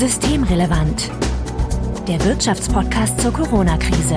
Systemrelevant. 0.00 1.10
Der 2.08 2.24
Wirtschaftspodcast 2.24 3.20
zur 3.20 3.34
Corona-Krise. 3.34 4.14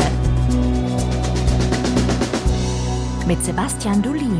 Mit 3.27 3.43
Sebastian 3.43 4.01
Dulin. 4.01 4.39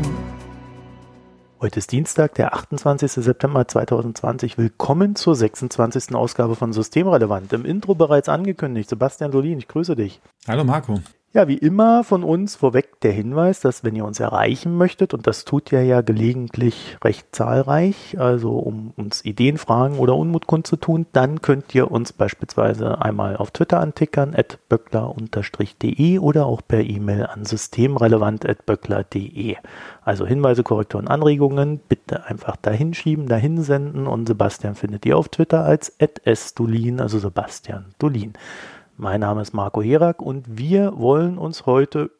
Heute 1.60 1.80
ist 1.80 1.92
Dienstag, 1.92 2.32
der 2.36 2.54
28. 2.54 3.12
September 3.12 3.68
2020. 3.68 4.56
Willkommen 4.56 5.16
zur 5.16 5.34
26. 5.34 6.14
Ausgabe 6.14 6.56
von 6.56 6.72
Systemrelevant. 6.72 7.52
Im 7.52 7.66
Intro 7.66 7.94
bereits 7.94 8.30
angekündigt. 8.30 8.88
Sebastian 8.88 9.30
Dolin, 9.30 9.58
ich 9.58 9.68
grüße 9.68 9.96
dich. 9.96 10.22
Hallo 10.48 10.64
Marco. 10.64 11.00
Ja, 11.36 11.48
wie 11.48 11.58
immer 11.58 12.04
von 12.04 12.22
uns 12.22 12.54
vorweg 12.54 13.00
der 13.00 13.10
Hinweis, 13.10 13.58
dass 13.58 13.82
wenn 13.82 13.96
ihr 13.96 14.04
uns 14.04 14.20
erreichen 14.20 14.76
möchtet, 14.76 15.14
und 15.14 15.26
das 15.26 15.44
tut 15.44 15.72
ihr 15.72 15.82
ja 15.82 16.00
gelegentlich 16.00 16.96
recht 17.02 17.34
zahlreich, 17.34 18.16
also 18.20 18.52
um 18.52 18.92
uns 18.94 19.24
Ideen, 19.24 19.58
Fragen 19.58 19.98
oder 19.98 20.14
Unmut 20.14 20.46
kundzutun, 20.46 21.06
dann 21.12 21.42
könnt 21.42 21.74
ihr 21.74 21.90
uns 21.90 22.12
beispielsweise 22.12 23.02
einmal 23.02 23.36
auf 23.36 23.50
Twitter 23.50 23.80
antickern, 23.80 24.32
at 24.32 24.60
böckler-de 24.68 26.20
oder 26.20 26.46
auch 26.46 26.62
per 26.68 26.84
E-Mail 26.84 27.26
an 27.26 27.44
systemrelevant.böckler.de. 27.44 29.56
Also 30.04 30.26
Hinweise, 30.26 30.62
Korrekturen, 30.62 31.08
Anregungen 31.08 31.80
bitte 31.88 32.26
einfach 32.26 32.54
dahin 32.54 32.94
schieben, 32.94 33.26
dahin 33.26 33.60
senden 33.60 34.06
und 34.06 34.28
Sebastian 34.28 34.76
findet 34.76 35.04
ihr 35.04 35.18
auf 35.18 35.30
Twitter 35.30 35.64
als 35.64 35.96
at 36.00 36.20
sdulin, 36.24 37.00
also 37.00 37.18
Sebastian 37.18 37.86
Dulin. 37.98 38.34
Mein 38.96 39.20
Name 39.20 39.42
ist 39.42 39.52
Marco 39.52 39.82
Herak 39.82 40.22
und 40.22 40.56
wir 40.56 40.96
wollen 40.96 41.36
uns 41.36 41.66
heute 41.66 42.12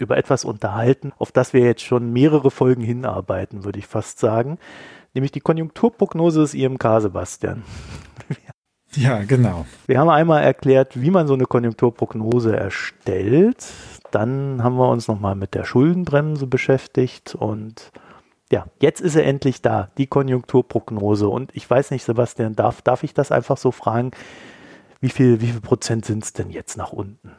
über 0.00 0.16
etwas 0.16 0.46
unterhalten, 0.46 1.12
auf 1.18 1.30
das 1.30 1.52
wir 1.52 1.60
jetzt 1.60 1.82
schon 1.82 2.10
mehrere 2.12 2.50
Folgen 2.50 2.82
hinarbeiten, 2.82 3.64
würde 3.64 3.78
ich 3.78 3.86
fast 3.86 4.18
sagen, 4.18 4.58
nämlich 5.12 5.32
die 5.32 5.40
Konjunkturprognose 5.40 6.40
des 6.40 6.54
IMK, 6.54 6.84
Sebastian. 7.00 7.62
Ja, 8.94 9.24
genau. 9.24 9.66
Wir 9.86 9.98
haben 9.98 10.08
einmal 10.08 10.42
erklärt, 10.42 10.98
wie 10.98 11.10
man 11.10 11.26
so 11.26 11.34
eine 11.34 11.44
Konjunkturprognose 11.44 12.56
erstellt. 12.56 13.66
Dann 14.10 14.62
haben 14.62 14.76
wir 14.76 14.88
uns 14.88 15.06
nochmal 15.06 15.34
mit 15.34 15.54
der 15.54 15.64
Schuldenbremse 15.64 16.46
beschäftigt 16.46 17.34
und 17.34 17.92
ja, 18.50 18.64
jetzt 18.80 19.02
ist 19.02 19.16
er 19.16 19.26
endlich 19.26 19.60
da, 19.60 19.90
die 19.98 20.06
Konjunkturprognose. 20.06 21.28
Und 21.28 21.54
ich 21.54 21.68
weiß 21.68 21.90
nicht, 21.90 22.04
Sebastian, 22.04 22.54
darf, 22.54 22.80
darf 22.80 23.02
ich 23.02 23.12
das 23.12 23.32
einfach 23.32 23.58
so 23.58 23.70
fragen? 23.70 24.12
Wie 25.06 25.10
viel, 25.10 25.40
wie 25.40 25.46
viel 25.46 25.60
Prozent 25.60 26.04
sind 26.04 26.24
es 26.24 26.32
denn 26.32 26.50
jetzt 26.50 26.76
nach 26.76 26.90
unten? 26.90 27.30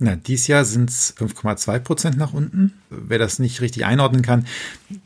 Na, 0.00 0.16
dieses 0.16 0.48
Jahr 0.48 0.64
sind 0.64 0.90
es 0.90 1.16
5,2 1.16 1.78
Prozent 1.78 2.16
nach 2.16 2.32
unten. 2.32 2.72
Wer 2.90 3.20
das 3.20 3.38
nicht 3.38 3.60
richtig 3.60 3.86
einordnen 3.86 4.22
kann, 4.22 4.48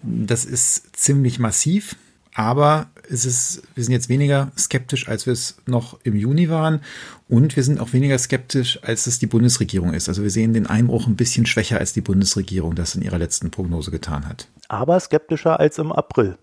das 0.03 0.47
ist 0.47 0.97
ziemlich 0.97 1.39
massiv. 1.39 1.97
Aber 2.33 2.89
es 3.11 3.27
ist, 3.27 3.63
wir 3.75 3.85
sind 3.85 3.93
jetzt 3.93 4.09
weniger 4.09 4.53
skeptisch, 4.57 5.07
als 5.07 5.27
wir 5.27 5.35
es 5.35 5.59
noch 5.67 6.01
im 6.03 6.17
Juni 6.17 6.49
waren. 6.49 6.81
Und 7.29 7.57
wir 7.57 7.63
sind 7.63 7.79
auch 7.79 7.93
weniger 7.93 8.17
skeptisch, 8.17 8.83
als 8.83 9.07
es 9.07 9.19
die 9.19 9.27
Bundesregierung 9.27 9.93
ist. 9.93 10.09
Also 10.09 10.23
wir 10.23 10.31
sehen 10.31 10.55
den 10.55 10.67
Einbruch 10.67 11.07
ein 11.07 11.17
bisschen 11.17 11.45
schwächer, 11.45 11.77
als 11.77 11.93
die 11.93 12.01
Bundesregierung 12.01 12.75
das 12.75 12.95
in 12.95 13.03
ihrer 13.03 13.19
letzten 13.19 13.51
Prognose 13.51 13.91
getan 13.91 14.27
hat. 14.27 14.49
Aber 14.69 14.99
skeptischer 14.99 15.61
als 15.61 15.77
im 15.77 15.93
April. 15.93 16.39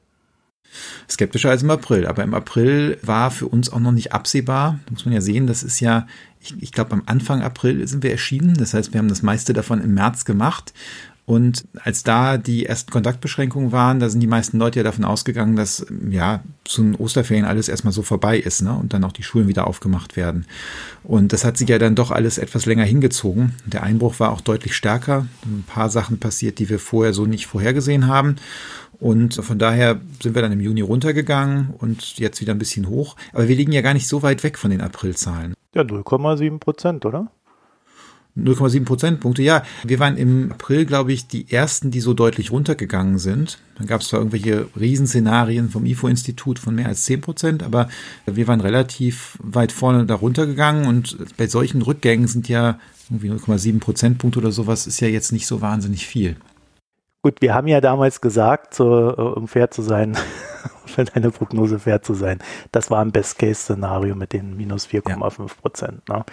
Skeptischer 1.10 1.50
als 1.50 1.64
im 1.64 1.70
April. 1.70 2.06
Aber 2.08 2.24
im 2.24 2.34
April 2.34 2.98
war 3.02 3.32
für 3.32 3.48
uns 3.48 3.72
auch 3.72 3.80
noch 3.80 3.92
nicht 3.92 4.14
absehbar. 4.14 4.80
Da 4.86 4.92
muss 4.92 5.06
man 5.06 5.14
ja 5.14 5.22
sehen, 5.22 5.48
das 5.48 5.64
ist 5.64 5.80
ja, 5.80 6.08
ich, 6.42 6.56
ich 6.62 6.72
glaube, 6.72 6.94
am 6.94 7.04
Anfang 7.06 7.42
April 7.42 7.88
sind 7.88 8.04
wir 8.04 8.12
erschienen. 8.12 8.56
Das 8.56 8.74
heißt, 8.74 8.94
wir 8.94 9.00
haben 9.00 9.10
das 9.10 9.22
meiste 9.22 9.54
davon 9.54 9.82
im 9.82 9.94
März 9.94 10.26
gemacht. 10.26 10.74
Und 11.28 11.66
als 11.84 12.04
da 12.04 12.38
die 12.38 12.66
ersten 12.66 12.90
Kontaktbeschränkungen 12.90 13.74
waren, 13.74 14.00
da 14.00 14.08
sind 14.08 14.22
die 14.22 14.28
meisten 14.28 14.60
Leute 14.60 14.80
ja 14.80 14.84
davon 14.84 15.04
ausgegangen, 15.04 15.58
dass 15.58 15.86
ja 16.10 16.42
zu 16.64 16.82
den 16.82 16.96
Osterferien 16.96 17.44
alles 17.44 17.68
erstmal 17.68 17.92
so 17.92 18.02
vorbei 18.02 18.40
ist, 18.40 18.62
ne? 18.62 18.72
Und 18.72 18.94
dann 18.94 19.04
auch 19.04 19.12
die 19.12 19.24
Schulen 19.24 19.50
wieder 19.50 19.68
aufgemacht 19.68 20.16
werden. 20.16 20.46
Und 21.04 21.34
das 21.34 21.44
hat 21.44 21.58
sich 21.58 21.68
ja 21.68 21.80
dann 21.80 21.96
doch 21.96 22.12
alles 22.12 22.38
etwas 22.38 22.66
länger 22.66 22.86
hingezogen. 22.86 23.56
Der 23.66 23.84
Einbruch 23.84 24.22
war 24.22 24.32
auch 24.32 24.40
deutlich 24.40 24.74
stärker. 24.74 25.28
Ein 25.44 25.66
paar 25.68 25.90
Sachen 25.90 26.18
passiert, 26.18 26.60
die 26.60 26.70
wir 26.70 26.80
vorher 26.80 27.14
so 27.14 27.26
nicht 27.26 27.46
vorhergesehen 27.46 28.08
haben. 28.08 28.38
Und 29.00 29.36
von 29.36 29.60
daher 29.60 30.02
sind 30.22 30.36
wir 30.36 30.42
dann 30.42 30.52
im 30.52 30.62
Juni 30.62 30.82
runtergegangen 30.82 31.74
und 31.78 32.18
jetzt 32.18 32.42
wieder 32.42 32.54
ein 32.54 32.60
bisschen 32.60 32.90
hoch. 32.90 33.16
Aber 33.34 33.48
wir 33.48 33.56
liegen 33.56 33.72
ja 33.72 33.82
gar 33.82 33.94
nicht 33.94 34.08
so 34.08 34.24
weit 34.24 34.44
weg 34.44 34.58
von 34.58 34.72
den 34.72 34.82
Aprilzahlen. 34.82 35.54
Ja, 35.76 35.84
0,7 35.84 36.60
Prozent, 36.60 37.06
oder? 37.06 37.32
0,7 38.38 38.86
Prozentpunkte. 38.86 39.42
Ja, 39.42 39.64
wir 39.84 40.00
waren 40.00 40.18
im 40.18 40.52
April, 40.52 40.86
glaube 40.86 41.12
ich, 41.12 41.28
die 41.28 41.52
ersten, 41.52 41.92
die 41.92 42.02
so 42.02 42.14
deutlich 42.14 42.52
runtergegangen 42.52 43.18
sind. 43.18 43.60
Dann 43.78 43.88
gab 43.88 44.02
es 44.02 44.10
zwar 44.10 44.20
irgendwelche 44.20 44.68
Riesenszenarien 44.80 45.70
vom 45.70 45.86
IFO-Institut 45.86 46.60
von 46.60 46.76
mehr 46.76 46.88
als 46.88 47.06
10 47.06 47.22
Prozent, 47.22 47.64
aber 47.64 47.90
wir 48.26 48.48
waren 48.48 48.62
relativ 48.62 49.38
weit 49.42 49.72
vorne 49.72 50.06
da 50.06 50.16
runtergegangen 50.16 50.88
und 50.88 51.18
bei 51.38 51.48
solchen 51.48 51.82
Rückgängen 51.82 52.28
sind 52.28 52.48
ja 52.48 52.80
irgendwie 53.10 53.32
0,7 53.32 53.80
Prozentpunkte 53.80 54.40
oder 54.40 54.52
sowas 54.52 54.86
ist 54.86 55.00
ja 55.00 55.08
jetzt 55.08 55.32
nicht 55.32 55.48
so 55.48 55.62
wahnsinnig 55.62 56.06
viel. 56.06 56.36
Gut, 57.28 57.42
wir 57.42 57.54
haben 57.54 57.68
ja 57.68 57.82
damals 57.82 58.22
gesagt, 58.22 58.74
so, 58.74 59.10
äh, 59.10 59.22
um 59.22 59.50
fair 59.50 59.70
zu 59.70 59.82
sein, 59.82 60.18
für 60.86 61.04
deine 61.04 61.30
Prognose 61.30 61.78
fair 61.78 62.02
zu 62.02 62.14
sein, 62.14 62.40
das 62.72 62.90
war 62.90 63.02
ein 63.02 63.12
Best-Case-Szenario 63.12 64.16
mit 64.16 64.32
den 64.32 64.56
minus 64.56 64.88
4,5 64.88 65.58
Prozent. 65.62 66.02
Ja. 66.08 66.20
Ne? 66.20 66.26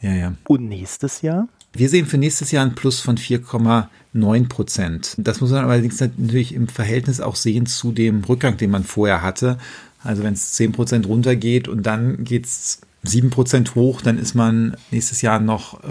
ja, 0.00 0.12
ja. 0.12 0.32
Und 0.46 0.68
nächstes 0.68 1.22
Jahr? 1.22 1.48
Wir 1.72 1.88
sehen 1.88 2.06
für 2.06 2.18
nächstes 2.18 2.52
Jahr 2.52 2.64
ein 2.64 2.76
Plus 2.76 3.00
von 3.00 3.16
4,9 3.16 4.48
Prozent. 4.48 5.16
Das 5.18 5.40
muss 5.40 5.50
man 5.50 5.64
allerdings 5.64 5.98
natürlich 5.98 6.54
im 6.54 6.68
Verhältnis 6.68 7.20
auch 7.20 7.34
sehen 7.34 7.66
zu 7.66 7.90
dem 7.90 8.22
Rückgang, 8.22 8.56
den 8.56 8.70
man 8.70 8.84
vorher 8.84 9.22
hatte. 9.22 9.58
Also 10.04 10.22
wenn 10.22 10.34
es 10.34 10.52
10 10.52 10.70
Prozent 10.70 11.08
runtergeht 11.08 11.66
und 11.66 11.82
dann 11.82 12.22
geht 12.22 12.46
es 12.46 12.80
7% 13.04 13.74
hoch, 13.74 14.00
dann 14.00 14.16
ist 14.16 14.34
man 14.34 14.76
nächstes 14.92 15.22
Jahr 15.22 15.40
noch 15.40 15.82
äh, 15.82 15.86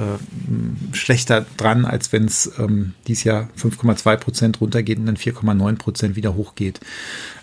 schlechter 0.93 1.45
dran, 1.57 1.83
als 1.83 2.13
wenn 2.13 2.23
es 2.23 2.53
ähm, 2.57 2.93
dieses 3.07 3.25
Jahr 3.25 3.49
5,2% 3.59 4.59
runtergeht 4.59 4.97
und 4.97 5.07
dann 5.07 5.17
4,9% 5.17 6.15
wieder 6.15 6.35
hochgeht. 6.35 6.79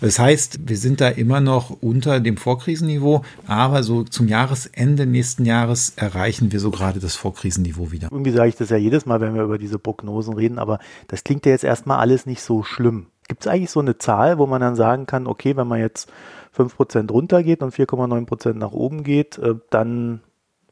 Das 0.01 0.17
heißt, 0.17 0.67
wir 0.67 0.77
sind 0.77 1.01
da 1.01 1.09
immer 1.09 1.39
noch 1.39 1.69
unter 1.69 2.19
dem 2.19 2.37
Vorkrisenniveau, 2.37 3.23
aber 3.45 3.83
so 3.83 4.03
zum 4.03 4.27
Jahresende 4.27 5.05
nächsten 5.05 5.45
Jahres 5.45 5.93
erreichen 5.95 6.51
wir 6.51 6.59
so 6.59 6.71
gerade 6.71 6.99
das 6.99 7.15
Vorkrisenniveau 7.15 7.91
wieder. 7.91 8.09
Irgendwie 8.11 8.31
sage 8.31 8.49
ich 8.49 8.55
das 8.55 8.71
ja 8.71 8.77
jedes 8.77 9.05
Mal, 9.05 9.21
wenn 9.21 9.35
wir 9.35 9.43
über 9.43 9.59
diese 9.59 9.77
Prognosen 9.77 10.33
reden, 10.33 10.57
aber 10.57 10.79
das 11.07 11.23
klingt 11.23 11.45
ja 11.45 11.51
jetzt 11.51 11.63
erstmal 11.63 11.99
alles 11.99 12.25
nicht 12.25 12.41
so 12.41 12.63
schlimm. 12.63 13.05
Gibt 13.27 13.41
es 13.41 13.47
eigentlich 13.47 13.69
so 13.69 13.79
eine 13.79 13.99
Zahl, 13.99 14.39
wo 14.39 14.47
man 14.47 14.61
dann 14.61 14.75
sagen 14.75 15.05
kann, 15.05 15.27
okay, 15.27 15.55
wenn 15.55 15.67
man 15.67 15.79
jetzt 15.79 16.11
5% 16.55 17.11
runtergeht 17.11 17.61
und 17.61 17.73
4,9% 17.73 18.53
nach 18.53 18.71
oben 18.71 19.03
geht, 19.03 19.37
äh, 19.37 19.55
dann 19.69 20.21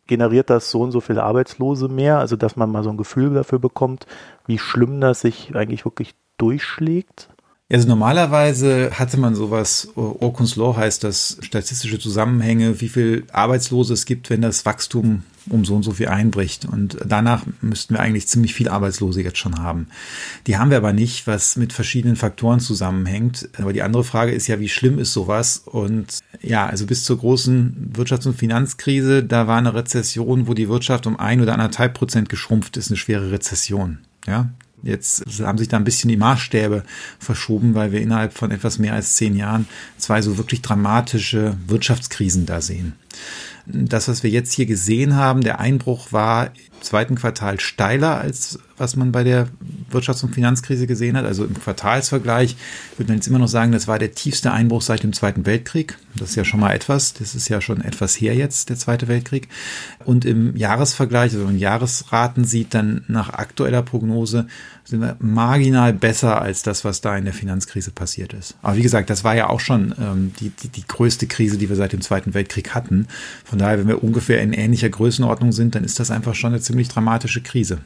generiert 0.08 0.50
das 0.50 0.72
so 0.72 0.82
und 0.82 0.92
so 0.92 1.02
viele 1.02 1.24
Arbeitslose 1.24 1.88
mehr, 1.90 2.20
also 2.20 2.36
dass 2.36 2.56
man 2.56 2.72
mal 2.72 2.84
so 2.84 2.90
ein 2.90 2.98
Gefühl 2.98 3.34
dafür 3.34 3.60
bekommt, 3.60 4.08
wie 4.46 4.58
schlimm 4.58 5.02
das 5.02 5.22
sich 5.22 5.54
eigentlich 5.56 5.86
wirklich 5.86 6.16
durchschlägt? 6.38 7.30
Also 7.70 7.90
normalerweise 7.90 8.92
hatte 8.98 9.20
man 9.20 9.36
sowas, 9.36 9.90
Orkun's 9.96 10.56
Law 10.56 10.78
heißt 10.78 11.04
das, 11.04 11.38
statistische 11.42 12.00
Zusammenhänge, 12.00 12.80
wie 12.80 12.88
viel 12.88 13.26
Arbeitslose 13.34 13.94
es 13.94 14.06
gibt, 14.06 14.30
wenn 14.30 14.42
das 14.42 14.66
Wachstum 14.66 15.24
um 15.50 15.66
so 15.66 15.76
und 15.76 15.84
so 15.84 15.92
viel 15.92 16.08
einbricht. 16.08 16.66
Und 16.66 16.98
danach 17.06 17.46
müssten 17.62 17.94
wir 17.94 18.00
eigentlich 18.00 18.28
ziemlich 18.28 18.54
viel 18.54 18.70
Arbeitslose 18.70 19.22
jetzt 19.22 19.38
schon 19.38 19.60
haben. 19.60 19.88
Die 20.46 20.58
haben 20.58 20.70
wir 20.70 20.78
aber 20.78 20.94
nicht, 20.94 21.28
was 21.28 21.56
mit 21.56 21.74
verschiedenen 21.74 22.16
Faktoren 22.16 22.60
zusammenhängt. 22.60 23.50
Aber 23.58 23.74
die 23.74 23.82
andere 23.82 24.04
Frage 24.04 24.32
ist 24.32 24.48
ja, 24.48 24.60
wie 24.60 24.70
schlimm 24.70 25.00
ist 25.00 25.14
sowas? 25.14 25.60
Und 25.66 26.20
ja, 26.42 26.66
also 26.66 26.86
bis 26.86 27.04
zur 27.04 27.20
großen 27.20 27.94
Wirtschafts- 27.96 28.28
und 28.28 28.38
Finanzkrise, 28.38 29.24
da 29.24 29.48
war 29.48 29.58
eine 29.58 29.74
Rezession, 29.74 30.48
wo 30.48 30.54
die 30.54 30.70
Wirtschaft 30.70 31.08
um 31.08 31.20
ein 31.20 31.42
oder 31.42 31.54
anderthalb 31.54 31.94
Prozent 31.94 32.30
geschrumpft 32.30 32.78
ist, 32.78 32.90
eine 32.90 32.98
schwere 32.98 33.32
Rezession. 33.32 34.00
Ja, 34.26 34.50
Jetzt 34.84 35.26
haben 35.42 35.58
sich 35.58 35.68
da 35.68 35.78
ein 35.78 35.84
bisschen 35.84 36.10
die 36.10 36.18
Maßstäbe 36.18 36.84
verschoben, 37.20 37.74
weil 37.74 37.92
wir 37.92 38.00
innerhalb 38.00 38.34
von 38.34 38.52
etwas 38.52 38.78
mehr 38.78 38.94
als 38.94 39.16
zehn 39.16 39.36
Jahren 39.36 39.68
zwei 39.98 40.22
so 40.22 40.38
wirklich 40.38 40.62
dramatische 40.62 41.58
Wirtschaftskrisen 41.68 42.46
da 42.46 42.62
sehen. 42.62 42.94
Das, 43.70 44.08
was 44.08 44.24
wir 44.24 44.30
jetzt 44.30 44.54
hier 44.54 44.66
gesehen 44.66 45.16
haben, 45.16 45.42
der 45.42 45.60
Einbruch 45.60 46.12
war 46.12 46.48
im 46.48 46.82
zweiten 46.82 47.16
Quartal 47.16 47.60
steiler, 47.60 48.18
als 48.18 48.60
was 48.78 48.96
man 48.96 49.12
bei 49.12 49.24
der 49.24 49.48
Wirtschafts- 49.92 50.24
und 50.24 50.34
Finanzkrise 50.34 50.88
gesehen 50.88 51.18
hat. 51.18 51.26
Also 51.26 51.44
im 51.44 51.60
Quartalsvergleich 51.60 52.56
würde 52.96 53.12
man 53.12 53.18
jetzt 53.18 53.28
immer 53.28 53.40
noch 53.40 53.48
sagen, 53.48 53.72
das 53.72 53.88
war 53.88 54.00
der 54.00 54.14
tiefste 54.14 54.52
Einbruch 54.52 54.82
seit 54.82 55.04
dem 55.04 55.14
Zweiten 55.14 55.46
Weltkrieg. 55.46 55.98
Das 56.16 56.30
ist 56.30 56.36
ja 56.36 56.46
schon 56.46 56.60
mal 56.60 56.74
etwas. 56.74 57.14
Das 57.14 57.36
ist 57.36 57.50
ja 57.50 57.60
schon 57.60 57.82
etwas 57.82 58.16
her 58.16 58.36
jetzt, 58.36 58.70
der 58.70 58.78
Zweite 58.78 59.08
Weltkrieg. 59.08 59.50
Und 60.06 60.26
im 60.26 60.56
Jahresvergleich, 60.56 61.34
also 61.34 61.40
wenn 61.40 61.54
man 61.54 61.60
Jahresraten 61.60 62.46
sieht, 62.46 62.74
dann 62.74 63.04
nach 63.08 63.30
aktueller 63.30 63.82
Prognose 63.82 64.48
sind 64.88 65.02
wir 65.02 65.18
marginal 65.20 65.94
besser 65.94 66.42
als 66.42 66.64
das, 66.64 66.86
was 66.86 67.02
da 67.02 67.18
in 67.18 67.26
der 67.26 67.34
Finanzkrise 67.34 67.92
passiert 67.92 68.34
ist. 68.34 68.56
Aber 68.62 68.78
wie 68.78 68.82
gesagt, 68.82 69.10
das 69.10 69.24
war 69.24 69.36
ja 69.36 69.50
auch 69.50 69.60
schon 69.60 69.94
ähm, 70.00 70.34
die, 70.40 70.50
die, 70.50 70.70
die 70.70 70.88
größte 70.88 71.28
Krise, 71.28 71.58
die 71.58 71.68
wir 71.68 71.76
seit 71.76 71.94
dem 71.94 72.02
Zweiten 72.02 72.34
Weltkrieg 72.34 72.74
hatten. 72.74 73.08
Von 73.44 73.60
daher, 73.60 73.80
wenn 73.80 73.88
wir 73.88 74.04
ungefähr 74.04 74.42
in 74.42 74.54
ähnlicher 74.54 74.90
Größenordnung 74.90 75.52
sind, 75.52 75.76
dann 75.76 75.84
ist 75.84 76.00
das 76.00 76.10
einfach 76.10 76.36
schon 76.36 76.54
eine 76.54 76.62
ziemlich 76.62 76.88
dramatische 76.88 77.42
Krise. 77.42 77.80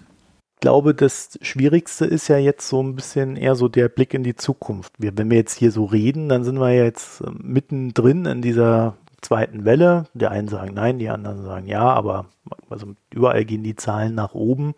Ich 0.55 0.61
glaube, 0.61 0.93
das 0.93 1.39
Schwierigste 1.41 2.05
ist 2.05 2.27
ja 2.27 2.37
jetzt 2.37 2.69
so 2.69 2.83
ein 2.83 2.95
bisschen 2.95 3.35
eher 3.35 3.55
so 3.55 3.67
der 3.67 3.89
Blick 3.89 4.13
in 4.13 4.23
die 4.23 4.35
Zukunft. 4.35 4.93
Wir, 4.99 5.17
wenn 5.17 5.31
wir 5.31 5.37
jetzt 5.37 5.57
hier 5.57 5.71
so 5.71 5.85
reden, 5.85 6.29
dann 6.29 6.43
sind 6.43 6.59
wir 6.59 6.71
jetzt 6.71 7.21
äh, 7.21 7.31
mittendrin 7.41 8.25
in 8.25 8.43
dieser 8.43 8.95
zweiten 9.21 9.65
Welle. 9.65 10.05
Der 10.13 10.29
einen 10.29 10.49
sagen 10.49 10.75
nein, 10.75 10.99
die 10.99 11.09
anderen 11.09 11.43
sagen 11.43 11.65
ja, 11.67 11.81
aber 11.81 12.27
also 12.69 12.93
überall 13.11 13.45
gehen 13.45 13.63
die 13.63 13.75
Zahlen 13.75 14.13
nach 14.13 14.33
oben. 14.33 14.73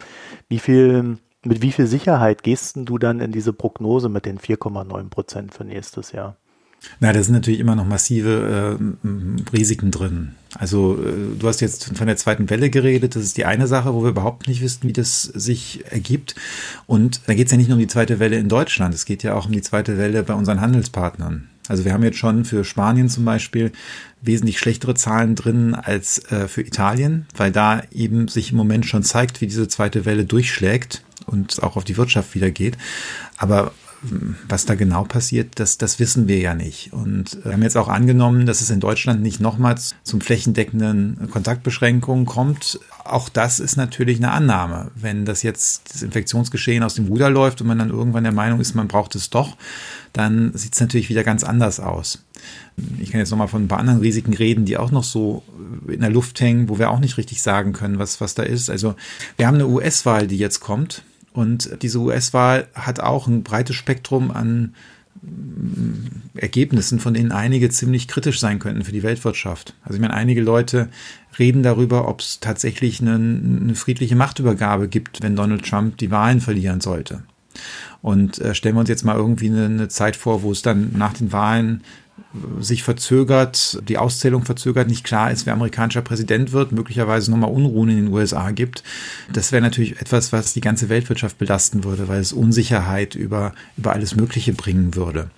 Wie 0.48 0.60
viel, 0.60 1.18
mit 1.46 1.62
wie 1.62 1.72
viel 1.72 1.88
Sicherheit 1.88 2.44
gehst 2.44 2.78
du 2.78 2.98
dann 2.98 3.20
in 3.20 3.32
diese 3.32 3.54
Prognose 3.54 4.10
mit 4.10 4.26
den 4.26 4.40
4,9 4.40 5.10
Prozent 5.10 5.54
für 5.54 5.64
nächstes 5.64 6.12
Jahr? 6.12 6.38
Na, 7.00 7.14
da 7.14 7.24
sind 7.24 7.34
natürlich 7.34 7.60
immer 7.60 7.76
noch 7.76 7.86
massive 7.86 8.78
äh, 8.80 9.56
Risiken 9.56 9.92
drin. 9.92 10.36
Also 10.58 10.98
äh, 11.02 11.38
du 11.40 11.48
hast 11.48 11.62
jetzt 11.62 11.98
von 11.98 12.08
der 12.08 12.18
zweiten 12.18 12.50
Welle 12.50 12.70
geredet, 12.70 13.16
das 13.16 13.24
ist 13.24 13.38
die 13.38 13.46
eine 13.46 13.68
Sache, 13.68 13.94
wo 13.94 14.04
wir 14.04 14.10
überhaupt 14.10 14.48
nicht 14.48 14.62
wissen, 14.62 14.88
wie 14.88 14.94
das 14.94 15.24
sich 15.24 15.84
ergibt. 15.90 16.36
Und 16.86 17.22
da 17.28 17.34
geht 17.34 17.48
es 17.48 17.52
ja 17.52 17.58
nicht 17.58 17.70
nur 17.70 17.78
um 17.78 17.82
die 17.82 17.88
zweite 17.88 18.20
Welle 18.20 18.38
in 18.38 18.50
Deutschland, 18.50 18.94
es 18.94 19.06
geht 19.06 19.24
ja 19.24 19.34
auch 19.34 19.46
um 19.46 19.52
die 19.52 19.62
zweite 19.62 19.98
Welle 19.98 20.24
bei 20.24 20.34
unseren 20.34 20.62
Handelspartnern. 20.62 21.50
Also 21.70 21.86
wir 21.86 21.94
haben 21.94 22.04
jetzt 22.04 22.18
schon 22.18 22.44
für 22.44 22.66
Spanien 22.66 23.08
zum 23.08 23.24
Beispiel 23.24 23.72
wesentlich 24.22 24.60
schlechtere 24.60 24.96
Zahlen 24.96 25.36
drin 25.36 25.76
als 25.76 26.20
äh, 26.30 26.50
für 26.50 26.62
Italien, 26.62 27.26
weil 27.38 27.52
da 27.52 27.82
eben 27.92 28.28
sich 28.28 28.52
im 28.52 28.58
Moment 28.58 28.86
schon 28.86 29.04
zeigt, 29.04 29.40
wie 29.40 29.48
diese 29.48 29.70
zweite 29.70 30.04
Welle 30.06 30.26
durchschlägt 30.26 31.04
und 31.28 31.62
auch 31.64 31.76
auf 31.76 31.84
die 31.84 31.98
Wirtschaft 31.98 32.36
wieder 32.36 32.52
geht. 32.52 32.78
Aber 33.38 33.72
was 34.48 34.66
da 34.66 34.76
genau 34.76 35.04
passiert, 35.04 35.60
das, 35.60 35.78
das 35.78 36.00
wissen 36.00 36.28
wir 36.28 36.40
ja 36.40 36.54
nicht. 36.54 36.92
Und 36.92 37.40
wir 37.44 37.54
haben 37.54 37.64
jetzt 37.64 37.78
auch 37.78 37.88
angenommen, 37.88 38.46
dass 38.46 38.62
es 38.62 38.70
in 38.70 38.80
Deutschland 38.80 39.22
nicht 39.22 39.40
nochmals 39.40 39.96
zum 40.04 40.20
flächendeckenden 40.20 41.30
Kontaktbeschränkungen 41.32 42.26
kommt. 42.26 42.80
Auch 43.06 43.30
das 43.30 43.60
ist 43.60 43.78
natürlich 43.78 44.18
eine 44.18 44.32
Annahme. 44.32 44.92
Wenn 44.96 45.26
das 45.26 45.42
jetzt 45.44 45.94
das 45.94 46.02
Infektionsgeschehen 46.02 46.84
aus 46.84 46.96
dem 46.96 47.08
Ruder 47.08 47.30
läuft 47.30 47.62
und 47.62 47.68
man 47.68 47.80
dann 47.80 47.90
irgendwann 47.90 48.24
der 48.24 48.34
Meinung 48.34 48.60
ist, 48.60 48.76
man 48.76 48.88
braucht 48.88 49.16
es 49.16 49.30
doch, 49.30 49.56
dann 50.12 50.52
sieht 50.54 50.74
es 50.74 50.82
natürlich 50.82 51.10
wieder 51.10 51.24
ganz 51.24 51.44
anders 51.44 51.80
aus. 51.80 52.24
Ich 53.00 53.12
kann 53.12 53.20
jetzt 53.20 53.32
nochmal 53.32 53.48
von 53.48 53.64
ein 53.64 53.68
paar 53.68 53.80
anderen 53.80 54.00
Risiken 54.00 54.34
reden, 54.34 54.66
die 54.66 54.78
auch 54.78 54.92
noch 54.92 55.04
so 55.04 55.44
in 55.88 56.02
der 56.02 56.10
Luft 56.10 56.42
hängen, 56.42 56.68
wo 56.68 56.78
wir 56.78 56.92
auch 56.92 57.00
nicht 57.00 57.18
richtig 57.18 57.42
sagen 57.42 57.72
können, 57.72 58.00
was, 58.00 58.20
was 58.20 58.36
da 58.36 58.44
ist. 58.44 58.70
Also 58.70 58.96
wir 59.38 59.48
haben 59.48 59.56
eine 59.56 59.68
US-Wahl, 59.68 60.28
die 60.28 60.38
jetzt 60.38 60.60
kommt 60.60 61.04
und 61.34 61.82
diese 61.82 62.00
US-Wahl 62.00 62.68
hat 62.76 63.00
auch 63.00 63.28
ein 63.28 63.44
breites 63.44 63.76
Spektrum 63.76 64.32
an 64.32 64.76
mm, 65.22 66.38
Ergebnissen, 66.38 67.00
von 67.00 67.16
denen 67.16 67.32
einige 67.32 67.70
ziemlich 67.70 68.08
kritisch 68.08 68.40
sein 68.40 68.60
könnten 68.60 68.84
für 68.84 68.92
die 68.92 69.04
Weltwirtschaft. 69.04 69.74
Also 69.84 69.96
ich 69.96 70.02
meine, 70.02 70.14
einige 70.14 70.42
Leute 70.42 70.90
reden 71.40 71.64
darüber, 71.64 72.08
ob 72.08 72.22
es 72.22 72.40
tatsächlich 72.40 73.02
eine, 73.02 73.16
eine, 73.16 73.76
friedliche 73.76 74.16
Machtübergabe 74.16 74.88
gibt, 74.88 75.24
wenn 75.24 75.36
Donald 75.36 75.68
Trump 75.68 75.98
die 75.98 76.12
Wahlen 76.12 76.40
verlieren 76.40 76.82
sollte. 76.82 77.24
Und 78.04 78.40
äh, 78.40 78.54
stellen 78.54 78.76
wir 78.76 78.82
uns 78.82 78.90
jetzt 78.90 79.06
mal 79.06 79.16
irgendwie 79.16 79.50
eine, 79.50 79.66
eine 79.66 79.88
Zeit 79.88 80.16
vor, 80.16 80.44
wo 80.44 80.52
es 80.52 80.62
dann 80.62 80.92
nach 80.96 81.14
den 81.14 81.32
Wahlen 81.32 81.82
sich 82.60 82.84
verzögert, 82.84 83.80
die 83.88 83.98
Auszählung 83.98 84.44
verzögert, 84.44 84.88
nicht 84.88 85.04
klar 85.04 85.32
ist, 85.32 85.46
wer 85.46 85.54
amerikanischer 85.54 86.02
Präsident 86.02 86.52
wird, 86.52 86.72
möglicherweise 86.72 87.30
nochmal 87.30 87.52
Unruhen 87.52 87.90
in 87.90 87.98
den 87.98 88.14
USA 88.14 88.52
gibt. 88.52 88.84
Das 89.32 89.52
wäre 89.52 89.62
natürlich 89.62 90.02
etwas, 90.02 90.34
was 90.34 90.54
die 90.54 90.62
ganze 90.62 90.90
Weltwirtschaft 90.90 91.38
belasten 91.38 91.84
würde, 91.84 92.08
weil 92.08 92.20
es 92.20 92.34
Unsicherheit 92.34 93.16
über, 93.16 93.54
über 93.78 93.94
alles 93.94 94.16
Mögliche 94.16 94.54
bringen 94.54 94.96
würde. 94.96 95.30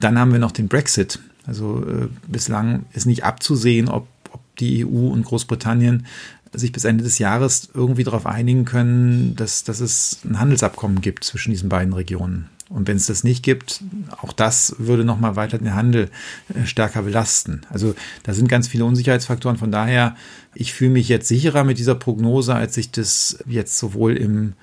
Dann 0.00 0.18
haben 0.18 0.32
wir 0.32 0.38
noch 0.38 0.52
den 0.52 0.68
Brexit. 0.68 1.18
Also 1.46 1.84
äh, 1.86 2.08
bislang 2.28 2.86
ist 2.92 3.06
nicht 3.06 3.24
abzusehen, 3.24 3.88
ob, 3.88 4.06
ob 4.30 4.40
die 4.58 4.84
EU 4.84 5.08
und 5.08 5.24
Großbritannien 5.24 6.06
sich 6.52 6.70
bis 6.70 6.84
Ende 6.84 7.02
des 7.02 7.18
Jahres 7.18 7.68
irgendwie 7.74 8.04
darauf 8.04 8.26
einigen 8.26 8.64
können, 8.64 9.34
dass, 9.34 9.64
dass 9.64 9.80
es 9.80 10.20
ein 10.24 10.38
Handelsabkommen 10.38 11.00
gibt 11.00 11.24
zwischen 11.24 11.50
diesen 11.50 11.68
beiden 11.68 11.92
Regionen. 11.92 12.48
Und 12.70 12.88
wenn 12.88 12.96
es 12.96 13.06
das 13.06 13.24
nicht 13.24 13.42
gibt, 13.42 13.82
auch 14.22 14.32
das 14.32 14.76
würde 14.78 15.04
nochmal 15.04 15.36
weiter 15.36 15.58
den 15.58 15.74
Handel 15.74 16.10
äh, 16.54 16.64
stärker 16.64 17.02
belasten. 17.02 17.62
Also 17.70 17.94
da 18.22 18.32
sind 18.32 18.48
ganz 18.48 18.68
viele 18.68 18.86
Unsicherheitsfaktoren. 18.86 19.58
Von 19.58 19.70
daher, 19.70 20.16
ich 20.54 20.72
fühle 20.72 20.90
mich 20.90 21.08
jetzt 21.08 21.28
sicherer 21.28 21.64
mit 21.64 21.78
dieser 21.78 21.94
Prognose, 21.94 22.54
als 22.54 22.76
ich 22.76 22.90
das 22.90 23.38
jetzt 23.46 23.78
sowohl 23.78 24.16
im, 24.16 24.54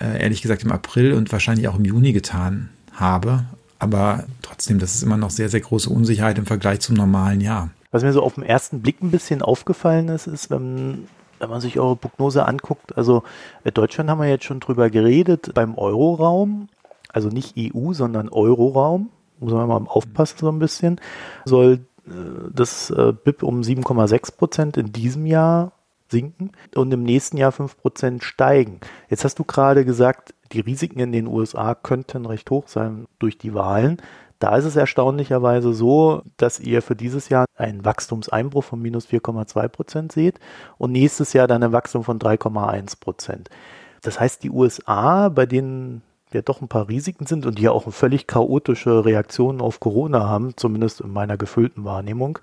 äh, 0.00 0.22
ehrlich 0.22 0.40
gesagt, 0.40 0.62
im 0.62 0.72
April 0.72 1.12
und 1.12 1.30
wahrscheinlich 1.30 1.68
auch 1.68 1.78
im 1.78 1.84
Juni 1.84 2.12
getan 2.12 2.70
habe. 2.92 3.44
Aber 3.78 4.24
trotzdem, 4.40 4.78
das 4.78 4.94
ist 4.94 5.02
immer 5.02 5.16
noch 5.18 5.30
sehr, 5.30 5.48
sehr 5.48 5.60
große 5.60 5.90
Unsicherheit 5.90 6.38
im 6.38 6.46
Vergleich 6.46 6.80
zum 6.80 6.96
normalen 6.96 7.40
Jahr. 7.40 7.70
Was 7.90 8.02
mir 8.02 8.12
so 8.14 8.22
auf 8.22 8.34
den 8.34 8.44
ersten 8.44 8.80
Blick 8.80 9.02
ein 9.02 9.10
bisschen 9.10 9.42
aufgefallen 9.42 10.08
ist, 10.08 10.26
ist, 10.26 10.50
wenn, 10.50 11.06
wenn 11.38 11.50
man 11.50 11.60
sich 11.60 11.78
eure 11.78 11.96
Prognose 11.96 12.46
anguckt, 12.46 12.96
also 12.96 13.22
in 13.64 13.74
Deutschland 13.74 14.08
haben 14.08 14.20
wir 14.20 14.28
jetzt 14.28 14.44
schon 14.44 14.60
drüber 14.60 14.88
geredet, 14.88 15.52
beim 15.52 15.76
Euroraum 15.76 16.68
also 17.12 17.28
nicht 17.28 17.56
EU, 17.58 17.92
sondern 17.92 18.28
Euroraum, 18.28 19.10
muss 19.38 19.52
man 19.52 19.68
mal 19.68 19.84
aufpassen 19.86 20.38
so 20.38 20.48
ein 20.48 20.58
bisschen, 20.58 21.00
soll 21.44 21.80
äh, 22.06 22.10
das 22.52 22.90
äh, 22.90 23.12
BIP 23.12 23.42
um 23.42 23.60
7,6 23.60 24.36
Prozent 24.36 24.76
in 24.76 24.92
diesem 24.92 25.26
Jahr 25.26 25.72
sinken 26.10 26.52
und 26.74 26.92
im 26.92 27.02
nächsten 27.02 27.38
Jahr 27.38 27.52
5 27.52 27.76
Prozent 27.76 28.22
steigen. 28.22 28.80
Jetzt 29.08 29.24
hast 29.24 29.38
du 29.38 29.44
gerade 29.44 29.84
gesagt, 29.84 30.34
die 30.52 30.60
Risiken 30.60 31.00
in 31.00 31.12
den 31.12 31.26
USA 31.26 31.74
könnten 31.74 32.26
recht 32.26 32.50
hoch 32.50 32.68
sein 32.68 33.06
durch 33.18 33.38
die 33.38 33.54
Wahlen. 33.54 33.96
Da 34.38 34.56
ist 34.56 34.64
es 34.64 34.76
erstaunlicherweise 34.76 35.72
so, 35.72 36.22
dass 36.36 36.60
ihr 36.60 36.82
für 36.82 36.96
dieses 36.96 37.28
Jahr 37.28 37.46
einen 37.56 37.84
Wachstumseinbruch 37.84 38.64
von 38.64 38.82
minus 38.82 39.06
4,2 39.06 39.68
Prozent 39.68 40.12
seht 40.12 40.38
und 40.78 40.92
nächstes 40.92 41.32
Jahr 41.32 41.46
dann 41.46 41.62
ein 41.62 41.72
Wachstum 41.72 42.04
von 42.04 42.18
3,1 42.18 42.98
Prozent. 43.00 43.50
Das 44.02 44.18
heißt, 44.18 44.42
die 44.42 44.50
USA, 44.50 45.28
bei 45.28 45.46
denen 45.46 46.02
ja 46.34 46.42
doch 46.42 46.60
ein 46.60 46.68
paar 46.68 46.88
Risiken 46.88 47.26
sind 47.26 47.46
und 47.46 47.58
die 47.58 47.62
ja 47.62 47.70
auch 47.72 47.92
völlig 47.92 48.26
chaotische 48.26 49.04
Reaktionen 49.04 49.60
auf 49.60 49.80
Corona 49.80 50.26
haben, 50.28 50.56
zumindest 50.56 51.00
in 51.00 51.12
meiner 51.12 51.36
gefüllten 51.36 51.84
Wahrnehmung, 51.84 52.38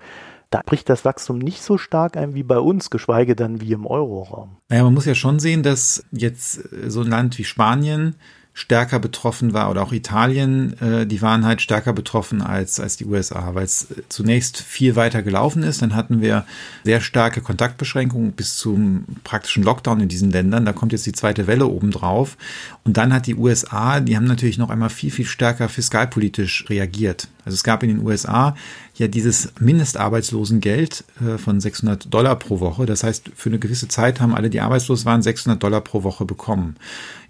da 0.50 0.62
bricht 0.66 0.88
das 0.88 1.04
Wachstum 1.04 1.38
nicht 1.38 1.62
so 1.62 1.78
stark 1.78 2.16
ein 2.16 2.34
wie 2.34 2.42
bei 2.42 2.58
uns, 2.58 2.90
geschweige 2.90 3.36
denn 3.36 3.60
wie 3.60 3.72
im 3.72 3.86
Euroraum. 3.86 4.56
Naja, 4.68 4.82
man 4.82 4.94
muss 4.94 5.04
ja 5.04 5.14
schon 5.14 5.38
sehen, 5.38 5.62
dass 5.62 6.04
jetzt 6.10 6.54
so 6.88 7.02
ein 7.02 7.06
Land 7.06 7.38
wie 7.38 7.44
Spanien 7.44 8.16
stärker 8.60 8.98
betroffen 8.98 9.54
war 9.54 9.70
oder 9.70 9.82
auch 9.82 9.92
Italien, 9.92 10.78
äh, 10.80 11.06
die 11.06 11.22
waren 11.22 11.46
halt 11.46 11.62
stärker 11.62 11.94
betroffen 11.94 12.42
als, 12.42 12.78
als 12.78 12.98
die 12.98 13.06
USA, 13.06 13.54
weil 13.54 13.64
es 13.64 13.88
zunächst 14.10 14.60
viel 14.60 14.96
weiter 14.96 15.22
gelaufen 15.22 15.62
ist. 15.62 15.80
Dann 15.80 15.94
hatten 15.94 16.20
wir 16.20 16.44
sehr 16.84 17.00
starke 17.00 17.40
Kontaktbeschränkungen 17.40 18.32
bis 18.32 18.58
zum 18.58 19.06
praktischen 19.24 19.62
Lockdown 19.62 20.00
in 20.00 20.08
diesen 20.08 20.30
Ländern. 20.30 20.66
Da 20.66 20.74
kommt 20.74 20.92
jetzt 20.92 21.06
die 21.06 21.12
zweite 21.12 21.46
Welle 21.46 21.68
obendrauf. 21.68 22.36
Und 22.84 22.98
dann 22.98 23.14
hat 23.14 23.26
die 23.26 23.34
USA, 23.34 24.00
die 24.00 24.14
haben 24.14 24.26
natürlich 24.26 24.58
noch 24.58 24.68
einmal 24.68 24.90
viel, 24.90 25.10
viel 25.10 25.24
stärker 25.24 25.70
fiskalpolitisch 25.70 26.66
reagiert. 26.68 27.28
Also 27.46 27.54
es 27.54 27.64
gab 27.64 27.82
in 27.82 27.88
den 27.88 28.06
USA 28.06 28.54
ja 29.00 29.08
dieses 29.08 29.52
Mindestarbeitslosengeld 29.58 31.04
äh, 31.20 31.38
von 31.38 31.58
600 31.58 32.12
Dollar 32.12 32.36
pro 32.36 32.60
Woche. 32.60 32.84
Das 32.84 33.02
heißt, 33.02 33.30
für 33.34 33.48
eine 33.48 33.58
gewisse 33.58 33.88
Zeit 33.88 34.20
haben 34.20 34.34
alle, 34.34 34.50
die 34.50 34.60
arbeitslos 34.60 35.06
waren, 35.06 35.22
600 35.22 35.60
Dollar 35.62 35.80
pro 35.80 36.02
Woche 36.02 36.26
bekommen. 36.26 36.76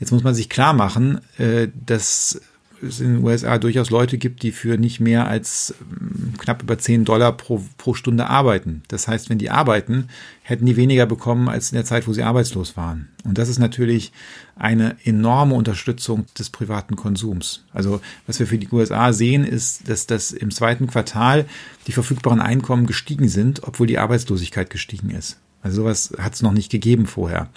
Jetzt 0.01 0.11
muss 0.11 0.25
man 0.25 0.35
sich 0.35 0.49
klar 0.49 0.73
machen, 0.73 1.21
äh, 1.39 1.69
dass 1.87 2.41
es 2.83 3.01
in 3.01 3.15
den 3.15 3.25
USA 3.25 3.59
durchaus 3.59 3.91
Leute 3.91 4.19
gibt, 4.19 4.43
die 4.43 4.53
für 4.53 4.79
nicht 4.79 5.01
mehr 5.01 5.27
als 5.27 5.75
ähm, 5.81 6.35
knapp 6.39 6.63
über 6.63 6.79
10 6.79 7.05
Dollar 7.05 7.33
pro, 7.37 7.63
pro 7.79 7.95
Stunde 7.95 8.27
arbeiten. 8.29 8.83
Das 8.89 9.09
heißt, 9.09 9.31
wenn 9.31 9.39
die 9.39 9.51
arbeiten, 9.51 10.09
hätten 10.43 10.67
die 10.67 10.77
weniger 10.77 11.07
bekommen 11.07 11.49
als 11.49 11.71
in 11.71 11.77
der 11.77 11.85
Zeit, 11.85 12.09
wo 12.09 12.13
sie 12.13 12.23
arbeitslos 12.23 12.77
waren. 12.77 13.09
Und 13.25 13.39
das 13.39 13.49
ist 13.49 13.59
natürlich 13.59 14.13
eine 14.57 14.97
enorme 15.05 15.55
Unterstützung 15.55 16.27
des 16.39 16.51
privaten 16.51 16.97
Konsums. 16.97 17.65
Also 17.73 18.01
was 18.27 18.39
wir 18.41 18.47
für 18.47 18.59
die 18.59 18.69
USA 18.71 19.13
sehen, 19.13 19.45
ist, 19.45 19.89
dass 19.89 20.07
das 20.07 20.33
im 20.33 20.51
zweiten 20.51 20.87
Quartal 20.87 21.47
die 21.87 21.93
verfügbaren 21.93 22.41
Einkommen 22.41 22.87
gestiegen 22.87 23.29
sind, 23.29 23.63
obwohl 23.65 23.87
die 23.87 23.99
Arbeitslosigkeit 23.99 24.71
gestiegen 24.71 25.11
ist. 25.11 25.39
Also 25.63 25.83
sowas 25.83 26.13
hat 26.19 26.35
es 26.35 26.43
noch 26.43 26.53
nicht 26.53 26.71
gegeben 26.71 27.07
vorher. 27.07 27.49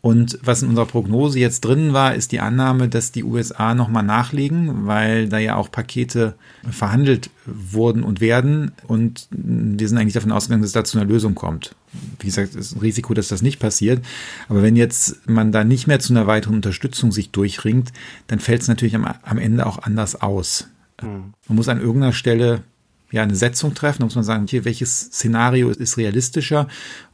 Und 0.00 0.38
was 0.42 0.62
in 0.62 0.70
unserer 0.70 0.86
Prognose 0.86 1.38
jetzt 1.38 1.60
drin 1.60 1.92
war, 1.92 2.14
ist 2.14 2.32
die 2.32 2.40
Annahme, 2.40 2.88
dass 2.88 3.12
die 3.12 3.22
USA 3.22 3.74
nochmal 3.74 4.02
nachlegen, 4.02 4.86
weil 4.86 5.28
da 5.28 5.38
ja 5.38 5.56
auch 5.56 5.70
Pakete 5.70 6.34
verhandelt 6.70 7.28
wurden 7.44 8.02
und 8.02 8.22
werden. 8.22 8.72
Und 8.86 9.28
wir 9.30 9.88
sind 9.88 9.98
eigentlich 9.98 10.14
davon 10.14 10.32
ausgegangen, 10.32 10.62
dass 10.62 10.70
es 10.70 10.74
da 10.74 10.84
zu 10.84 10.98
einer 10.98 11.08
Lösung 11.08 11.34
kommt. 11.34 11.74
Wie 12.18 12.26
gesagt, 12.26 12.54
es 12.54 12.68
ist 12.68 12.76
ein 12.76 12.80
Risiko, 12.80 13.12
dass 13.12 13.28
das 13.28 13.42
nicht 13.42 13.58
passiert. 13.58 14.02
Aber 14.48 14.62
wenn 14.62 14.76
jetzt 14.76 15.28
man 15.28 15.52
da 15.52 15.62
nicht 15.62 15.86
mehr 15.86 16.00
zu 16.00 16.14
einer 16.14 16.26
weiteren 16.26 16.54
Unterstützung 16.54 17.12
sich 17.12 17.30
durchringt, 17.30 17.92
dann 18.28 18.38
fällt 18.38 18.62
es 18.62 18.68
natürlich 18.68 18.94
am, 18.94 19.04
am 19.04 19.38
Ende 19.38 19.66
auch 19.66 19.82
anders 19.82 20.22
aus. 20.22 20.68
Mhm. 21.02 21.34
Man 21.46 21.56
muss 21.56 21.68
an 21.68 21.80
irgendeiner 21.80 22.14
Stelle 22.14 22.62
ja 23.10 23.22
eine 23.22 23.34
Setzung 23.34 23.74
treffen, 23.74 24.00
da 24.00 24.04
muss 24.04 24.14
man 24.14 24.24
sagen, 24.24 24.46
hier, 24.48 24.64
welches 24.64 25.00
Szenario 25.00 25.70
ist 25.70 25.96
realistischer 25.96 26.68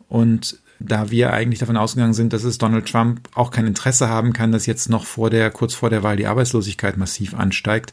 und 0.09 0.59
da 0.79 1.11
wir 1.11 1.33
eigentlich 1.33 1.61
davon 1.61 1.77
ausgegangen 1.77 2.13
sind, 2.13 2.33
dass 2.33 2.45
es 2.45 2.59
Donald 2.59 2.87
Trump 2.87 3.21
auch 3.35 3.51
kein 3.51 3.67
Interesse 3.67 4.09
haben 4.09 4.33
kann, 4.33 4.53
dass 4.53 4.67
jetzt 4.67 4.91
noch 4.91 5.05
vor 5.07 5.31
der, 5.31 5.51
kurz 5.51 5.75
vor 5.75 5.91
der 5.91 6.03
Wahl 6.03 6.17
die 6.17 6.27
Arbeitslosigkeit 6.27 6.97
massiv 6.97 7.35
ansteigt, 7.35 7.93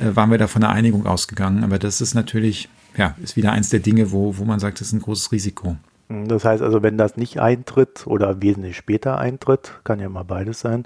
äh, 0.00 0.14
waren 0.14 0.30
wir 0.30 0.38
da 0.38 0.46
von 0.46 0.62
einer 0.62 0.72
Einigung 0.72 1.06
ausgegangen. 1.06 1.64
Aber 1.64 1.78
das 1.78 2.00
ist 2.00 2.14
natürlich, 2.14 2.68
ja, 2.96 3.16
ist 3.22 3.36
wieder 3.36 3.52
eins 3.52 3.70
der 3.70 3.80
Dinge, 3.80 4.12
wo, 4.12 4.38
wo 4.38 4.44
man 4.44 4.60
sagt, 4.60 4.80
das 4.80 4.88
ist 4.88 4.92
ein 4.92 5.02
großes 5.02 5.32
Risiko. 5.32 5.76
Das 6.08 6.44
heißt 6.44 6.62
also, 6.62 6.82
wenn 6.82 6.98
das 6.98 7.16
nicht 7.16 7.40
eintritt 7.40 8.06
oder 8.06 8.42
wesentlich 8.42 8.76
später 8.76 9.18
eintritt, 9.18 9.80
kann 9.84 10.00
ja 10.00 10.08
mal 10.08 10.24
beides 10.24 10.60
sein, 10.60 10.84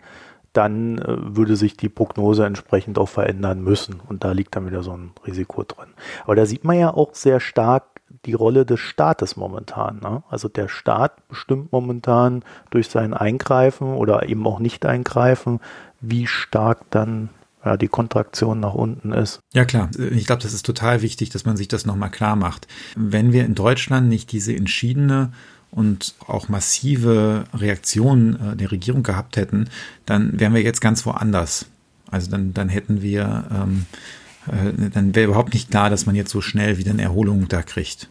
dann 0.52 0.99
äh, 0.99 1.37
würde 1.37 1.57
sich 1.57 1.76
die 1.76 1.88
Prognose 1.88 2.47
entsprechend 2.47 2.99
auch 2.99 3.09
verändern 3.09 3.62
müssen. 3.62 4.00
Und 4.07 4.25
da 4.25 4.33
liegt 4.33 4.54
dann 4.57 4.66
wieder 4.66 4.83
so 4.83 4.93
ein 4.93 5.12
Risiko 5.26 5.64
drin. 5.64 5.88
Aber 6.25 6.37
da 6.37 6.47
sieht 6.47 6.64
man 6.64 6.78
ja 6.78 6.93
auch 6.93 7.14
sehr 7.14 7.40
stark, 7.40 7.85
die 8.26 8.35
Rolle 8.35 8.64
des 8.66 8.81
Staates 8.81 9.37
momentan. 9.37 10.00
Ne? 10.00 10.23
Also 10.28 10.49
der 10.49 10.69
Staat 10.69 11.28
bestimmt 11.28 11.73
momentan 11.73 12.43
durch 12.71 12.88
sein 12.88 13.14
Eingreifen 13.14 13.95
oder 13.95 14.28
eben 14.28 14.47
auch 14.47 14.59
Nicht-Eingreifen, 14.59 15.61
wie 16.00 16.26
stark 16.26 16.81
dann 16.90 17.31
ja, 17.64 17.76
die 17.76 17.88
Kontraktion 17.88 18.61
nach 18.61 18.75
unten 18.75 19.12
ist. 19.12 19.40
Ja 19.52 19.64
klar, 19.64 19.90
ich 19.99 20.26
glaube, 20.26 20.43
das 20.43 20.52
ist 20.52 20.66
total 20.66 21.02
wichtig, 21.02 21.31
dass 21.31 21.45
man 21.45 21.57
sich 21.57 21.69
das 21.69 21.87
nochmal 21.87 22.11
klar 22.11 22.37
macht. 22.37 22.66
Wenn 22.95 23.33
wir 23.33 23.45
in 23.45 23.54
Deutschland 23.54 24.09
nicht 24.09 24.33
diese 24.33 24.54
entschiedene 24.54 25.33
und 25.71 26.14
auch 26.26 26.49
massive 26.49 27.45
Reaktion 27.54 28.38
äh, 28.52 28.57
der 28.57 28.71
Regierung 28.71 29.02
gehabt 29.02 29.37
hätten, 29.37 29.69
dann 30.07 30.38
wären 30.38 30.54
wir 30.54 30.62
jetzt 30.62 30.81
ganz 30.81 31.04
woanders. 31.07 31.66
Also 32.11 32.31
dann, 32.31 32.54
dann 32.54 32.69
hätten 32.69 33.02
wir, 33.02 33.45
ähm, 33.50 33.87
äh, 34.47 34.90
dann 34.90 35.14
wäre 35.14 35.26
überhaupt 35.26 35.54
nicht 35.54 35.71
klar, 35.71 35.90
dass 35.90 36.07
man 36.07 36.14
jetzt 36.14 36.31
so 36.31 36.40
schnell 36.40 36.78
wieder 36.78 36.93
eine 36.93 37.02
Erholung 37.02 37.49
da 37.49 37.62
kriegt. 37.62 38.09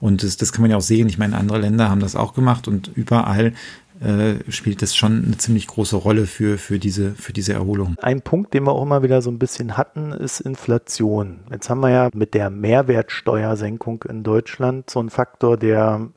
Und 0.00 0.22
das, 0.22 0.36
das 0.36 0.52
kann 0.52 0.62
man 0.62 0.70
ja 0.70 0.76
auch 0.76 0.82
sehen. 0.82 1.08
Ich 1.08 1.18
meine, 1.18 1.36
andere 1.36 1.58
Länder 1.58 1.88
haben 1.90 2.00
das 2.00 2.16
auch 2.16 2.34
gemacht 2.34 2.68
und 2.68 2.90
überall 2.94 3.54
äh, 4.00 4.50
spielt 4.50 4.82
das 4.82 4.94
schon 4.94 5.24
eine 5.24 5.38
ziemlich 5.38 5.66
große 5.66 5.96
Rolle 5.96 6.26
für, 6.26 6.58
für, 6.58 6.78
diese, 6.78 7.12
für 7.12 7.32
diese 7.32 7.54
Erholung. 7.54 7.96
Ein 8.02 8.20
Punkt, 8.20 8.52
den 8.52 8.64
wir 8.64 8.72
auch 8.72 8.82
immer 8.82 9.02
wieder 9.02 9.22
so 9.22 9.30
ein 9.30 9.38
bisschen 9.38 9.76
hatten, 9.76 10.12
ist 10.12 10.40
Inflation. 10.40 11.40
Jetzt 11.50 11.70
haben 11.70 11.80
wir 11.80 11.90
ja 11.90 12.10
mit 12.12 12.34
der 12.34 12.50
Mehrwertsteuersenkung 12.50 14.04
in 14.08 14.22
Deutschland 14.22 14.90
so 14.90 15.00
einen 15.00 15.10
Faktor, 15.10 15.56
der 15.56 16.08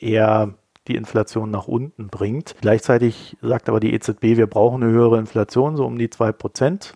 eher 0.00 0.54
die 0.88 0.96
Inflation 0.96 1.50
nach 1.50 1.68
unten 1.68 2.08
bringt. 2.08 2.56
Gleichzeitig 2.60 3.36
sagt 3.42 3.68
aber 3.68 3.78
die 3.78 3.92
EZB, 3.92 4.22
wir 4.36 4.46
brauchen 4.46 4.82
eine 4.82 4.90
höhere 4.90 5.18
Inflation, 5.18 5.76
so 5.76 5.86
um 5.86 5.98
die 5.98 6.10
zwei 6.10 6.32
Prozent. 6.32 6.94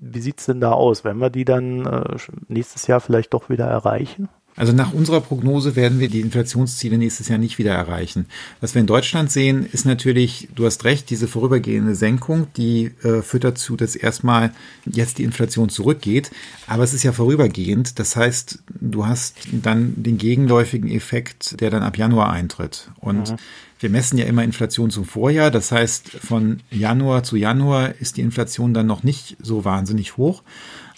Wie 0.00 0.20
sieht 0.20 0.40
es 0.40 0.46
denn 0.46 0.60
da 0.60 0.72
aus? 0.72 1.04
Wenn 1.04 1.18
wir 1.18 1.30
die 1.30 1.44
dann 1.44 1.86
äh, 1.86 2.16
nächstes 2.48 2.86
Jahr 2.86 3.00
vielleicht 3.00 3.32
doch 3.32 3.48
wieder 3.48 3.66
erreichen? 3.66 4.28
Also 4.56 4.72
nach 4.72 4.92
unserer 4.92 5.20
Prognose 5.20 5.74
werden 5.74 5.98
wir 5.98 6.08
die 6.08 6.20
Inflationsziele 6.20 6.96
nächstes 6.96 7.28
Jahr 7.28 7.38
nicht 7.38 7.58
wieder 7.58 7.72
erreichen. 7.72 8.26
Was 8.60 8.74
wir 8.74 8.80
in 8.80 8.86
Deutschland 8.86 9.32
sehen, 9.32 9.66
ist 9.70 9.84
natürlich, 9.84 10.48
du 10.54 10.64
hast 10.64 10.84
recht, 10.84 11.10
diese 11.10 11.26
vorübergehende 11.26 11.96
Senkung, 11.96 12.46
die 12.56 12.92
äh, 13.02 13.22
führt 13.22 13.42
dazu, 13.42 13.74
dass 13.76 13.96
erstmal 13.96 14.52
jetzt 14.86 15.18
die 15.18 15.24
Inflation 15.24 15.70
zurückgeht. 15.70 16.30
Aber 16.68 16.84
es 16.84 16.94
ist 16.94 17.02
ja 17.02 17.12
vorübergehend. 17.12 17.98
Das 17.98 18.14
heißt, 18.14 18.60
du 18.80 19.06
hast 19.06 19.38
dann 19.50 19.94
den 19.96 20.18
gegenläufigen 20.18 20.90
Effekt, 20.90 21.60
der 21.60 21.70
dann 21.70 21.82
ab 21.82 21.98
Januar 21.98 22.30
eintritt. 22.30 22.90
Und 23.00 23.32
mhm. 23.32 23.36
wir 23.80 23.90
messen 23.90 24.18
ja 24.18 24.26
immer 24.26 24.44
Inflation 24.44 24.90
zum 24.90 25.04
Vorjahr. 25.04 25.50
Das 25.50 25.72
heißt, 25.72 26.10
von 26.10 26.60
Januar 26.70 27.24
zu 27.24 27.36
Januar 27.36 27.96
ist 27.98 28.18
die 28.18 28.22
Inflation 28.22 28.72
dann 28.72 28.86
noch 28.86 29.02
nicht 29.02 29.36
so 29.42 29.64
wahnsinnig 29.64 30.16
hoch. 30.16 30.44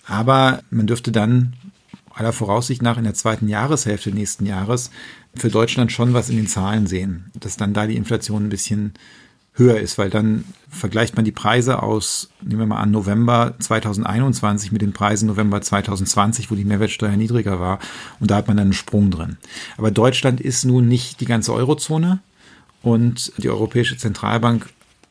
Aber 0.06 0.62
man 0.70 0.86
dürfte 0.86 1.10
dann 1.10 1.54
aller 2.16 2.32
Voraussicht 2.32 2.82
nach 2.82 2.96
in 2.96 3.04
der 3.04 3.14
zweiten 3.14 3.46
Jahreshälfte 3.46 4.10
nächsten 4.10 4.46
Jahres 4.46 4.90
für 5.36 5.50
Deutschland 5.50 5.92
schon 5.92 6.14
was 6.14 6.30
in 6.30 6.36
den 6.36 6.46
Zahlen 6.46 6.86
sehen, 6.86 7.30
dass 7.38 7.56
dann 7.58 7.74
da 7.74 7.86
die 7.86 7.96
Inflation 7.96 8.46
ein 8.46 8.48
bisschen 8.48 8.94
höher 9.52 9.78
ist, 9.78 9.98
weil 9.98 10.10
dann 10.10 10.44
vergleicht 10.68 11.16
man 11.16 11.24
die 11.24 11.32
Preise 11.32 11.82
aus, 11.82 12.30
nehmen 12.42 12.60
wir 12.60 12.66
mal 12.66 12.80
an, 12.80 12.90
November 12.90 13.54
2021 13.58 14.72
mit 14.72 14.82
den 14.82 14.92
Preisen 14.92 15.26
November 15.26 15.60
2020, 15.60 16.50
wo 16.50 16.54
die 16.54 16.64
Mehrwertsteuer 16.64 17.16
niedriger 17.16 17.60
war 17.60 17.78
und 18.18 18.30
da 18.30 18.36
hat 18.36 18.48
man 18.48 18.56
dann 18.56 18.68
einen 18.68 18.72
Sprung 18.72 19.10
drin. 19.10 19.36
Aber 19.76 19.90
Deutschland 19.90 20.40
ist 20.40 20.64
nun 20.64 20.88
nicht 20.88 21.20
die 21.20 21.26
ganze 21.26 21.52
Eurozone 21.52 22.20
und 22.82 23.32
die 23.38 23.50
Europäische 23.50 23.96
Zentralbank 23.96 24.68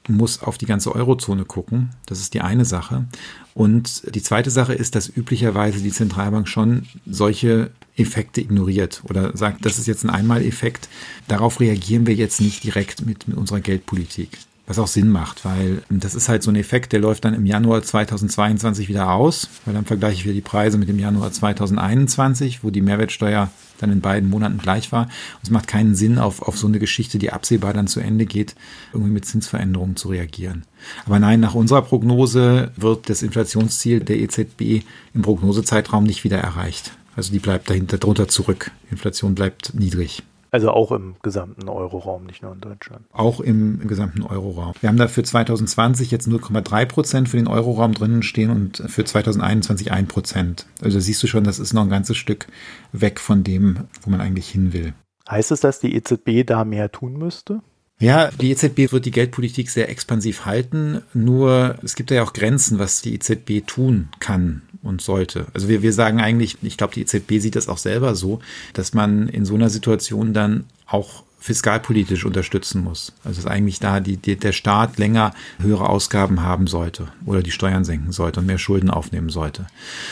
muss 0.09 0.41
auf 0.41 0.57
die 0.57 0.65
ganze 0.65 0.93
Eurozone 0.93 1.45
gucken. 1.45 1.89
Das 2.05 2.19
ist 2.19 2.33
die 2.33 2.41
eine 2.41 2.65
Sache. 2.65 3.05
Und 3.53 4.13
die 4.13 4.21
zweite 4.21 4.51
Sache 4.51 4.73
ist, 4.73 4.95
dass 4.95 5.07
üblicherweise 5.07 5.79
die 5.79 5.91
Zentralbank 5.91 6.47
schon 6.47 6.87
solche 7.05 7.71
Effekte 7.95 8.41
ignoriert 8.41 9.01
oder 9.07 9.35
sagt, 9.35 9.65
das 9.65 9.79
ist 9.79 9.87
jetzt 9.87 10.03
ein 10.03 10.09
Einmaleffekt. 10.09 10.89
Darauf 11.27 11.59
reagieren 11.59 12.05
wir 12.05 12.15
jetzt 12.15 12.41
nicht 12.41 12.63
direkt 12.63 13.05
mit, 13.05 13.27
mit 13.27 13.37
unserer 13.37 13.61
Geldpolitik. 13.61 14.37
Was 14.67 14.79
auch 14.79 14.87
Sinn 14.87 15.09
macht, 15.09 15.45
weil 15.45 15.83
das 15.89 16.15
ist 16.15 16.27
halt 16.27 16.41
so 16.41 16.49
ein 16.49 16.55
Effekt, 16.55 16.91
der 16.91 16.99
läuft 16.99 17.23
dann 17.23 17.35
im 17.35 17.45
Januar 17.45 17.83
2022 17.83 18.89
wieder 18.89 19.11
aus, 19.11 19.47
weil 19.63 19.75
dann 19.75 19.85
vergleiche 19.85 20.15
ich 20.15 20.23
wieder 20.25 20.33
die 20.33 20.41
Preise 20.41 20.79
mit 20.79 20.89
dem 20.89 20.97
Januar 20.97 21.31
2021, 21.31 22.63
wo 22.63 22.71
die 22.71 22.81
Mehrwertsteuer 22.81 23.51
dann 23.79 23.91
in 23.91 24.01
beiden 24.01 24.29
Monaten 24.29 24.57
gleich 24.57 24.91
war. 24.91 25.03
Und 25.03 25.43
es 25.43 25.49
macht 25.49 25.67
keinen 25.67 25.95
Sinn, 25.95 26.17
auf, 26.17 26.41
auf 26.41 26.57
so 26.57 26.67
eine 26.67 26.79
Geschichte, 26.79 27.17
die 27.17 27.31
absehbar 27.31 27.73
dann 27.73 27.87
zu 27.87 27.99
Ende 27.99 28.25
geht, 28.25 28.55
irgendwie 28.93 29.11
mit 29.11 29.25
Zinsveränderungen 29.25 29.95
zu 29.95 30.09
reagieren. 30.09 30.63
Aber 31.05 31.19
nein, 31.19 31.39
nach 31.39 31.55
unserer 31.55 31.81
Prognose 31.81 32.71
wird 32.75 33.09
das 33.09 33.23
Inflationsziel 33.23 33.99
der 34.01 34.19
EZB 34.19 34.83
im 35.13 35.21
Prognosezeitraum 35.21 36.03
nicht 36.03 36.23
wieder 36.23 36.37
erreicht. 36.37 36.91
Also 37.15 37.31
die 37.31 37.39
bleibt 37.39 37.69
dahinter 37.69 37.97
drunter 37.97 38.27
zurück. 38.27 38.71
Inflation 38.91 39.35
bleibt 39.35 39.73
niedrig. 39.73 40.23
Also 40.55 40.71
auch 40.71 40.93
im 40.93 41.17
gesamten 41.21 41.67
Euroraum, 41.67 42.23
nicht 42.23 42.41
nur 42.41 42.53
in 42.53 42.61
Deutschland. 42.61 43.05
Auch 43.11 43.41
im, 43.41 43.81
im 43.81 43.89
gesamten 43.89 44.21
Euroraum. 44.21 44.71
Wir 44.79 44.87
haben 44.87 44.95
da 44.95 45.09
für 45.09 45.21
2020 45.21 46.11
jetzt 46.11 46.29
0,3 46.29 46.85
Prozent 46.85 47.27
für 47.27 47.35
den 47.35 47.49
Euroraum 47.49 47.93
drinnen 47.93 48.23
stehen 48.23 48.51
und 48.51 48.77
für 48.87 49.03
2021 49.03 49.91
1 49.91 50.07
Prozent. 50.07 50.65
Also 50.81 51.01
siehst 51.01 51.21
du 51.21 51.27
schon, 51.27 51.43
das 51.43 51.59
ist 51.59 51.73
noch 51.73 51.81
ein 51.81 51.89
ganzes 51.89 52.15
Stück 52.15 52.47
weg 52.93 53.19
von 53.19 53.43
dem, 53.43 53.79
wo 54.01 54.09
man 54.09 54.21
eigentlich 54.21 54.47
hin 54.47 54.71
will. 54.71 54.93
Heißt 55.29 55.51
es, 55.51 55.59
dass 55.59 55.81
die 55.81 55.93
EZB 55.93 56.45
da 56.47 56.63
mehr 56.63 56.89
tun 56.89 57.17
müsste? 57.17 57.59
Ja, 57.99 58.29
die 58.31 58.51
EZB 58.51 58.93
wird 58.93 59.05
die 59.05 59.11
Geldpolitik 59.11 59.69
sehr 59.69 59.89
expansiv 59.89 60.45
halten, 60.45 61.01
nur 61.13 61.75
es 61.83 61.95
gibt 61.95 62.11
ja 62.11 62.23
auch 62.23 62.31
Grenzen, 62.31 62.79
was 62.79 63.01
die 63.01 63.13
EZB 63.13 63.67
tun 63.67 64.07
kann 64.21 64.61
und 64.85 65.01
sollte. 65.01 65.47
Also 65.53 65.67
wir, 65.67 65.81
wir 65.81 65.93
sagen 65.93 66.19
eigentlich, 66.19 66.57
ich 66.61 66.77
glaube, 66.77 66.93
die 66.93 67.01
EZB 67.01 67.39
sieht 67.39 67.55
das 67.55 67.67
auch 67.67 67.77
selber 67.77 68.15
so, 68.15 68.39
dass 68.73 68.93
man 68.93 69.27
in 69.27 69.45
so 69.45 69.55
einer 69.55 69.69
Situation 69.69 70.33
dann 70.33 70.65
auch 70.87 71.23
fiskalpolitisch 71.45 72.25
unterstützen 72.25 72.83
muss. 72.83 73.13
Also 73.23 73.43
dass 73.43 73.51
eigentlich 73.51 73.79
da 73.79 73.99
die, 73.99 74.17
die, 74.17 74.35
der 74.35 74.51
Staat 74.51 74.97
länger 74.97 75.31
höhere 75.59 75.87
Ausgaben 75.89 76.41
haben 76.41 76.65
sollte 76.65 77.09
oder 77.23 77.43
die 77.43 77.51
Steuern 77.51 77.85
senken 77.85 78.11
sollte 78.11 78.39
und 78.39 78.47
mehr 78.47 78.57
Schulden 78.57 78.89
aufnehmen 78.89 79.29
sollte. 79.29 79.67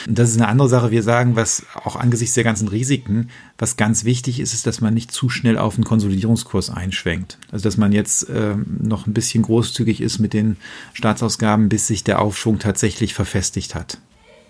Und 0.08 0.20
das 0.20 0.30
ist 0.30 0.36
eine 0.36 0.48
andere 0.48 0.70
Sache. 0.70 0.92
Wir 0.92 1.01
sagen, 1.01 1.36
was 1.36 1.65
auch 1.74 1.96
angesichts 1.96 2.36
der 2.36 2.44
ganzen 2.44 2.68
Risiken, 2.68 3.30
was 3.58 3.77
ganz 3.77 4.06
wichtig 4.06 4.39
ist, 4.39 4.53
ist, 4.53 4.68
dass 4.68 4.80
man 4.80 4.94
nicht 4.94 5.12
zu 5.12 5.27
schnell 5.27 5.58
auf 5.58 5.74
den 5.74 5.86
Konsolidierungskurs 5.86 6.70
einschwenkt. 6.70 7.39
Also 7.51 7.63
dass 7.63 7.77
man 7.77 7.94
jetzt 7.94 8.30
äh, 8.30 8.53
noch 8.68 9.08
ein 9.08 9.13
bisschen 9.13 9.42
großzügig 9.42 10.01
ist 10.01 10.20
mit 10.20 10.34
den 10.34 10.58
Staatsausgaben, 10.94 11.68
bis 11.68 11.88
sich 11.88 12.03
der 12.03 12.22
Aufschwung 12.22 12.60
tatsächlich 12.60 13.15
verfestigt 13.15 13.74
hat 13.74 13.98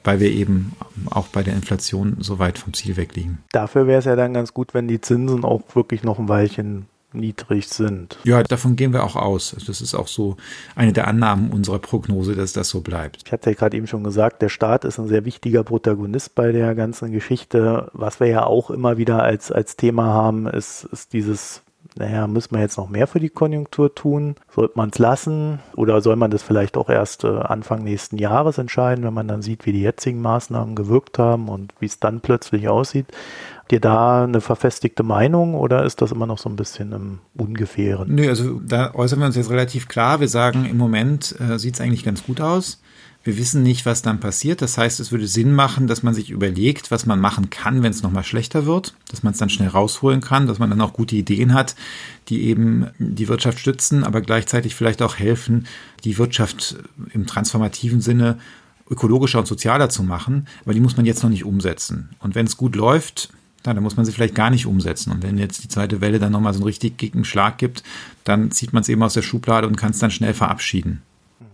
weil 0.03 0.19
wir 0.19 0.31
eben 0.31 0.73
auch 1.09 1.27
bei 1.27 1.43
der 1.43 1.53
Inflation 1.53 2.17
so 2.19 2.39
weit 2.39 2.57
vom 2.57 2.73
Ziel 2.73 2.97
weg 2.97 3.15
liegen. 3.15 3.39
Dafür 3.51 3.87
wäre 3.87 3.99
es 3.99 4.05
ja 4.05 4.15
dann 4.15 4.33
ganz 4.33 4.53
gut, 4.53 4.73
wenn 4.73 4.87
die 4.87 5.01
Zinsen 5.01 5.43
auch 5.45 5.61
wirklich 5.75 6.03
noch 6.03 6.19
ein 6.19 6.29
Weilchen 6.29 6.87
niedrig 7.13 7.67
sind. 7.67 8.17
Ja, 8.23 8.43
davon 8.43 8.75
gehen 8.75 8.93
wir 8.93 9.03
auch 9.03 9.15
aus. 9.15 9.55
Das 9.67 9.81
ist 9.81 9.95
auch 9.95 10.07
so 10.07 10.37
eine 10.75 10.93
der 10.93 11.07
Annahmen 11.07 11.51
unserer 11.51 11.79
Prognose, 11.79 12.35
dass 12.35 12.53
das 12.53 12.69
so 12.69 12.81
bleibt. 12.81 13.21
Ich 13.25 13.31
hatte 13.31 13.51
ja 13.51 13.55
gerade 13.55 13.77
eben 13.77 13.87
schon 13.87 14.03
gesagt, 14.03 14.41
der 14.41 14.49
Staat 14.49 14.85
ist 14.85 14.99
ein 14.99 15.07
sehr 15.07 15.25
wichtiger 15.25 15.63
Protagonist 15.63 16.35
bei 16.35 16.51
der 16.51 16.75
ganzen 16.75 17.11
Geschichte. 17.11 17.89
Was 17.93 18.19
wir 18.19 18.27
ja 18.27 18.45
auch 18.45 18.69
immer 18.69 18.97
wieder 18.97 19.23
als, 19.23 19.51
als 19.51 19.75
Thema 19.75 20.05
haben, 20.05 20.47
ist, 20.47 20.85
ist 20.85 21.13
dieses 21.13 21.62
naja, 21.95 22.27
müssen 22.27 22.55
wir 22.55 22.61
jetzt 22.61 22.77
noch 22.77 22.89
mehr 22.89 23.07
für 23.07 23.19
die 23.19 23.29
Konjunktur 23.29 23.93
tun? 23.93 24.35
Sollte 24.53 24.73
man 24.75 24.89
es 24.89 24.99
lassen 24.99 25.59
oder 25.75 26.01
soll 26.01 26.15
man 26.15 26.31
das 26.31 26.41
vielleicht 26.41 26.75
auch 26.77 26.89
erst 26.89 27.23
äh, 27.23 27.27
Anfang 27.27 27.83
nächsten 27.83 28.17
Jahres 28.17 28.57
entscheiden, 28.57 29.05
wenn 29.05 29.13
man 29.13 29.27
dann 29.27 29.41
sieht, 29.41 29.65
wie 29.65 29.71
die 29.71 29.81
jetzigen 29.81 30.21
Maßnahmen 30.21 30.75
gewirkt 30.75 31.19
haben 31.19 31.49
und 31.49 31.73
wie 31.79 31.85
es 31.85 31.99
dann 31.99 32.21
plötzlich 32.21 32.67
aussieht? 32.67 33.07
Habt 33.59 33.71
ihr 33.71 33.79
da 33.79 34.23
eine 34.23 34.41
verfestigte 34.41 35.03
Meinung 35.03 35.55
oder 35.55 35.85
ist 35.85 36.01
das 36.01 36.11
immer 36.11 36.25
noch 36.25 36.37
so 36.37 36.49
ein 36.49 36.55
bisschen 36.55 36.91
im 36.91 37.19
Ungefähren? 37.35 38.13
Nö, 38.13 38.27
also 38.27 38.59
da 38.59 38.93
äußern 38.93 39.19
wir 39.19 39.27
uns 39.27 39.35
jetzt 39.35 39.49
relativ 39.49 39.87
klar. 39.87 40.19
Wir 40.19 40.27
sagen, 40.27 40.65
im 40.65 40.77
Moment 40.77 41.35
äh, 41.39 41.57
sieht 41.57 41.75
es 41.75 41.81
eigentlich 41.81 42.03
ganz 42.03 42.25
gut 42.25 42.41
aus. 42.41 42.82
Wir 43.25 43.37
wissen 43.37 43.63
nicht, 43.63 43.85
was 43.85 44.01
dann 44.01 44.19
passiert. 44.19 44.61
Das 44.61 44.77
heißt, 44.77 44.99
es 44.99 45.11
würde 45.11 45.27
Sinn 45.27 45.53
machen, 45.53 45.87
dass 45.87 46.03
man 46.03 46.13
sich 46.13 46.29
überlegt, 46.29 46.91
was 46.91 47.05
man 47.05 47.21
machen 47.21 47.49
kann, 47.49 47.81
wenn 47.81 47.91
es 47.91 48.03
nochmal 48.03 48.25
schlechter 48.25 48.65
wird, 48.65 48.95
dass 49.09 49.23
man 49.23 49.31
es 49.31 49.39
dann 49.39 49.49
schnell 49.49 49.69
rausholen 49.69 50.19
kann, 50.19 50.45
dass 50.45 50.59
man 50.59 50.69
dann 50.69 50.81
auch 50.81 50.91
gute 50.91 51.15
Ideen 51.15 51.53
hat, 51.53 51.75
die 52.27 52.43
eben 52.43 52.87
die 52.99 53.29
Wirtschaft 53.29 53.59
stützen, 53.59 54.03
aber 54.03 54.19
gleichzeitig 54.19 54.75
vielleicht 54.75 55.01
auch 55.01 55.15
helfen, 55.17 55.67
die 56.03 56.17
Wirtschaft 56.17 56.75
im 57.13 57.25
transformativen 57.25 58.01
Sinne 58.01 58.39
ökologischer 58.89 59.39
und 59.39 59.47
sozialer 59.47 59.89
zu 59.89 60.03
machen. 60.03 60.47
Aber 60.65 60.73
die 60.73 60.81
muss 60.81 60.97
man 60.97 61.05
jetzt 61.05 61.23
noch 61.23 61.29
nicht 61.29 61.45
umsetzen. 61.45 62.09
Und 62.19 62.35
wenn 62.35 62.45
es 62.45 62.57
gut 62.57 62.75
läuft, 62.75 63.29
dann 63.63 63.81
muss 63.81 63.95
man 63.95 64.05
sie 64.05 64.11
vielleicht 64.11 64.35
gar 64.35 64.49
nicht 64.49 64.65
umsetzen. 64.65 65.11
Und 65.11 65.23
wenn 65.23 65.37
jetzt 65.37 65.63
die 65.63 65.69
zweite 65.69 66.01
Welle 66.01 66.19
dann 66.19 66.33
nochmal 66.33 66.53
so 66.53 66.59
einen 66.59 66.65
richtig 66.65 66.97
dicken 66.97 67.23
Schlag 67.23 67.57
gibt, 67.57 67.83
dann 68.25 68.51
zieht 68.51 68.73
man 68.73 68.81
es 68.81 68.89
eben 68.89 69.01
aus 69.01 69.13
der 69.13 69.21
Schublade 69.21 69.65
und 69.65 69.77
kann 69.77 69.91
es 69.91 69.99
dann 69.99 70.11
schnell 70.11 70.33
verabschieden. 70.33 71.01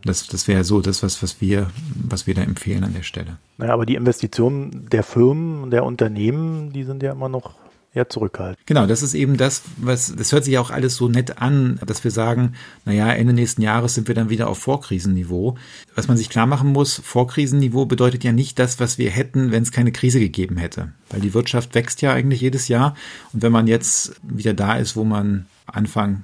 Das, 0.04 0.28
das 0.28 0.48
wäre 0.48 0.64
so 0.64 0.82
das, 0.82 1.04
was, 1.04 1.22
was, 1.22 1.42
wir, 1.42 1.70
was 1.96 2.28
wir 2.28 2.36
da 2.36 2.42
empfehlen 2.42 2.84
an 2.84 2.94
der 2.94 3.04
Stelle. 3.04 3.38
Naja, 3.58 3.74
aber 3.74 3.86
die 3.86 3.96
Investitionen 3.96 4.88
der 4.90 5.04
Firmen, 5.04 5.72
der 5.72 5.84
Unternehmen, 5.84 6.72
die 6.72 6.84
sind 6.84 7.04
ja 7.04 7.12
immer 7.12 7.30
noch 7.30 7.56
eher 7.94 8.10
zurückhaltend. 8.10 8.66
Genau, 8.66 8.86
das 8.86 9.02
ist 9.02 9.14
eben 9.14 9.38
das, 9.38 9.64
was, 9.78 10.16
das 10.16 10.32
hört 10.32 10.46
sich 10.46 10.58
auch 10.58 10.70
alles 10.70 10.96
so 10.96 11.10
nett 11.10 11.42
an, 11.42 11.80
dass 11.86 12.04
wir 12.04 12.12
sagen, 12.12 12.54
naja, 12.86 13.12
Ende 13.12 13.34
nächsten 13.34 13.62
Jahres 13.62 13.96
sind 13.96 14.08
wir 14.08 14.16
dann 14.16 14.30
wieder 14.30 14.48
auf 14.48 14.60
Vorkrisenniveau. 14.60 15.58
Was 15.96 16.08
man 16.08 16.18
sich 16.18 16.30
klar 16.30 16.46
machen 16.46 16.72
muss, 16.72 17.02
Vorkrisenniveau 17.04 17.86
bedeutet 17.86 18.24
ja 18.24 18.32
nicht 18.32 18.60
das, 18.60 18.80
was 18.80 18.98
wir 18.98 19.10
hätten, 19.10 19.52
wenn 19.52 19.64
es 19.64 19.72
keine 19.72 19.92
Krise 19.92 20.20
gegeben 20.20 20.58
hätte. 20.58 20.94
Weil 21.10 21.22
die 21.22 21.34
Wirtschaft 21.34 21.74
wächst 21.74 22.02
ja 22.02 22.14
eigentlich 22.14 22.42
jedes 22.42 22.68
Jahr. 22.68 22.96
Und 23.34 23.42
wenn 23.42 23.52
man 23.52 23.68
jetzt 23.68 24.16
wieder 24.22 24.54
da 24.54 24.76
ist, 24.76 24.96
wo 24.96 25.04
man 25.04 25.48
Anfang 25.66 26.24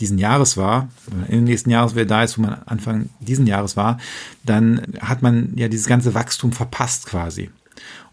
diesen 0.00 0.18
Jahres 0.18 0.56
war, 0.56 0.88
Ende 1.28 1.44
nächsten 1.44 1.70
Jahres 1.70 1.94
wieder 1.94 2.04
da 2.06 2.22
ist, 2.22 2.38
wo 2.38 2.42
man 2.42 2.62
Anfang 2.66 3.08
diesen 3.20 3.46
Jahres 3.46 3.76
war, 3.76 3.98
dann 4.44 4.82
hat 5.00 5.22
man 5.22 5.52
ja 5.56 5.68
dieses 5.68 5.86
ganze 5.86 6.14
Wachstum 6.14 6.52
verpasst 6.52 7.06
quasi. 7.06 7.50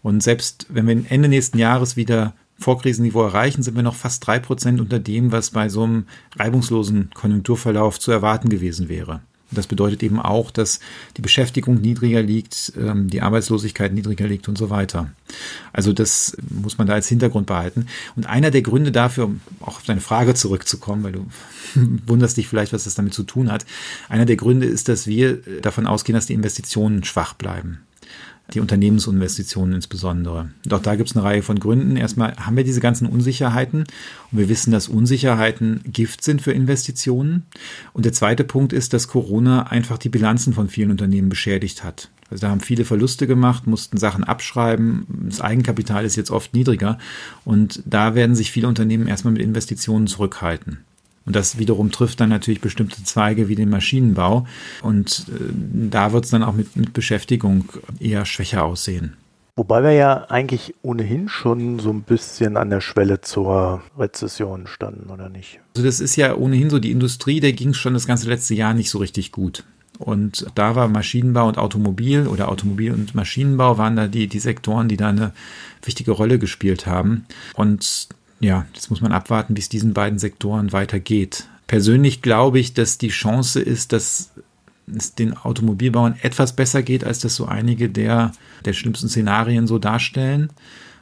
Und 0.02 0.22
selbst 0.22 0.66
wenn 0.70 0.86
wir 0.86 1.04
Ende 1.10 1.28
nächsten 1.28 1.58
Jahres 1.58 1.96
wieder 1.96 2.34
Vorkrisenniveau 2.58 3.22
erreichen, 3.22 3.62
sind 3.62 3.76
wir 3.76 3.82
noch 3.82 3.96
fast 3.96 4.26
drei 4.26 4.38
Prozent 4.38 4.80
unter 4.80 4.98
dem, 4.98 5.32
was 5.32 5.50
bei 5.50 5.68
so 5.68 5.82
einem 5.82 6.06
reibungslosen 6.36 7.10
Konjunkturverlauf 7.12 7.98
zu 7.98 8.12
erwarten 8.12 8.48
gewesen 8.48 8.88
wäre. 8.88 9.20
Das 9.52 9.66
bedeutet 9.66 10.02
eben 10.02 10.20
auch, 10.20 10.50
dass 10.50 10.80
die 11.16 11.22
Beschäftigung 11.22 11.80
niedriger 11.80 12.22
liegt, 12.22 12.72
ähm, 12.76 13.08
die 13.08 13.20
Arbeitslosigkeit 13.20 13.92
niedriger 13.92 14.26
liegt 14.26 14.48
und 14.48 14.58
so 14.58 14.70
weiter. 14.70 15.10
Also 15.72 15.92
das 15.92 16.36
muss 16.48 16.78
man 16.78 16.86
da 16.86 16.94
als 16.94 17.08
Hintergrund 17.08 17.46
behalten. 17.46 17.86
Und 18.16 18.26
einer 18.26 18.50
der 18.50 18.62
Gründe 18.62 18.92
dafür, 18.92 19.24
um 19.24 19.40
auch 19.60 19.76
auf 19.76 19.84
deine 19.84 20.00
Frage 20.00 20.34
zurückzukommen, 20.34 21.04
weil 21.04 21.12
du 21.12 21.26
wunderst 22.06 22.36
dich 22.36 22.48
vielleicht, 22.48 22.72
was 22.72 22.84
das 22.84 22.94
damit 22.94 23.14
zu 23.14 23.22
tun 23.22 23.50
hat, 23.50 23.64
einer 24.08 24.26
der 24.26 24.36
Gründe 24.36 24.66
ist, 24.66 24.88
dass 24.88 25.06
wir 25.06 25.38
davon 25.62 25.86
ausgehen, 25.86 26.14
dass 26.14 26.26
die 26.26 26.34
Investitionen 26.34 27.04
schwach 27.04 27.34
bleiben 27.34 27.80
die 28.52 28.60
Unternehmensinvestitionen 28.60 29.74
insbesondere. 29.74 30.50
Auch 30.70 30.80
da 30.80 30.94
gibt 30.94 31.10
es 31.10 31.16
eine 31.16 31.24
Reihe 31.24 31.42
von 31.42 31.58
Gründen. 31.58 31.96
Erstmal 31.96 32.36
haben 32.36 32.56
wir 32.56 32.64
diese 32.64 32.80
ganzen 32.80 33.06
Unsicherheiten 33.06 33.80
und 34.30 34.38
wir 34.38 34.48
wissen, 34.48 34.70
dass 34.70 34.88
Unsicherheiten 34.88 35.80
Gift 35.84 36.22
sind 36.22 36.42
für 36.42 36.52
Investitionen. 36.52 37.44
Und 37.92 38.04
der 38.04 38.12
zweite 38.12 38.44
Punkt 38.44 38.72
ist, 38.72 38.92
dass 38.92 39.08
Corona 39.08 39.64
einfach 39.64 39.98
die 39.98 40.08
Bilanzen 40.08 40.52
von 40.52 40.68
vielen 40.68 40.90
Unternehmen 40.90 41.28
beschädigt 41.28 41.84
hat. 41.84 42.10
Also 42.30 42.42
da 42.46 42.50
haben 42.50 42.60
viele 42.60 42.84
Verluste 42.86 43.26
gemacht, 43.26 43.66
mussten 43.66 43.98
Sachen 43.98 44.24
abschreiben. 44.24 45.06
Das 45.28 45.40
Eigenkapital 45.40 46.04
ist 46.04 46.16
jetzt 46.16 46.30
oft 46.30 46.54
niedriger 46.54 46.98
und 47.44 47.82
da 47.84 48.14
werden 48.14 48.34
sich 48.34 48.50
viele 48.50 48.68
Unternehmen 48.68 49.06
erstmal 49.06 49.32
mit 49.32 49.42
Investitionen 49.42 50.06
zurückhalten. 50.06 50.78
Und 51.24 51.36
das 51.36 51.58
wiederum 51.58 51.90
trifft 51.90 52.20
dann 52.20 52.30
natürlich 52.30 52.60
bestimmte 52.60 53.02
Zweige 53.04 53.48
wie 53.48 53.54
den 53.54 53.70
Maschinenbau. 53.70 54.46
Und 54.82 55.26
äh, 55.28 55.52
da 55.90 56.12
wird 56.12 56.24
es 56.24 56.30
dann 56.30 56.42
auch 56.42 56.54
mit, 56.54 56.76
mit 56.76 56.92
Beschäftigung 56.92 57.64
eher 58.00 58.24
schwächer 58.24 58.64
aussehen. 58.64 59.16
Wobei 59.54 59.82
wir 59.82 59.92
ja 59.92 60.24
eigentlich 60.30 60.74
ohnehin 60.80 61.28
schon 61.28 61.78
so 61.78 61.90
ein 61.90 62.02
bisschen 62.02 62.56
an 62.56 62.70
der 62.70 62.80
Schwelle 62.80 63.20
zur 63.20 63.82
Rezession 63.98 64.66
standen, 64.66 65.10
oder 65.10 65.28
nicht? 65.28 65.60
Also 65.76 65.86
das 65.86 66.00
ist 66.00 66.16
ja 66.16 66.34
ohnehin 66.34 66.70
so, 66.70 66.78
die 66.78 66.90
Industrie, 66.90 67.38
der 67.38 67.52
ging 67.52 67.74
schon 67.74 67.92
das 67.92 68.06
ganze 68.06 68.28
letzte 68.28 68.54
Jahr 68.54 68.72
nicht 68.72 68.88
so 68.88 68.98
richtig 68.98 69.30
gut. 69.30 69.64
Und 69.98 70.46
da 70.54 70.74
war 70.74 70.88
Maschinenbau 70.88 71.46
und 71.48 71.58
Automobil 71.58 72.26
oder 72.26 72.48
Automobil 72.48 72.92
und 72.92 73.14
Maschinenbau 73.14 73.76
waren 73.76 73.94
da 73.94 74.08
die, 74.08 74.26
die 74.26 74.40
Sektoren, 74.40 74.88
die 74.88 74.96
da 74.96 75.10
eine 75.10 75.32
wichtige 75.82 76.12
Rolle 76.12 76.38
gespielt 76.38 76.86
haben. 76.86 77.26
Und 77.54 78.08
ja, 78.42 78.66
jetzt 78.74 78.90
muss 78.90 79.00
man 79.00 79.12
abwarten, 79.12 79.56
wie 79.56 79.60
es 79.60 79.68
diesen 79.68 79.94
beiden 79.94 80.18
Sektoren 80.18 80.72
weitergeht. 80.72 81.46
Persönlich 81.68 82.22
glaube 82.22 82.58
ich, 82.58 82.74
dass 82.74 82.98
die 82.98 83.08
Chance 83.08 83.60
ist, 83.60 83.92
dass 83.92 84.30
es 84.94 85.14
den 85.14 85.36
Automobilbauern 85.36 86.16
etwas 86.22 86.54
besser 86.54 86.82
geht, 86.82 87.04
als 87.04 87.20
das 87.20 87.36
so 87.36 87.46
einige 87.46 87.88
der, 87.88 88.32
der 88.64 88.72
schlimmsten 88.72 89.08
Szenarien 89.08 89.68
so 89.68 89.78
darstellen. 89.78 90.50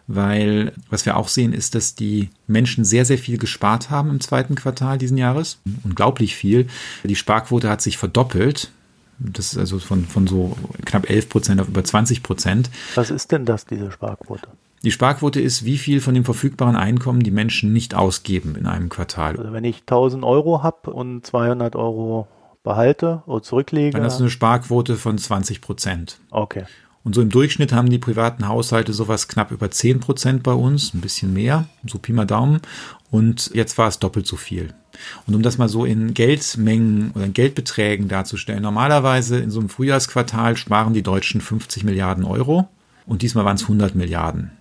Weil 0.06 0.72
was 0.90 1.06
wir 1.06 1.16
auch 1.16 1.28
sehen, 1.28 1.52
ist, 1.52 1.74
dass 1.74 1.94
die 1.94 2.28
Menschen 2.46 2.84
sehr, 2.84 3.04
sehr 3.04 3.18
viel 3.18 3.38
gespart 3.38 3.90
haben 3.90 4.10
im 4.10 4.20
zweiten 4.20 4.54
Quartal 4.54 4.98
diesen 4.98 5.16
Jahres. 5.16 5.60
Unglaublich 5.84 6.36
viel. 6.36 6.66
Die 7.04 7.16
Sparquote 7.16 7.70
hat 7.70 7.80
sich 7.80 7.96
verdoppelt. 7.96 8.70
Das 9.18 9.52
ist 9.52 9.58
also 9.58 9.78
von, 9.78 10.04
von 10.04 10.26
so 10.26 10.56
knapp 10.84 11.08
11 11.08 11.28
Prozent 11.28 11.60
auf 11.60 11.68
über 11.68 11.84
20 11.84 12.22
Prozent. 12.22 12.70
Was 12.96 13.10
ist 13.10 13.32
denn 13.32 13.44
das, 13.44 13.64
diese 13.64 13.90
Sparquote? 13.92 14.48
Die 14.82 14.90
Sparquote 14.90 15.40
ist, 15.40 15.64
wie 15.64 15.76
viel 15.76 16.00
von 16.00 16.14
dem 16.14 16.24
verfügbaren 16.24 16.76
Einkommen 16.76 17.22
die 17.22 17.30
Menschen 17.30 17.72
nicht 17.72 17.94
ausgeben 17.94 18.56
in 18.56 18.66
einem 18.66 18.88
Quartal. 18.88 19.36
Also 19.36 19.52
wenn 19.52 19.64
ich 19.64 19.80
1000 19.80 20.24
Euro 20.24 20.62
habe 20.62 20.90
und 20.90 21.26
200 21.26 21.76
Euro 21.76 22.28
behalte 22.62 23.22
oder 23.26 23.42
zurücklege. 23.42 23.92
Dann 23.92 24.04
hast 24.04 24.18
du 24.18 24.24
eine 24.24 24.30
Sparquote 24.30 24.96
von 24.96 25.18
20 25.18 25.60
Prozent. 25.60 26.18
Okay. 26.30 26.64
Und 27.02 27.14
so 27.14 27.22
im 27.22 27.30
Durchschnitt 27.30 27.72
haben 27.72 27.88
die 27.88 27.98
privaten 27.98 28.46
Haushalte 28.48 28.92
sowas 28.92 29.28
knapp 29.28 29.50
über 29.50 29.70
10 29.70 30.00
Prozent 30.00 30.42
bei 30.42 30.52
uns, 30.52 30.92
ein 30.92 31.00
bisschen 31.00 31.32
mehr, 31.32 31.66
so 31.86 31.98
Pi 31.98 32.12
mal 32.12 32.26
Daumen. 32.26 32.60
Und 33.10 33.50
jetzt 33.54 33.78
war 33.78 33.88
es 33.88 33.98
doppelt 33.98 34.26
so 34.26 34.36
viel. 34.36 34.74
Und 35.26 35.34
um 35.34 35.42
das 35.42 35.56
mal 35.56 35.68
so 35.68 35.86
in 35.86 36.12
Geldmengen 36.12 37.12
oder 37.14 37.24
in 37.24 37.32
Geldbeträgen 37.32 38.08
darzustellen, 38.08 38.62
normalerweise 38.62 39.38
in 39.38 39.50
so 39.50 39.60
einem 39.60 39.70
Frühjahrsquartal 39.70 40.56
sparen 40.56 40.92
die 40.92 41.02
Deutschen 41.02 41.40
50 41.40 41.84
Milliarden 41.84 42.24
Euro 42.24 42.68
und 43.06 43.22
diesmal 43.22 43.46
waren 43.46 43.56
es 43.56 43.62
100 43.62 43.94
Milliarden. 43.94 44.52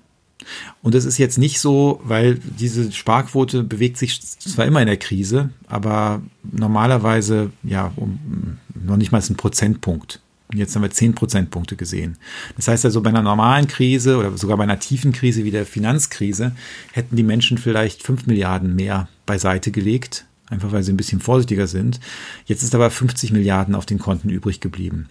Und 0.82 0.96
das 0.96 1.06
ist 1.06 1.18
jetzt 1.18 1.38
nicht 1.38 1.60
so, 1.60 2.00
weil 2.04 2.36
diese 2.36 2.92
Sparquote 2.92 3.64
bewegt 3.64 3.98
sich 3.98 4.22
zwar 4.22 4.66
immer 4.66 4.82
in 4.82 4.88
der 4.88 4.98
Krise, 4.98 5.50
aber 5.68 6.22
normalerweise 6.44 7.52
ja 7.64 7.92
um 7.96 8.58
noch 8.74 8.98
nicht 8.98 9.12
mal 9.12 9.22
ein 9.22 9.36
Prozentpunkt. 9.36 10.22
Und 10.52 10.58
jetzt 10.58 10.76
haben 10.76 10.82
wir 10.82 10.90
zehn 10.90 11.14
Prozentpunkte 11.14 11.76
gesehen. 11.76 12.18
Das 12.56 12.68
heißt 12.68 12.84
also, 12.84 13.02
bei 13.02 13.12
einer 13.12 13.22
normalen 13.22 13.68
Krise 13.68 14.18
oder 14.18 14.36
sogar 14.36 14.58
bei 14.58 14.64
einer 14.64 14.80
tiefen 14.80 15.12
Krise 15.12 15.44
wie 15.44 15.52
der 15.52 15.66
Finanzkrise 15.66 16.54
hätten 16.92 17.16
die 17.16 17.24
Menschen 17.24 17.60
vielleicht 17.60 18.02
fünf 18.02 18.26
Milliarden 18.26 18.76
mehr 18.76 19.08
beiseite 19.28 19.70
gelegt, 19.70 20.26
einfach 20.48 20.72
weil 20.72 20.82
sie 20.82 20.92
ein 20.92 20.98
bisschen 20.98 21.20
vorsichtiger 21.20 21.68
sind. 21.68 22.00
Jetzt 22.46 22.64
ist 22.64 22.74
aber 22.74 22.90
50 22.90 23.32
Milliarden 23.32 23.76
auf 23.76 23.86
den 23.86 24.00
Konten 24.00 24.30
übrig 24.30 24.60
geblieben. 24.60 25.10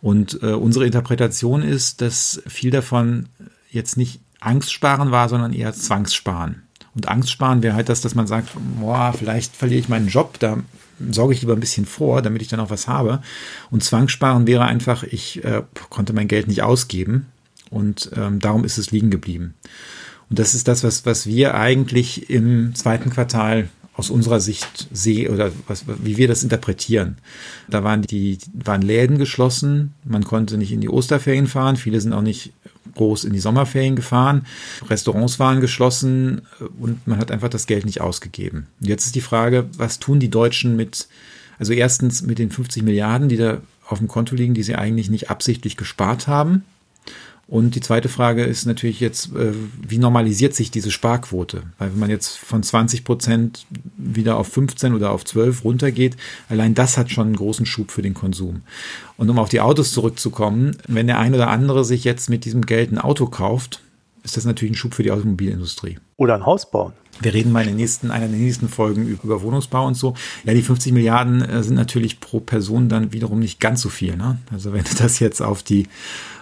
Und 0.00 0.42
äh, 0.42 0.52
unsere 0.52 0.86
Interpretation 0.86 1.62
ist, 1.62 2.00
dass 2.00 2.42
viel 2.46 2.70
davon 2.70 3.28
jetzt 3.70 3.98
nicht 3.98 4.20
Angstsparen 4.40 5.10
war, 5.10 5.28
sondern 5.28 5.52
eher 5.52 5.72
Zwangssparen. 5.72 6.62
Und 6.94 7.08
Angstsparen 7.08 7.62
wäre 7.62 7.74
halt 7.74 7.88
das, 7.88 8.00
dass 8.00 8.14
man 8.14 8.26
sagt, 8.26 8.50
boah, 8.80 9.12
vielleicht 9.16 9.54
verliere 9.54 9.80
ich 9.80 9.88
meinen 9.88 10.08
Job, 10.08 10.38
da 10.38 10.58
sorge 11.10 11.34
ich 11.34 11.42
lieber 11.42 11.52
ein 11.52 11.60
bisschen 11.60 11.86
vor, 11.86 12.22
damit 12.22 12.42
ich 12.42 12.48
dann 12.48 12.60
auch 12.60 12.70
was 12.70 12.88
habe. 12.88 13.22
Und 13.70 13.84
Zwangssparen 13.84 14.46
wäre 14.46 14.64
einfach, 14.64 15.04
ich 15.04 15.44
äh, 15.44 15.62
konnte 15.90 16.12
mein 16.12 16.28
Geld 16.28 16.48
nicht 16.48 16.62
ausgeben 16.62 17.26
und 17.70 18.10
ähm, 18.16 18.40
darum 18.40 18.64
ist 18.64 18.78
es 18.78 18.90
liegen 18.90 19.10
geblieben. 19.10 19.54
Und 20.30 20.38
das 20.38 20.54
ist 20.54 20.68
das, 20.68 20.84
was, 20.84 21.06
was 21.06 21.26
wir 21.26 21.54
eigentlich 21.54 22.30
im 22.30 22.74
zweiten 22.74 23.10
Quartal 23.10 23.68
aus 23.98 24.10
unserer 24.10 24.40
Sicht 24.40 24.86
sehen 24.92 25.34
oder 25.34 25.50
was, 25.66 25.84
wie 25.86 26.16
wir 26.16 26.28
das 26.28 26.44
interpretieren. 26.44 27.18
Da 27.68 27.82
waren 27.82 28.02
die 28.02 28.38
waren 28.54 28.80
Läden 28.80 29.18
geschlossen, 29.18 29.92
man 30.04 30.22
konnte 30.22 30.56
nicht 30.56 30.70
in 30.70 30.80
die 30.80 30.88
Osterferien 30.88 31.48
fahren, 31.48 31.76
viele 31.76 32.00
sind 32.00 32.12
auch 32.12 32.22
nicht 32.22 32.52
groß 32.94 33.24
in 33.24 33.32
die 33.32 33.40
Sommerferien 33.40 33.96
gefahren, 33.96 34.46
Restaurants 34.88 35.40
waren 35.40 35.60
geschlossen 35.60 36.42
äh, 36.60 36.64
und 36.80 37.06
man 37.08 37.18
hat 37.18 37.32
einfach 37.32 37.48
das 37.48 37.66
Geld 37.66 37.86
nicht 37.86 38.00
ausgegeben. 38.00 38.68
Jetzt 38.78 39.06
ist 39.06 39.16
die 39.16 39.20
Frage, 39.20 39.68
was 39.76 39.98
tun 39.98 40.20
die 40.20 40.30
Deutschen 40.30 40.76
mit, 40.76 41.08
also 41.58 41.72
erstens 41.72 42.22
mit 42.22 42.38
den 42.38 42.52
50 42.52 42.84
Milliarden, 42.84 43.28
die 43.28 43.36
da 43.36 43.60
auf 43.88 43.98
dem 43.98 44.06
Konto 44.06 44.36
liegen, 44.36 44.54
die 44.54 44.62
sie 44.62 44.76
eigentlich 44.76 45.10
nicht 45.10 45.28
absichtlich 45.28 45.76
gespart 45.76 46.28
haben. 46.28 46.62
Und 47.48 47.74
die 47.74 47.80
zweite 47.80 48.10
Frage 48.10 48.44
ist 48.44 48.66
natürlich 48.66 49.00
jetzt, 49.00 49.34
äh, 49.34 49.54
wie 49.80 49.96
normalisiert 49.96 50.54
sich 50.54 50.70
diese 50.70 50.90
Sparquote? 50.90 51.62
Weil 51.78 51.92
wenn 51.92 51.98
man 51.98 52.10
jetzt 52.10 52.36
von 52.36 52.62
20 52.62 53.04
Prozent 53.04 53.66
wieder 53.96 54.36
auf 54.36 54.48
15 54.48 54.92
oder 54.92 55.12
auf 55.12 55.24
12 55.24 55.64
runtergeht, 55.64 56.18
allein 56.50 56.74
das 56.74 56.98
hat 56.98 57.10
schon 57.10 57.28
einen 57.28 57.36
großen 57.36 57.64
Schub 57.64 57.90
für 57.90 58.02
den 58.02 58.12
Konsum. 58.12 58.62
Und 59.16 59.30
um 59.30 59.38
auf 59.38 59.48
die 59.48 59.62
Autos 59.62 59.92
zurückzukommen, 59.92 60.76
wenn 60.88 61.06
der 61.06 61.18
ein 61.18 61.34
oder 61.34 61.48
andere 61.48 61.86
sich 61.86 62.04
jetzt 62.04 62.28
mit 62.28 62.44
diesem 62.44 62.66
Geld 62.66 62.92
ein 62.92 62.98
Auto 62.98 63.24
kauft, 63.24 63.80
ist 64.24 64.36
das 64.36 64.44
natürlich 64.44 64.72
ein 64.72 64.76
Schub 64.76 64.92
für 64.92 65.02
die 65.02 65.10
Automobilindustrie. 65.10 65.98
Oder 66.18 66.34
ein 66.34 66.44
Haus 66.44 66.70
bauen. 66.70 66.92
Wir 67.20 67.32
reden 67.32 67.50
mal 67.50 67.62
in 67.62 67.68
den 67.68 67.76
nächsten, 67.76 68.10
einer 68.10 68.28
der 68.28 68.36
nächsten 68.36 68.68
Folgen 68.68 69.08
über 69.08 69.40
Wohnungsbau 69.40 69.86
und 69.86 69.94
so. 69.94 70.12
Ja, 70.44 70.52
die 70.52 70.62
50 70.62 70.92
Milliarden 70.92 71.40
äh, 71.40 71.62
sind 71.62 71.76
natürlich 71.76 72.20
pro 72.20 72.40
Person 72.40 72.90
dann 72.90 73.14
wiederum 73.14 73.38
nicht 73.38 73.58
ganz 73.58 73.80
so 73.80 73.88
viel. 73.88 74.16
Ne? 74.16 74.38
Also 74.52 74.74
wenn 74.74 74.84
du 74.84 74.94
das 74.98 75.18
jetzt 75.18 75.40
auf 75.40 75.62
die 75.62 75.86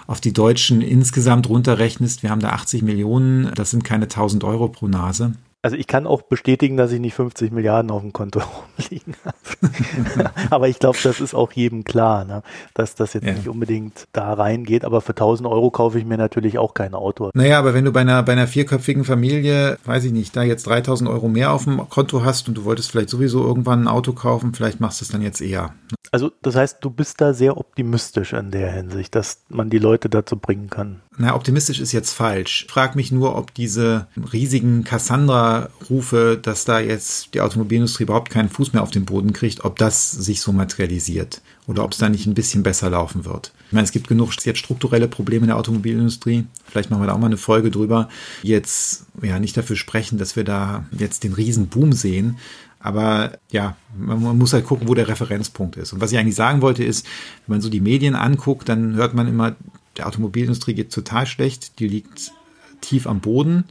auf 0.06 0.20
die 0.20 0.32
Deutschen 0.32 0.80
insgesamt 0.80 1.48
runterrechnest, 1.48 2.22
wir 2.22 2.30
haben 2.30 2.40
da 2.40 2.50
80 2.50 2.82
Millionen, 2.82 3.52
das 3.54 3.70
sind 3.70 3.84
keine 3.84 4.04
1000 4.04 4.44
Euro 4.44 4.68
pro 4.68 4.86
Nase. 4.88 5.32
Also 5.66 5.76
ich 5.76 5.88
kann 5.88 6.06
auch 6.06 6.22
bestätigen, 6.22 6.76
dass 6.76 6.92
ich 6.92 7.00
nicht 7.00 7.14
50 7.14 7.50
Milliarden 7.50 7.90
auf 7.90 8.00
dem 8.00 8.12
Konto 8.12 8.40
rumliegen 8.78 9.16
habe. 9.24 10.30
aber 10.50 10.68
ich 10.68 10.78
glaube, 10.78 10.96
das 11.02 11.20
ist 11.20 11.34
auch 11.34 11.50
jedem 11.50 11.82
klar, 11.82 12.24
ne? 12.24 12.44
dass 12.72 12.94
das 12.94 13.14
jetzt 13.14 13.26
ja. 13.26 13.32
nicht 13.32 13.48
unbedingt 13.48 14.06
da 14.12 14.32
reingeht. 14.32 14.84
Aber 14.84 15.00
für 15.00 15.10
1000 15.10 15.48
Euro 15.48 15.72
kaufe 15.72 15.98
ich 15.98 16.04
mir 16.04 16.18
natürlich 16.18 16.58
auch 16.58 16.72
kein 16.72 16.94
Auto. 16.94 17.30
Naja, 17.34 17.58
aber 17.58 17.74
wenn 17.74 17.84
du 17.84 17.90
bei 17.90 18.02
einer, 18.02 18.22
bei 18.22 18.30
einer 18.30 18.46
vierköpfigen 18.46 19.02
Familie, 19.02 19.76
weiß 19.84 20.04
ich 20.04 20.12
nicht, 20.12 20.36
da 20.36 20.44
jetzt 20.44 20.68
3000 20.68 21.10
Euro 21.10 21.26
mehr 21.26 21.50
auf 21.50 21.64
dem 21.64 21.88
Konto 21.88 22.24
hast 22.24 22.46
und 22.46 22.54
du 22.54 22.64
wolltest 22.64 22.92
vielleicht 22.92 23.10
sowieso 23.10 23.44
irgendwann 23.44 23.82
ein 23.82 23.88
Auto 23.88 24.12
kaufen, 24.12 24.54
vielleicht 24.54 24.78
machst 24.78 25.00
du 25.00 25.04
es 25.04 25.10
dann 25.10 25.20
jetzt 25.20 25.40
eher. 25.40 25.74
Also 26.12 26.30
das 26.42 26.54
heißt, 26.54 26.78
du 26.80 26.90
bist 26.90 27.20
da 27.20 27.34
sehr 27.34 27.56
optimistisch 27.56 28.34
in 28.34 28.52
der 28.52 28.70
Hinsicht, 28.70 29.16
dass 29.16 29.42
man 29.48 29.68
die 29.68 29.78
Leute 29.78 30.08
dazu 30.08 30.36
bringen 30.36 30.70
kann. 30.70 31.02
Na, 31.18 31.34
optimistisch 31.34 31.80
ist 31.80 31.92
jetzt 31.92 32.12
falsch. 32.12 32.64
Ich 32.66 32.72
frage 32.72 32.94
mich 32.96 33.10
nur, 33.10 33.36
ob 33.36 33.54
diese 33.54 34.06
riesigen 34.32 34.84
Cassandra-Rufe, 34.84 36.38
dass 36.40 36.66
da 36.66 36.78
jetzt 36.78 37.32
die 37.32 37.40
Automobilindustrie 37.40 38.02
überhaupt 38.02 38.28
keinen 38.28 38.50
Fuß 38.50 38.74
mehr 38.74 38.82
auf 38.82 38.90
den 38.90 39.06
Boden 39.06 39.32
kriegt, 39.32 39.64
ob 39.64 39.78
das 39.78 40.10
sich 40.10 40.42
so 40.42 40.52
materialisiert 40.52 41.40
oder 41.66 41.84
ob 41.84 41.92
es 41.92 41.98
da 41.98 42.10
nicht 42.10 42.26
ein 42.26 42.34
bisschen 42.34 42.62
besser 42.62 42.90
laufen 42.90 43.24
wird. 43.24 43.52
Ich 43.68 43.72
meine, 43.72 43.84
es 43.84 43.92
gibt 43.92 44.08
genug 44.08 44.32
jetzt 44.44 44.58
strukturelle 44.58 45.08
Probleme 45.08 45.44
in 45.44 45.48
der 45.48 45.56
Automobilindustrie. 45.56 46.44
Vielleicht 46.66 46.90
machen 46.90 47.02
wir 47.02 47.06
da 47.06 47.14
auch 47.14 47.18
mal 47.18 47.26
eine 47.26 47.38
Folge 47.38 47.70
drüber. 47.70 48.10
Jetzt 48.42 49.06
ja 49.22 49.38
nicht 49.38 49.56
dafür 49.56 49.76
sprechen, 49.76 50.18
dass 50.18 50.36
wir 50.36 50.44
da 50.44 50.84
jetzt 50.96 51.24
den 51.24 51.32
riesen 51.32 51.68
Boom 51.68 51.94
sehen. 51.94 52.36
Aber 52.78 53.38
ja, 53.50 53.76
man, 53.98 54.38
muss 54.38 54.52
halt 54.52 54.66
gucken, 54.66 54.86
wo 54.86 54.94
der 54.94 55.08
Referenzpunkt 55.08 55.76
ist. 55.76 55.92
Und 55.92 56.00
was 56.00 56.12
ich 56.12 56.18
eigentlich 56.18 56.36
sagen 56.36 56.60
wollte, 56.60 56.84
ist, 56.84 57.06
wenn 57.46 57.54
man 57.54 57.60
so 57.60 57.68
die 57.68 57.80
Medien 57.80 58.14
anguckt, 58.14 58.68
dann 58.68 58.94
hört 58.94 59.14
man 59.14 59.26
immer, 59.26 59.56
der 59.98 60.06
Automobilindustrie 60.06 60.74
geht 60.74 60.92
total 60.92 61.26
schlecht, 61.26 61.78
die 61.78 61.88
liegt 61.88 62.32
tief 62.80 63.06
am 63.06 63.20
Boden 63.20 63.64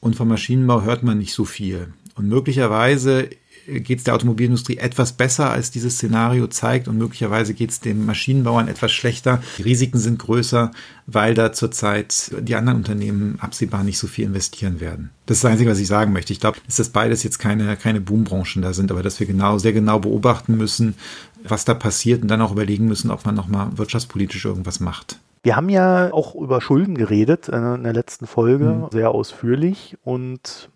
und 0.00 0.16
vom 0.16 0.28
Maschinenbau 0.28 0.82
hört 0.82 1.02
man 1.02 1.18
nicht 1.18 1.32
so 1.32 1.44
viel. 1.44 1.92
Und 2.20 2.28
möglicherweise 2.28 3.30
geht 3.66 3.98
es 3.98 4.04
der 4.04 4.14
Automobilindustrie 4.14 4.76
etwas 4.76 5.14
besser, 5.14 5.50
als 5.50 5.70
dieses 5.70 5.94
Szenario 5.94 6.48
zeigt 6.48 6.86
und 6.86 6.98
möglicherweise 6.98 7.54
geht 7.54 7.70
es 7.70 7.80
den 7.80 8.04
Maschinenbauern 8.04 8.68
etwas 8.68 8.92
schlechter. 8.92 9.42
Die 9.56 9.62
Risiken 9.62 9.98
sind 9.98 10.18
größer, 10.18 10.70
weil 11.06 11.32
da 11.32 11.54
zurzeit 11.54 12.32
die 12.40 12.56
anderen 12.56 12.78
Unternehmen 12.78 13.38
absehbar 13.40 13.84
nicht 13.84 13.98
so 13.98 14.06
viel 14.06 14.26
investieren 14.26 14.80
werden. 14.80 15.10
Das 15.24 15.38
ist 15.38 15.44
das 15.44 15.52
Einzige, 15.52 15.70
was 15.70 15.78
ich 15.78 15.86
sagen 15.86 16.12
möchte. 16.12 16.34
Ich 16.34 16.40
glaube, 16.40 16.58
dass 16.66 16.76
das 16.76 16.90
beides 16.90 17.22
jetzt 17.22 17.38
keine, 17.38 17.74
keine 17.76 18.02
Boombranchen 18.02 18.60
da 18.60 18.74
sind, 18.74 18.90
aber 18.90 19.02
dass 19.02 19.18
wir 19.18 19.26
genau, 19.26 19.56
sehr 19.56 19.72
genau 19.72 19.98
beobachten 19.98 20.58
müssen, 20.58 20.94
was 21.42 21.64
da 21.64 21.72
passiert 21.72 22.20
und 22.20 22.28
dann 22.28 22.42
auch 22.42 22.52
überlegen 22.52 22.86
müssen, 22.86 23.10
ob 23.10 23.24
man 23.24 23.34
nochmal 23.34 23.78
wirtschaftspolitisch 23.78 24.44
irgendwas 24.44 24.78
macht. 24.78 25.18
Wir 25.42 25.56
haben 25.56 25.70
ja 25.70 26.12
auch 26.12 26.34
über 26.34 26.60
Schulden 26.60 26.98
geredet 26.98 27.48
äh, 27.48 27.74
in 27.74 27.84
der 27.84 27.94
letzten 27.94 28.26
Folge, 28.26 28.64
mhm. 28.66 28.86
sehr 28.92 29.10
ausführlich. 29.10 29.96
Und 30.04 30.68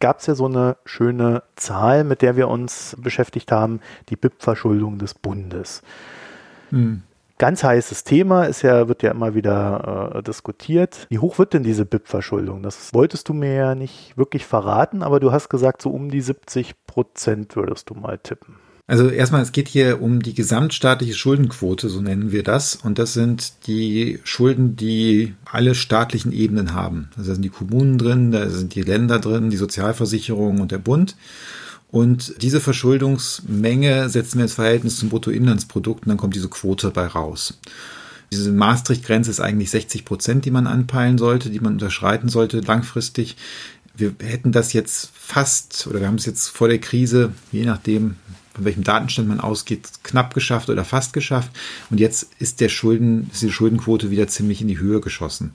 gab 0.00 0.20
es 0.20 0.26
ja 0.26 0.34
so 0.34 0.46
eine 0.46 0.76
schöne 0.84 1.42
Zahl, 1.56 2.04
mit 2.04 2.22
der 2.22 2.36
wir 2.36 2.48
uns 2.48 2.96
beschäftigt 2.98 3.50
haben, 3.52 3.80
die 4.08 4.16
BIP-Verschuldung 4.16 4.98
des 4.98 5.14
Bundes. 5.14 5.82
Mhm. 6.70 7.02
Ganz 7.38 7.62
heißes 7.62 8.04
Thema, 8.04 8.44
ist 8.44 8.62
ja, 8.62 8.88
wird 8.88 9.02
ja 9.02 9.10
immer 9.10 9.34
wieder 9.34 10.14
äh, 10.14 10.22
diskutiert. 10.22 11.06
Wie 11.10 11.18
hoch 11.18 11.38
wird 11.38 11.52
denn 11.52 11.62
diese 11.62 11.84
BIP-Verschuldung? 11.84 12.62
Das 12.62 12.94
wolltest 12.94 13.28
du 13.28 13.34
mir 13.34 13.52
ja 13.52 13.74
nicht 13.74 14.16
wirklich 14.16 14.46
verraten, 14.46 15.02
aber 15.02 15.20
du 15.20 15.32
hast 15.32 15.50
gesagt, 15.50 15.82
so 15.82 15.90
um 15.90 16.10
die 16.10 16.22
70 16.22 16.86
Prozent 16.86 17.54
würdest 17.54 17.90
du 17.90 17.94
mal 17.94 18.16
tippen. 18.16 18.56
Also 18.88 19.08
erstmal, 19.08 19.42
es 19.42 19.50
geht 19.50 19.66
hier 19.66 20.00
um 20.00 20.22
die 20.22 20.34
gesamtstaatliche 20.34 21.14
Schuldenquote, 21.14 21.88
so 21.88 22.00
nennen 22.00 22.30
wir 22.30 22.44
das. 22.44 22.76
Und 22.76 23.00
das 23.00 23.14
sind 23.14 23.66
die 23.66 24.20
Schulden, 24.22 24.76
die 24.76 25.34
alle 25.44 25.74
staatlichen 25.74 26.32
Ebenen 26.32 26.72
haben. 26.72 27.08
Also 27.16 27.30
da 27.30 27.34
sind 27.34 27.42
die 27.42 27.48
Kommunen 27.48 27.98
drin, 27.98 28.30
da 28.30 28.48
sind 28.48 28.76
die 28.76 28.82
Länder 28.82 29.18
drin, 29.18 29.50
die 29.50 29.56
Sozialversicherung 29.56 30.60
und 30.60 30.70
der 30.70 30.78
Bund. 30.78 31.16
Und 31.90 32.42
diese 32.42 32.60
Verschuldungsmenge 32.60 34.08
setzen 34.08 34.38
wir 34.38 34.44
ins 34.44 34.54
Verhältnis 34.54 34.98
zum 34.98 35.08
Bruttoinlandsprodukt 35.08 36.04
und 36.04 36.10
dann 36.10 36.18
kommt 36.18 36.36
diese 36.36 36.48
Quote 36.48 36.90
bei 36.90 37.06
raus. 37.06 37.58
Diese 38.32 38.52
Maastricht-Grenze 38.52 39.30
ist 39.30 39.40
eigentlich 39.40 39.70
60 39.70 40.04
Prozent, 40.04 40.44
die 40.44 40.50
man 40.50 40.66
anpeilen 40.66 41.18
sollte, 41.18 41.50
die 41.50 41.60
man 41.60 41.74
unterschreiten 41.74 42.28
sollte 42.28 42.60
langfristig. 42.60 43.36
Wir 43.96 44.14
hätten 44.20 44.52
das 44.52 44.72
jetzt 44.72 45.10
fast, 45.14 45.86
oder 45.86 46.00
wir 46.00 46.06
haben 46.06 46.16
es 46.16 46.26
jetzt 46.26 46.48
vor 46.48 46.68
der 46.68 46.80
Krise, 46.80 47.32
je 47.50 47.64
nachdem, 47.64 48.16
von 48.56 48.64
welchem 48.64 48.84
Datenstand 48.84 49.28
man 49.28 49.38
ausgeht, 49.38 49.86
knapp 50.02 50.32
geschafft 50.32 50.70
oder 50.70 50.82
fast 50.82 51.12
geschafft. 51.12 51.50
Und 51.90 52.00
jetzt 52.00 52.30
ist 52.38 52.62
der 52.62 52.70
Schulden, 52.70 53.28
ist 53.30 53.42
die 53.42 53.52
Schuldenquote 53.52 54.10
wieder 54.10 54.28
ziemlich 54.28 54.62
in 54.62 54.68
die 54.68 54.78
Höhe 54.78 55.00
geschossen. 55.00 55.52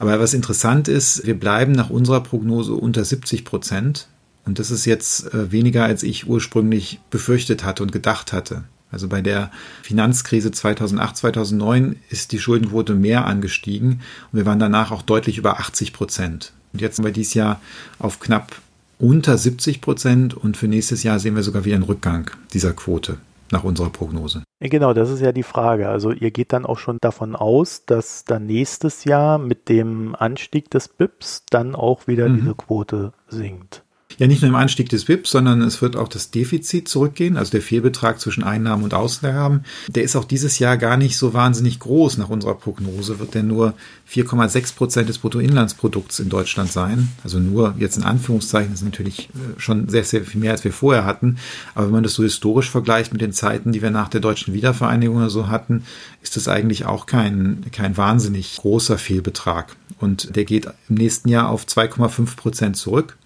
Aber 0.00 0.18
was 0.18 0.34
interessant 0.34 0.88
ist, 0.88 1.24
wir 1.24 1.38
bleiben 1.38 1.70
nach 1.70 1.90
unserer 1.90 2.20
Prognose 2.20 2.74
unter 2.74 3.04
70 3.04 3.44
Prozent. 3.44 4.08
Und 4.44 4.58
das 4.58 4.72
ist 4.72 4.84
jetzt 4.84 5.32
äh, 5.32 5.52
weniger, 5.52 5.84
als 5.84 6.02
ich 6.02 6.26
ursprünglich 6.26 6.98
befürchtet 7.10 7.62
hatte 7.62 7.84
und 7.84 7.92
gedacht 7.92 8.32
hatte. 8.32 8.64
Also 8.90 9.06
bei 9.06 9.20
der 9.20 9.52
Finanzkrise 9.82 10.50
2008, 10.50 11.18
2009 11.18 11.96
ist 12.08 12.32
die 12.32 12.40
Schuldenquote 12.40 12.96
mehr 12.96 13.26
angestiegen 13.26 14.00
und 14.32 14.38
wir 14.38 14.46
waren 14.46 14.58
danach 14.58 14.90
auch 14.90 15.02
deutlich 15.02 15.38
über 15.38 15.60
80 15.60 15.92
Prozent. 15.92 16.52
Und 16.72 16.80
jetzt 16.80 16.96
sind 16.96 17.04
wir 17.04 17.12
dieses 17.12 17.34
Jahr 17.34 17.60
auf 18.00 18.18
knapp 18.18 18.60
unter 19.00 19.36
70 19.36 19.80
Prozent 19.80 20.34
und 20.34 20.56
für 20.56 20.68
nächstes 20.68 21.02
Jahr 21.02 21.18
sehen 21.18 21.34
wir 21.34 21.42
sogar 21.42 21.64
wieder 21.64 21.76
einen 21.76 21.84
Rückgang 21.84 22.30
dieser 22.52 22.72
Quote 22.72 23.16
nach 23.50 23.64
unserer 23.64 23.90
Prognose. 23.90 24.44
Genau, 24.60 24.92
das 24.92 25.10
ist 25.10 25.20
ja 25.20 25.32
die 25.32 25.42
Frage. 25.42 25.88
Also 25.88 26.12
ihr 26.12 26.30
geht 26.30 26.52
dann 26.52 26.66
auch 26.66 26.78
schon 26.78 26.98
davon 27.00 27.34
aus, 27.34 27.84
dass 27.86 28.24
dann 28.24 28.46
nächstes 28.46 29.04
Jahr 29.04 29.38
mit 29.38 29.68
dem 29.68 30.14
Anstieg 30.14 30.70
des 30.70 30.88
BIPs 30.88 31.44
dann 31.50 31.74
auch 31.74 32.06
wieder 32.06 32.28
mhm. 32.28 32.36
diese 32.36 32.54
Quote 32.54 33.12
sinkt. 33.28 33.82
Ja, 34.18 34.26
nicht 34.26 34.42
nur 34.42 34.50
im 34.50 34.54
Anstieg 34.54 34.88
des 34.88 35.08
WIP, 35.08 35.26
sondern 35.26 35.62
es 35.62 35.80
wird 35.80 35.96
auch 35.96 36.08
das 36.08 36.30
Defizit 36.30 36.88
zurückgehen, 36.88 37.36
also 37.36 37.52
der 37.52 37.62
Fehlbetrag 37.62 38.20
zwischen 38.20 38.42
Einnahmen 38.42 38.84
und 38.84 38.92
Ausgaben. 38.92 39.64
Der 39.88 40.02
ist 40.02 40.16
auch 40.16 40.24
dieses 40.24 40.58
Jahr 40.58 40.76
gar 40.76 40.96
nicht 40.96 41.16
so 41.16 41.32
wahnsinnig 41.32 41.78
groß 41.78 42.18
nach 42.18 42.28
unserer 42.28 42.54
Prognose, 42.54 43.18
wird 43.18 43.34
der 43.34 43.42
nur 43.42 43.74
4,6 44.10 44.74
Prozent 44.74 45.08
des 45.08 45.18
Bruttoinlandsprodukts 45.18 46.20
in 46.20 46.28
Deutschland 46.28 46.72
sein. 46.72 47.08
Also 47.22 47.38
nur 47.38 47.74
jetzt 47.78 47.96
in 47.96 48.02
Anführungszeichen 48.02 48.74
ist 48.74 48.82
natürlich 48.82 49.28
äh, 49.30 49.60
schon 49.60 49.88
sehr, 49.88 50.04
sehr 50.04 50.24
viel 50.24 50.40
mehr, 50.40 50.52
als 50.52 50.64
wir 50.64 50.72
vorher 50.72 51.04
hatten. 51.04 51.36
Aber 51.74 51.86
wenn 51.86 51.92
man 51.92 52.02
das 52.02 52.14
so 52.14 52.22
historisch 52.22 52.70
vergleicht 52.70 53.12
mit 53.12 53.22
den 53.22 53.32
Zeiten, 53.32 53.72
die 53.72 53.82
wir 53.82 53.90
nach 53.90 54.08
der 54.08 54.20
deutschen 54.20 54.52
Wiedervereinigung 54.52 55.16
oder 55.16 55.30
so 55.30 55.48
hatten, 55.48 55.84
ist 56.22 56.36
das 56.36 56.48
eigentlich 56.48 56.84
auch 56.84 57.06
kein, 57.06 57.64
kein 57.72 57.96
wahnsinnig 57.96 58.56
großer 58.56 58.98
Fehlbetrag. 58.98 59.76
Und 59.98 60.34
der 60.34 60.44
geht 60.44 60.66
im 60.88 60.96
nächsten 60.96 61.28
Jahr 61.28 61.48
auf 61.48 61.64
2,5 61.64 62.36
Prozent 62.36 62.76
zurück. 62.76 63.16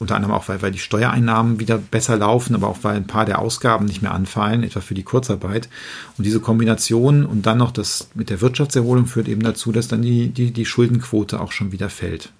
Unter 0.00 0.16
anderem 0.16 0.34
auch, 0.34 0.48
weil, 0.48 0.62
weil 0.62 0.72
die 0.72 0.78
Steuereinnahmen 0.78 1.60
wieder 1.60 1.76
besser 1.78 2.16
laufen, 2.16 2.54
aber 2.54 2.68
auch 2.68 2.78
weil 2.82 2.96
ein 2.96 3.06
paar 3.06 3.26
der 3.26 3.38
Ausgaben 3.38 3.84
nicht 3.84 4.00
mehr 4.00 4.12
anfallen, 4.14 4.62
etwa 4.62 4.80
für 4.80 4.94
die 4.94 5.02
Kurzarbeit. 5.02 5.68
Und 6.16 6.24
diese 6.24 6.40
Kombination 6.40 7.26
und 7.26 7.44
dann 7.44 7.58
noch 7.58 7.70
das 7.70 8.08
mit 8.14 8.30
der 8.30 8.40
Wirtschaftserholung 8.40 9.06
führt 9.06 9.28
eben 9.28 9.42
dazu, 9.42 9.72
dass 9.72 9.88
dann 9.88 10.02
die, 10.02 10.28
die, 10.28 10.52
die 10.52 10.64
Schuldenquote 10.64 11.40
auch 11.40 11.52
schon 11.52 11.70
wieder 11.70 11.90
fällt. 11.90 12.32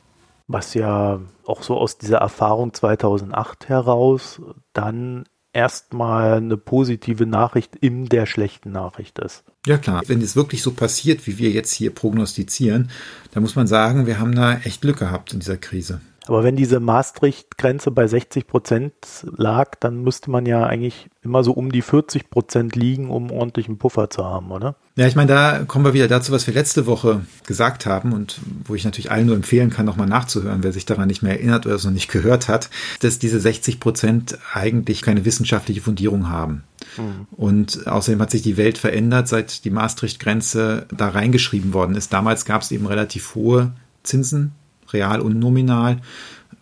Was 0.48 0.74
ja 0.74 1.20
auch 1.44 1.62
so 1.62 1.76
aus 1.76 1.98
dieser 1.98 2.18
Erfahrung 2.18 2.72
2008 2.72 3.68
heraus 3.68 4.40
dann 4.72 5.24
erstmal 5.52 6.34
eine 6.34 6.56
positive 6.56 7.26
Nachricht 7.26 7.76
in 7.76 8.06
der 8.06 8.26
schlechten 8.26 8.72
Nachricht 8.72 9.18
ist. 9.18 9.44
Ja 9.66 9.78
klar, 9.78 10.02
wenn 10.06 10.22
es 10.22 10.36
wirklich 10.36 10.62
so 10.62 10.72
passiert, 10.72 11.26
wie 11.26 11.38
wir 11.38 11.50
jetzt 11.50 11.72
hier 11.72 11.94
prognostizieren, 11.94 12.90
dann 13.32 13.42
muss 13.42 13.56
man 13.56 13.66
sagen, 13.66 14.06
wir 14.06 14.18
haben 14.18 14.34
da 14.34 14.54
echt 14.58 14.80
Glück 14.80 14.98
gehabt 14.98 15.32
in 15.32 15.40
dieser 15.40 15.56
Krise. 15.56 16.00
Aber 16.30 16.44
wenn 16.44 16.54
diese 16.54 16.78
Maastricht-Grenze 16.78 17.90
bei 17.90 18.06
60 18.06 18.46
Prozent 18.46 18.92
lag, 19.36 19.74
dann 19.80 20.04
müsste 20.04 20.30
man 20.30 20.46
ja 20.46 20.64
eigentlich 20.64 21.10
immer 21.22 21.42
so 21.42 21.50
um 21.50 21.72
die 21.72 21.82
40 21.82 22.30
Prozent 22.30 22.76
liegen, 22.76 23.10
um 23.10 23.32
ordentlichen 23.32 23.78
Puffer 23.78 24.10
zu 24.10 24.24
haben, 24.24 24.52
oder? 24.52 24.76
Ja, 24.94 25.08
ich 25.08 25.16
meine, 25.16 25.26
da 25.26 25.64
kommen 25.64 25.84
wir 25.84 25.92
wieder 25.92 26.06
dazu, 26.06 26.30
was 26.30 26.46
wir 26.46 26.54
letzte 26.54 26.86
Woche 26.86 27.22
gesagt 27.48 27.84
haben 27.84 28.12
und 28.12 28.38
wo 28.64 28.76
ich 28.76 28.84
natürlich 28.84 29.10
allen 29.10 29.26
nur 29.26 29.34
empfehlen 29.34 29.70
kann, 29.70 29.86
nochmal 29.86 30.06
nachzuhören, 30.06 30.62
wer 30.62 30.72
sich 30.72 30.86
daran 30.86 31.08
nicht 31.08 31.20
mehr 31.20 31.32
erinnert 31.32 31.66
oder 31.66 31.74
es 31.74 31.84
noch 31.84 31.90
nicht 31.90 32.12
gehört 32.12 32.46
hat, 32.46 32.70
dass 33.00 33.18
diese 33.18 33.40
60 33.40 33.80
Prozent 33.80 34.38
eigentlich 34.54 35.02
keine 35.02 35.24
wissenschaftliche 35.24 35.80
Fundierung 35.80 36.28
haben. 36.28 36.62
Mhm. 36.96 37.26
Und 37.32 37.88
außerdem 37.88 38.20
hat 38.20 38.30
sich 38.30 38.42
die 38.42 38.56
Welt 38.56 38.78
verändert, 38.78 39.26
seit 39.26 39.64
die 39.64 39.70
Maastricht-Grenze 39.70 40.86
da 40.96 41.08
reingeschrieben 41.08 41.74
worden 41.74 41.96
ist. 41.96 42.12
Damals 42.12 42.44
gab 42.44 42.62
es 42.62 42.70
eben 42.70 42.86
relativ 42.86 43.34
hohe 43.34 43.72
Zinsen 44.04 44.52
real 44.92 45.20
und 45.20 45.38
nominal. 45.38 45.98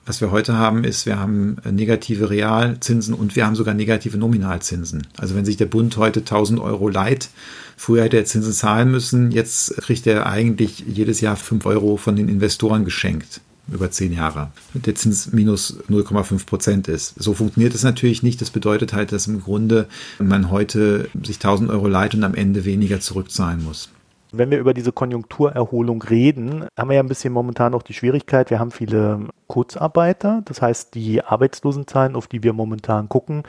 Was 0.06 0.22
wir 0.22 0.30
heute 0.30 0.56
haben, 0.56 0.84
ist, 0.84 1.04
wir 1.04 1.18
haben 1.18 1.58
negative 1.70 2.30
Realzinsen 2.30 3.12
und 3.12 3.36
wir 3.36 3.44
haben 3.44 3.56
sogar 3.56 3.74
negative 3.74 4.16
Nominalzinsen. 4.16 5.06
Also 5.18 5.34
wenn 5.34 5.44
sich 5.44 5.58
der 5.58 5.66
Bund 5.66 5.98
heute 5.98 6.20
1000 6.20 6.60
Euro 6.60 6.88
leiht, 6.88 7.28
früher 7.76 8.04
hätte 8.04 8.16
er 8.16 8.24
Zinsen 8.24 8.54
zahlen 8.54 8.90
müssen, 8.90 9.32
jetzt 9.32 9.76
kriegt 9.76 10.06
er 10.06 10.26
eigentlich 10.26 10.82
jedes 10.86 11.20
Jahr 11.20 11.36
5 11.36 11.66
Euro 11.66 11.98
von 11.98 12.16
den 12.16 12.30
Investoren 12.30 12.86
geschenkt 12.86 13.42
über 13.70 13.90
zehn 13.90 14.12
Jahre. 14.12 14.50
Der 14.72 14.94
Zins 14.94 15.32
minus 15.32 15.76
0,5 15.90 16.46
Prozent 16.46 16.88
ist. 16.88 17.14
So 17.18 17.34
funktioniert 17.34 17.74
es 17.74 17.82
natürlich 17.82 18.22
nicht. 18.22 18.40
Das 18.40 18.50
bedeutet 18.50 18.92
halt, 18.92 19.12
dass 19.12 19.26
im 19.26 19.42
Grunde 19.42 19.88
man 20.18 20.50
heute 20.50 21.10
sich 21.22 21.36
1000 21.36 21.70
Euro 21.70 21.86
leiht 21.86 22.14
und 22.14 22.24
am 22.24 22.34
Ende 22.34 22.64
weniger 22.64 23.00
zurückzahlen 23.00 23.62
muss. 23.62 23.90
Wenn 24.30 24.50
wir 24.50 24.58
über 24.58 24.74
diese 24.74 24.92
Konjunkturerholung 24.92 26.02
reden, 26.02 26.66
haben 26.76 26.90
wir 26.90 26.96
ja 26.96 27.02
ein 27.02 27.08
bisschen 27.08 27.32
momentan 27.32 27.74
auch 27.74 27.82
die 27.82 27.94
Schwierigkeit, 27.94 28.50
wir 28.50 28.58
haben 28.58 28.70
viele 28.70 29.28
Kurzarbeiter. 29.46 30.42
Das 30.44 30.60
heißt, 30.60 30.94
die 30.94 31.22
Arbeitslosenzahlen, 31.22 32.14
auf 32.14 32.26
die 32.26 32.42
wir 32.42 32.52
momentan 32.52 33.08
gucken, 33.08 33.44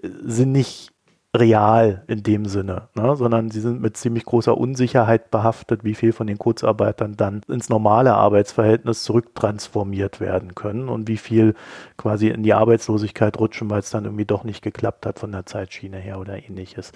sind 0.00 0.52
nicht 0.52 0.92
real 1.34 2.04
in 2.08 2.22
dem 2.22 2.44
Sinne, 2.44 2.88
ne, 2.94 3.16
sondern 3.16 3.50
sie 3.50 3.60
sind 3.60 3.80
mit 3.80 3.96
ziemlich 3.96 4.26
großer 4.26 4.56
Unsicherheit 4.56 5.30
behaftet, 5.30 5.82
wie 5.82 5.94
viel 5.94 6.12
von 6.12 6.26
den 6.26 6.36
Kurzarbeitern 6.36 7.16
dann 7.16 7.40
ins 7.48 7.70
normale 7.70 8.12
Arbeitsverhältnis 8.12 9.02
zurücktransformiert 9.04 10.20
werden 10.20 10.54
können 10.54 10.90
und 10.90 11.08
wie 11.08 11.16
viel 11.16 11.54
quasi 11.96 12.28
in 12.28 12.42
die 12.42 12.52
Arbeitslosigkeit 12.52 13.38
rutschen, 13.38 13.70
weil 13.70 13.78
es 13.78 13.88
dann 13.88 14.04
irgendwie 14.04 14.26
doch 14.26 14.44
nicht 14.44 14.62
geklappt 14.62 15.06
hat 15.06 15.18
von 15.18 15.32
der 15.32 15.46
Zeitschiene 15.46 15.96
her 15.96 16.20
oder 16.20 16.36
ähnliches. 16.36 16.92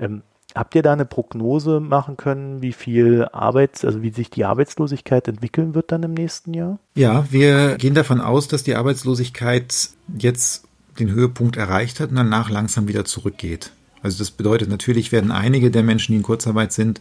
Ähm, 0.00 0.22
Habt 0.54 0.74
ihr 0.74 0.82
da 0.82 0.92
eine 0.92 1.04
Prognose 1.04 1.80
machen 1.80 2.16
können, 2.16 2.62
wie 2.62 2.72
viel 2.72 3.26
Arbeits, 3.32 3.84
also 3.84 4.02
wie 4.02 4.10
sich 4.10 4.30
die 4.30 4.44
Arbeitslosigkeit 4.44 5.28
entwickeln 5.28 5.74
wird 5.74 5.92
dann 5.92 6.02
im 6.02 6.14
nächsten 6.14 6.54
Jahr? 6.54 6.78
Ja, 6.94 7.26
wir 7.30 7.76
gehen 7.76 7.94
davon 7.94 8.20
aus, 8.20 8.48
dass 8.48 8.62
die 8.62 8.74
Arbeitslosigkeit 8.74 9.90
jetzt 10.16 10.64
den 10.98 11.10
Höhepunkt 11.10 11.56
erreicht 11.56 12.00
hat 12.00 12.10
und 12.10 12.16
danach 12.16 12.48
langsam 12.48 12.88
wieder 12.88 13.04
zurückgeht. 13.04 13.72
Also 14.02 14.18
das 14.18 14.30
bedeutet, 14.30 14.68
natürlich 14.68 15.12
werden 15.12 15.32
einige 15.32 15.70
der 15.70 15.82
Menschen, 15.82 16.12
die 16.12 16.18
in 16.18 16.22
Kurzarbeit 16.22 16.72
sind, 16.72 17.00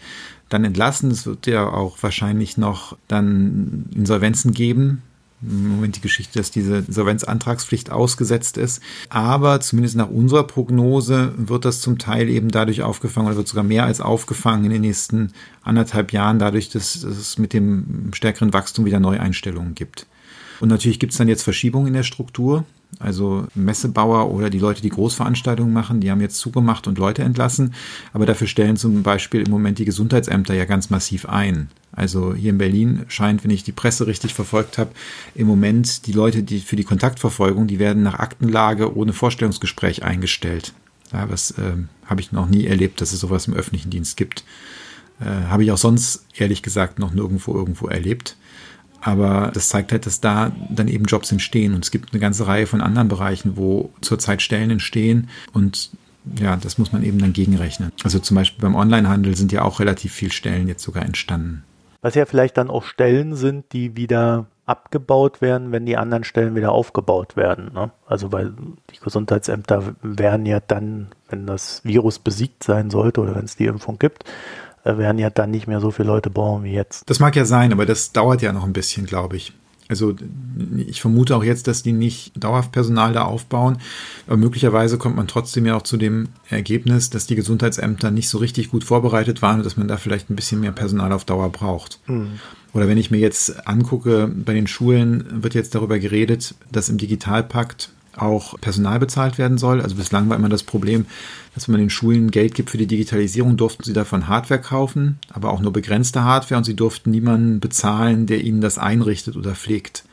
dann 0.50 0.64
entlassen. 0.64 1.12
Es 1.12 1.26
wird 1.26 1.46
ja 1.48 1.68
auch 1.68 2.02
wahrscheinlich 2.02 2.58
noch 2.58 2.98
dann 3.08 3.86
Insolvenzen 3.96 4.54
geben, 4.54 5.04
im 5.50 5.76
Moment 5.76 5.96
die 5.96 6.02
Geschichte, 6.02 6.40
dass 6.40 6.52
diese 6.52 6.78
Insolvenzantragspflicht 6.78 7.92
ausgesetzt 7.92 8.58
ist. 8.58 8.82
Aber 9.10 9.60
zumindest 9.62 9.96
nach 9.96 10.10
unserer 10.10 10.44
Prognose 10.44 11.34
wird 11.38 11.66
das 11.66 11.82
zum 11.82 11.98
Teil 11.98 12.30
eben 12.30 12.50
dadurch 12.50 12.84
aufgefangen 12.84 13.28
oder 13.28 13.38
wird 13.38 13.48
sogar 13.48 13.64
mehr 13.64 13.86
als 13.86 14.02
aufgefangen 14.02 14.66
in 14.66 14.72
den 14.72 14.82
nächsten 14.82 15.32
anderthalb 15.64 16.12
Jahren, 16.12 16.40
dadurch, 16.40 16.70
dass, 16.70 17.02
dass 17.02 17.18
es 17.18 17.38
mit 17.38 17.54
dem 17.54 18.12
stärkeren 18.14 18.54
Wachstum 18.54 18.86
wieder 18.86 19.00
Neueinstellungen 19.00 19.76
gibt. 19.76 20.08
Und 20.60 20.70
natürlich 20.70 21.00
gibt 21.00 21.12
es 21.12 21.18
dann 21.18 21.28
jetzt 21.28 21.44
Verschiebungen 21.44 21.88
in 21.88 21.94
der 21.94 22.04
Struktur. 22.04 22.66
Also 23.00 23.46
Messebauer 23.56 24.32
oder 24.32 24.50
die 24.50 24.60
Leute, 24.60 24.82
die 24.82 24.90
Großveranstaltungen 24.90 25.74
machen, 25.74 26.00
die 26.00 26.12
haben 26.12 26.22
jetzt 26.22 26.38
zugemacht 26.38 26.88
und 26.88 26.98
Leute 26.98 27.24
entlassen. 27.24 27.74
Aber 28.14 28.26
dafür 28.26 28.48
stellen 28.48 28.78
zum 28.78 29.04
Beispiel 29.04 29.42
im 29.42 29.52
Moment 29.52 29.80
die 29.80 29.86
Gesundheitsämter 29.86 30.54
ja 30.54 30.66
ganz 30.66 30.90
massiv 30.90 31.28
ein. 31.28 31.70
Also 31.92 32.34
hier 32.34 32.50
in 32.50 32.58
Berlin 32.58 33.06
scheint, 33.08 33.44
wenn 33.44 33.52
ich 33.52 33.64
die 33.64 33.72
Presse 33.72 34.08
richtig 34.08 34.34
verfolgt 34.34 34.78
habe, 34.78 34.92
im 35.34 35.48
Moment 35.48 36.08
die 36.08 36.12
Leute, 36.12 36.44
die 36.44 36.60
für 36.60 36.76
die 36.76 36.84
Kontaktverfolgung, 36.84 37.68
die 37.68 37.80
werden 37.80 38.04
nach 38.04 38.20
Aktenlage 38.20 38.96
ohne 38.96 39.14
Vorstellungsgespräch 39.14 40.04
eingestellt. 40.04 40.74
Ja, 41.14 41.26
das 41.26 41.52
äh, 41.52 41.74
habe 42.06 42.22
ich 42.22 42.32
noch 42.32 42.48
nie 42.48 42.66
erlebt, 42.66 43.00
dass 43.00 43.14
es 43.14 43.20
sowas 43.20 43.48
im 43.48 43.54
öffentlichen 43.54 43.90
Dienst 43.90 44.18
gibt. 44.18 44.44
Äh, 45.22 45.26
habe 45.26 45.64
ich 45.64 45.72
auch 45.72 45.78
sonst 45.78 46.26
ehrlich 46.36 46.62
gesagt 46.62 47.00
noch 47.00 47.14
nirgendwo 47.14 47.54
irgendwo 47.54 47.88
erlebt. 47.88 48.36
Aber 49.06 49.52
das 49.54 49.70
zeigt 49.70 49.92
halt, 49.92 50.08
dass 50.08 50.20
da 50.20 50.52
dann 50.72 50.88
eben 50.88 51.06
Jobs 51.06 51.32
entstehen. 51.32 51.76
Und 51.76 51.86
es 51.86 51.92
gibt 51.92 52.12
eine 52.12 52.20
ganze 52.20 52.48
Reihe 52.48 52.66
von 52.66 52.82
anderen 52.82 53.08
Bereichen, 53.08 53.56
wo 53.56 53.92
zurzeit 54.02 54.42
Stellen 54.42 54.72
entstehen. 54.72 55.30
Und 55.54 55.92
ja, 56.40 56.56
das 56.56 56.80
muss 56.80 56.92
man 56.92 57.04
eben 57.04 57.20
dann 57.20 57.32
gegenrechnen. 57.32 57.92
Also 58.04 58.18
zum 58.18 58.34
Beispiel 58.34 58.64
beim 58.64 58.74
Onlinehandel 58.74 59.36
sind 59.36 59.52
ja 59.52 59.62
auch 59.62 59.80
relativ 59.80 60.12
viele 60.12 60.32
Stellen 60.32 60.68
jetzt 60.68 60.82
sogar 60.82 61.06
entstanden. 61.06 61.64
Was 62.02 62.16
ja 62.16 62.26
vielleicht 62.26 62.58
dann 62.58 62.72
auch 62.72 62.84
Stellen 62.84 63.36
sind, 63.36 63.74
die 63.74 63.96
wieder 63.96 64.48
abgebaut 64.66 65.40
werden, 65.40 65.72
wenn 65.72 65.86
die 65.86 65.98
anderen 65.98 66.24
Stellen 66.24 66.56
wieder 66.56 66.72
aufgebaut 66.72 67.36
werden. 67.36 67.72
Ne? 67.76 67.92
Also 68.08 68.32
weil 68.32 68.54
die 68.90 69.00
Gesundheitsämter 69.00 69.96
werden 70.02 70.48
ja 70.48 70.60
dann, 70.60 71.10
wenn 71.30 71.46
das 71.46 71.86
Virus 71.86 72.18
besiegt 72.18 72.64
sein 72.64 72.90
sollte 72.90 73.22
oder 73.22 73.36
wenn 73.36 73.46
es 73.46 73.56
die 73.56 73.68
Impfung 73.68 74.00
gibt, 74.00 74.24
werden 74.86 75.18
ja 75.18 75.30
dann 75.30 75.52
nicht 75.52 75.68
mehr 75.68 75.82
so 75.82 75.92
viele 75.92 76.08
Leute 76.08 76.30
brauchen 76.30 76.64
wie 76.64 76.74
jetzt. 76.74 77.10
Das 77.10 77.20
mag 77.20 77.36
ja 77.36 77.46
sein, 77.46 77.74
aber 77.74 77.86
das 77.86 78.12
dauert 78.12 78.42
ja 78.42 78.54
noch 78.54 78.64
ein 78.64 78.74
bisschen, 78.74 79.06
glaube 79.06 79.36
ich. 79.36 79.54
Also 79.88 80.16
ich 80.78 81.02
vermute 81.02 81.36
auch 81.36 81.44
jetzt, 81.44 81.68
dass 81.68 81.84
die 81.84 81.92
nicht 81.92 82.32
dauerhaft 82.36 82.72
Personal 82.72 83.14
da 83.14 83.24
aufbauen. 83.24 83.78
Aber 84.26 84.38
möglicherweise 84.38 84.98
kommt 84.98 85.16
man 85.16 85.28
trotzdem 85.28 85.66
ja 85.66 85.76
auch 85.76 85.84
zu 85.84 85.98
dem 85.98 86.30
Ergebnis, 86.50 87.12
dass 87.12 87.28
die 87.28 87.36
Gesundheitsämter 87.36 88.10
nicht 88.10 88.30
so 88.30 88.40
richtig 88.40 88.72
gut 88.72 88.84
vorbereitet 88.84 89.42
waren 89.42 89.58
und 89.58 89.66
dass 89.66 89.78
man 89.78 89.88
da 89.88 89.98
vielleicht 89.98 90.30
ein 90.30 90.36
bisschen 90.36 90.60
mehr 90.60 90.72
Personal 90.72 91.12
auf 91.12 91.26
Dauer 91.26 91.50
braucht. 91.50 92.00
Mhm. 92.08 92.40
Oder 92.74 92.88
wenn 92.88 92.98
ich 92.98 93.12
mir 93.12 93.20
jetzt 93.20 93.68
angucke, 93.68 94.28
bei 94.28 94.54
den 94.54 94.68
Schulen 94.68 95.44
wird 95.44 95.54
jetzt 95.54 95.76
darüber 95.76 96.00
geredet, 96.00 96.56
dass 96.72 96.90
im 96.90 96.98
Digitalpakt 96.98 97.92
auch 98.18 98.60
Personal 98.60 99.00
bezahlt 99.00 99.38
werden 99.38 99.58
soll. 99.58 99.82
Also 99.82 99.96
bislang 99.96 100.30
war 100.30 100.38
immer 100.38 100.50
das 100.50 100.64
Problem, 100.64 101.06
dass 101.54 101.68
wenn 101.68 101.74
man 101.74 101.82
den 101.82 101.90
Schulen 101.90 102.32
Geld 102.32 102.56
gibt 102.56 102.70
für 102.70 102.78
die 102.78 102.88
Digitalisierung, 102.88 103.58
durften 103.58 103.84
sie 103.84 103.94
davon 103.94 104.28
Hardware 104.28 104.62
kaufen, 104.62 105.20
aber 105.32 105.52
auch 105.52 105.62
nur 105.62 105.74
begrenzte 105.74 106.24
Hardware 106.24 106.58
und 106.58 106.64
sie 106.64 106.76
durften 106.76 107.12
niemanden 107.12 107.60
bezahlen, 107.60 108.26
der 108.26 108.42
ihnen 108.42 108.62
das 108.62 108.78
einrichtet 108.78 109.36
oder 109.36 109.56
pflegt. 109.56 110.06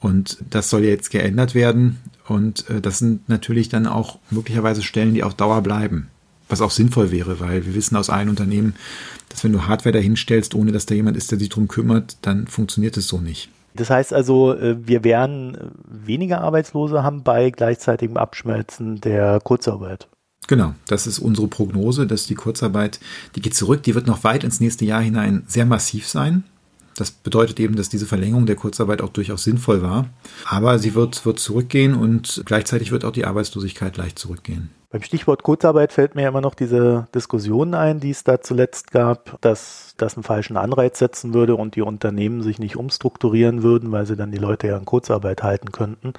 Und 0.00 0.38
das 0.50 0.68
soll 0.68 0.84
jetzt 0.84 1.10
geändert 1.10 1.54
werden. 1.54 1.98
Und 2.28 2.68
äh, 2.68 2.80
das 2.80 2.98
sind 2.98 3.28
natürlich 3.28 3.70
dann 3.70 3.86
auch 3.86 4.18
möglicherweise 4.30 4.82
Stellen, 4.82 5.14
die 5.14 5.22
auf 5.22 5.34
Dauer 5.34 5.62
bleiben. 5.62 6.08
Was 6.48 6.60
auch 6.60 6.70
sinnvoll 6.70 7.10
wäre, 7.10 7.40
weil 7.40 7.64
wir 7.64 7.74
wissen 7.74 7.96
aus 7.96 8.10
allen 8.10 8.28
Unternehmen, 8.28 8.74
dass 9.30 9.42
wenn 9.44 9.52
du 9.52 9.66
Hardware 9.66 9.94
dahinstellst, 9.94 10.54
ohne 10.54 10.72
dass 10.72 10.84
da 10.84 10.94
jemand 10.94 11.16
ist, 11.16 11.30
der 11.30 11.38
sich 11.38 11.48
drum 11.48 11.68
kümmert, 11.68 12.18
dann 12.20 12.46
funktioniert 12.46 12.98
es 12.98 13.08
so 13.08 13.18
nicht. 13.18 13.48
Das 13.74 13.90
heißt 13.90 14.12
also, 14.12 14.54
äh, 14.54 14.76
wir 14.86 15.04
werden 15.04 15.72
weniger 15.86 16.40
Arbeitslose 16.40 17.02
haben 17.02 17.22
bei 17.24 17.50
gleichzeitigem 17.50 18.16
Abschmelzen 18.16 19.00
der 19.00 19.40
Kurzarbeit. 19.40 20.08
Genau, 20.46 20.74
das 20.86 21.06
ist 21.06 21.18
unsere 21.18 21.48
Prognose, 21.48 22.06
dass 22.06 22.26
die 22.26 22.34
Kurzarbeit, 22.34 23.00
die 23.34 23.40
geht 23.40 23.54
zurück, 23.54 23.82
die 23.82 23.94
wird 23.94 24.06
noch 24.06 24.24
weit 24.24 24.44
ins 24.44 24.60
nächste 24.60 24.84
Jahr 24.84 25.00
hinein 25.00 25.44
sehr 25.46 25.64
massiv 25.64 26.06
sein. 26.06 26.44
Das 26.96 27.10
bedeutet 27.10 27.58
eben, 27.60 27.76
dass 27.76 27.88
diese 27.88 28.06
Verlängerung 28.06 28.46
der 28.46 28.56
Kurzarbeit 28.56 29.02
auch 29.02 29.08
durchaus 29.08 29.44
sinnvoll 29.44 29.82
war. 29.82 30.06
Aber 30.46 30.78
sie 30.78 30.94
wird, 30.94 31.26
wird 31.26 31.38
zurückgehen 31.38 31.94
und 31.94 32.42
gleichzeitig 32.44 32.92
wird 32.92 33.04
auch 33.04 33.12
die 33.12 33.24
Arbeitslosigkeit 33.24 33.96
leicht 33.96 34.18
zurückgehen. 34.18 34.70
Beim 34.94 35.02
Stichwort 35.02 35.42
Kurzarbeit 35.42 35.92
fällt 35.92 36.14
mir 36.14 36.28
immer 36.28 36.40
noch 36.40 36.54
diese 36.54 37.08
Diskussion 37.12 37.74
ein, 37.74 37.98
die 37.98 38.10
es 38.10 38.22
da 38.22 38.40
zuletzt 38.40 38.92
gab, 38.92 39.40
dass 39.40 39.94
das 39.96 40.14
einen 40.14 40.22
falschen 40.22 40.56
Anreiz 40.56 41.00
setzen 41.00 41.34
würde 41.34 41.56
und 41.56 41.74
die 41.74 41.82
Unternehmen 41.82 42.42
sich 42.42 42.60
nicht 42.60 42.76
umstrukturieren 42.76 43.64
würden, 43.64 43.90
weil 43.90 44.06
sie 44.06 44.14
dann 44.14 44.30
die 44.30 44.38
Leute 44.38 44.68
ja 44.68 44.76
in 44.76 44.84
Kurzarbeit 44.84 45.42
halten 45.42 45.72
könnten. 45.72 46.12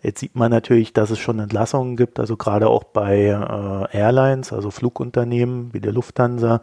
Jetzt 0.00 0.20
sieht 0.20 0.36
man 0.36 0.52
natürlich, 0.52 0.92
dass 0.92 1.10
es 1.10 1.18
schon 1.18 1.40
Entlassungen 1.40 1.96
gibt, 1.96 2.20
also 2.20 2.36
gerade 2.36 2.68
auch 2.68 2.84
bei 2.84 3.16
äh, 3.16 3.96
Airlines, 3.98 4.52
also 4.52 4.70
Flugunternehmen 4.70 5.74
wie 5.74 5.80
der 5.80 5.92
Lufthansa. 5.92 6.62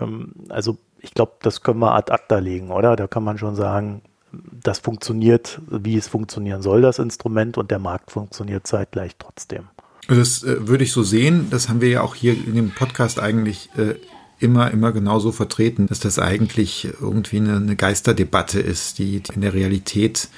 Ähm, 0.00 0.34
also 0.50 0.78
ich 1.02 1.12
glaube, 1.14 1.32
das 1.42 1.62
können 1.62 1.80
wir 1.80 1.94
ad 1.94 2.12
acta 2.12 2.38
legen, 2.38 2.70
oder? 2.70 2.96
Da 2.96 3.06
kann 3.06 3.24
man 3.24 3.38
schon 3.38 3.56
sagen, 3.56 4.02
das 4.32 4.78
funktioniert, 4.78 5.60
wie 5.68 5.96
es 5.96 6.08
funktionieren 6.08 6.62
soll, 6.62 6.80
das 6.80 6.98
Instrument, 6.98 7.58
und 7.58 7.70
der 7.70 7.78
Markt 7.78 8.10
funktioniert 8.10 8.66
zeitgleich 8.66 9.16
trotzdem. 9.18 9.64
Das 10.08 10.42
äh, 10.42 10.66
würde 10.66 10.84
ich 10.84 10.92
so 10.92 11.02
sehen. 11.02 11.48
Das 11.50 11.68
haben 11.68 11.80
wir 11.80 11.88
ja 11.88 12.00
auch 12.02 12.14
hier 12.14 12.32
in 12.32 12.54
dem 12.54 12.70
Podcast 12.70 13.20
eigentlich 13.20 13.68
äh, 13.76 13.94
immer, 14.38 14.70
immer 14.70 14.92
genauso 14.92 15.32
vertreten, 15.32 15.86
dass 15.86 16.00
das 16.00 16.18
eigentlich 16.18 16.88
irgendwie 17.00 17.36
eine, 17.38 17.56
eine 17.56 17.76
Geisterdebatte 17.76 18.60
ist, 18.60 18.98
die 18.98 19.22
in 19.32 19.40
der 19.40 19.54
Realität 19.54 20.28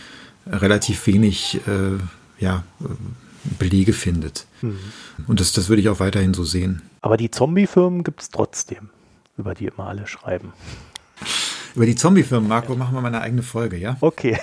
relativ 0.46 1.06
wenig 1.06 1.60
äh, 1.66 2.42
ja, 2.42 2.64
Belege 3.58 3.92
findet. 3.92 4.46
Mhm. 4.60 4.78
Und 5.26 5.40
das, 5.40 5.52
das 5.52 5.68
würde 5.68 5.80
ich 5.80 5.88
auch 5.88 6.00
weiterhin 6.00 6.34
so 6.34 6.44
sehen. 6.44 6.82
Aber 7.00 7.16
die 7.16 7.30
Zombie-Firmen 7.30 8.04
gibt 8.04 8.22
es 8.22 8.30
trotzdem, 8.30 8.90
über 9.36 9.54
die 9.54 9.66
immer 9.66 9.88
alle 9.88 10.06
schreiben. 10.06 10.52
Über 11.74 11.86
die 11.86 11.96
Zombie-Firmen, 11.96 12.48
Marco, 12.48 12.76
machen 12.76 12.94
wir 12.94 13.00
mal 13.00 13.08
eine 13.08 13.20
eigene 13.20 13.42
Folge, 13.42 13.76
ja? 13.76 13.96
Okay. 14.00 14.38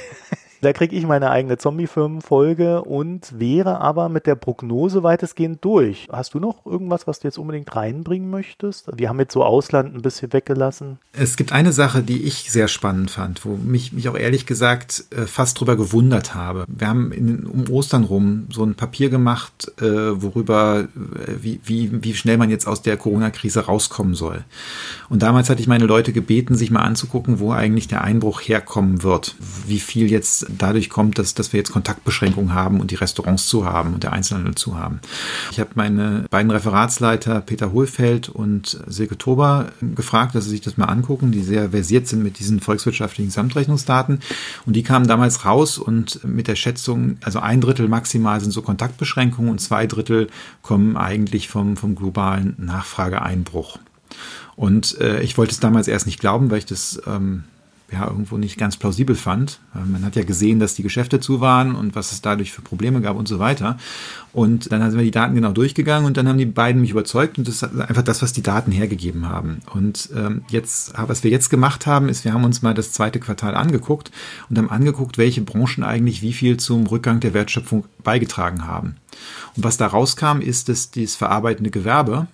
Da 0.61 0.73
kriege 0.73 0.95
ich 0.95 1.07
meine 1.07 1.31
eigene 1.31 1.57
Zombie-Firmen-Folge 1.57 2.83
und 2.83 3.39
wäre 3.39 3.81
aber 3.81 4.09
mit 4.09 4.27
der 4.27 4.35
Prognose 4.35 5.01
weitestgehend 5.01 5.65
durch. 5.65 6.07
Hast 6.11 6.35
du 6.35 6.39
noch 6.39 6.67
irgendwas, 6.67 7.07
was 7.07 7.19
du 7.19 7.27
jetzt 7.27 7.39
unbedingt 7.39 7.75
reinbringen 7.75 8.29
möchtest? 8.29 8.87
Wir 8.95 9.09
haben 9.09 9.19
jetzt 9.19 9.33
so 9.33 9.43
Ausland 9.43 9.95
ein 9.95 10.03
bisschen 10.03 10.31
weggelassen. 10.33 10.99
Es 11.13 11.35
gibt 11.35 11.51
eine 11.51 11.71
Sache, 11.71 12.03
die 12.03 12.21
ich 12.25 12.51
sehr 12.51 12.67
spannend 12.67 13.09
fand, 13.09 13.43
wo 13.43 13.55
mich, 13.55 13.91
mich 13.91 14.07
auch 14.07 14.15
ehrlich 14.15 14.45
gesagt 14.45 15.05
äh, 15.09 15.25
fast 15.25 15.59
drüber 15.59 15.75
gewundert 15.75 16.35
habe. 16.35 16.65
Wir 16.67 16.87
haben 16.87 17.11
in, 17.11 17.47
um 17.47 17.67
Ostern 17.71 18.03
rum 18.03 18.45
so 18.51 18.63
ein 18.63 18.75
Papier 18.75 19.09
gemacht, 19.09 19.71
äh, 19.81 19.83
worüber, 20.21 20.81
äh, 20.81 21.31
wie, 21.41 21.59
wie, 21.63 22.03
wie 22.03 22.13
schnell 22.13 22.37
man 22.37 22.51
jetzt 22.51 22.67
aus 22.67 22.83
der 22.83 22.97
Corona-Krise 22.97 23.61
rauskommen 23.61 24.13
soll. 24.13 24.43
Und 25.09 25.23
damals 25.23 25.49
hatte 25.49 25.61
ich 25.61 25.67
meine 25.67 25.87
Leute 25.87 26.13
gebeten, 26.13 26.53
sich 26.53 26.69
mal 26.69 26.83
anzugucken, 26.83 27.39
wo 27.39 27.51
eigentlich 27.51 27.87
der 27.87 28.03
Einbruch 28.03 28.41
herkommen 28.41 29.01
wird. 29.01 29.35
Wie 29.65 29.79
viel 29.79 30.11
jetzt 30.11 30.50
dadurch 30.57 30.89
kommt, 30.89 31.17
dass, 31.17 31.33
dass 31.33 31.53
wir 31.53 31.59
jetzt 31.59 31.71
Kontaktbeschränkungen 31.71 32.53
haben 32.53 32.79
und 32.79 32.91
die 32.91 32.95
Restaurants 32.95 33.47
zu 33.47 33.65
haben 33.65 33.93
und 33.93 34.03
der 34.03 34.13
Einzelhandel 34.13 34.55
zu 34.55 34.77
haben. 34.77 34.99
Ich 35.51 35.59
habe 35.59 35.71
meine 35.75 36.25
beiden 36.29 36.51
Referatsleiter 36.51 37.41
Peter 37.41 37.71
Hohlfeld 37.71 38.29
und 38.29 38.79
Silke 38.87 39.17
Tober 39.17 39.67
gefragt, 39.81 40.35
dass 40.35 40.45
sie 40.45 40.51
sich 40.51 40.61
das 40.61 40.77
mal 40.77 40.85
angucken, 40.85 41.31
die 41.31 41.41
sehr 41.41 41.71
versiert 41.71 42.07
sind 42.07 42.23
mit 42.23 42.39
diesen 42.39 42.59
volkswirtschaftlichen 42.59 43.29
Gesamtrechnungsdaten. 43.29 44.19
Und 44.65 44.75
die 44.75 44.83
kamen 44.83 45.07
damals 45.07 45.45
raus 45.45 45.77
und 45.77 46.23
mit 46.23 46.47
der 46.47 46.55
Schätzung, 46.55 47.17
also 47.21 47.39
ein 47.39 47.61
Drittel 47.61 47.87
maximal 47.87 48.39
sind 48.41 48.51
so 48.51 48.61
Kontaktbeschränkungen 48.61 49.51
und 49.51 49.59
zwei 49.59 49.87
Drittel 49.87 50.27
kommen 50.61 50.97
eigentlich 50.97 51.47
vom, 51.47 51.77
vom 51.77 51.95
globalen 51.95 52.55
Nachfrageeinbruch. 52.57 53.79
Und 54.55 54.99
äh, 54.99 55.21
ich 55.21 55.37
wollte 55.37 55.53
es 55.53 55.59
damals 55.59 55.87
erst 55.87 56.05
nicht 56.05 56.19
glauben, 56.19 56.51
weil 56.51 56.59
ich 56.59 56.65
das 56.65 57.01
ähm, 57.07 57.43
ja 57.91 58.07
irgendwo 58.07 58.37
nicht 58.37 58.57
ganz 58.57 58.77
plausibel 58.77 59.15
fand. 59.15 59.59
Man 59.73 60.05
hat 60.05 60.15
ja 60.15 60.23
gesehen, 60.23 60.59
dass 60.59 60.75
die 60.75 60.83
Geschäfte 60.83 61.19
zu 61.19 61.41
waren 61.41 61.75
und 61.75 61.95
was 61.95 62.11
es 62.11 62.21
dadurch 62.21 62.51
für 62.51 62.61
Probleme 62.61 63.01
gab 63.01 63.17
und 63.17 63.27
so 63.27 63.39
weiter. 63.39 63.77
Und 64.33 64.71
dann 64.71 64.81
sind 64.89 64.97
wir 64.97 65.05
die 65.05 65.11
Daten 65.11 65.35
genau 65.35 65.51
durchgegangen 65.51 66.05
und 66.05 66.17
dann 66.17 66.27
haben 66.27 66.37
die 66.37 66.45
beiden 66.45 66.81
mich 66.81 66.91
überzeugt 66.91 67.37
und 67.37 67.47
das 67.47 67.55
ist 67.55 67.63
einfach 67.63 68.03
das, 68.03 68.21
was 68.21 68.33
die 68.33 68.41
Daten 68.41 68.71
hergegeben 68.71 69.27
haben. 69.27 69.59
Und 69.73 70.09
ähm, 70.15 70.43
jetzt, 70.49 70.93
was 70.95 71.23
wir 71.23 71.31
jetzt 71.31 71.49
gemacht 71.49 71.85
haben, 71.85 72.07
ist, 72.07 72.23
wir 72.23 72.33
haben 72.33 72.45
uns 72.45 72.61
mal 72.61 72.73
das 72.73 72.93
zweite 72.93 73.19
Quartal 73.19 73.55
angeguckt 73.55 74.11
und 74.49 74.57
haben 74.57 74.69
angeguckt, 74.69 75.17
welche 75.17 75.41
Branchen 75.41 75.83
eigentlich 75.83 76.21
wie 76.21 76.33
viel 76.33 76.57
zum 76.57 76.87
Rückgang 76.87 77.19
der 77.19 77.33
Wertschöpfung 77.33 77.85
beigetragen 78.03 78.65
haben. 78.65 78.95
Und 79.55 79.63
was 79.63 79.77
da 79.77 79.87
rauskam, 79.87 80.39
ist, 80.39 80.69
dass 80.69 80.91
das 80.91 81.15
verarbeitende 81.15 81.71
Gewerbe 81.71 82.27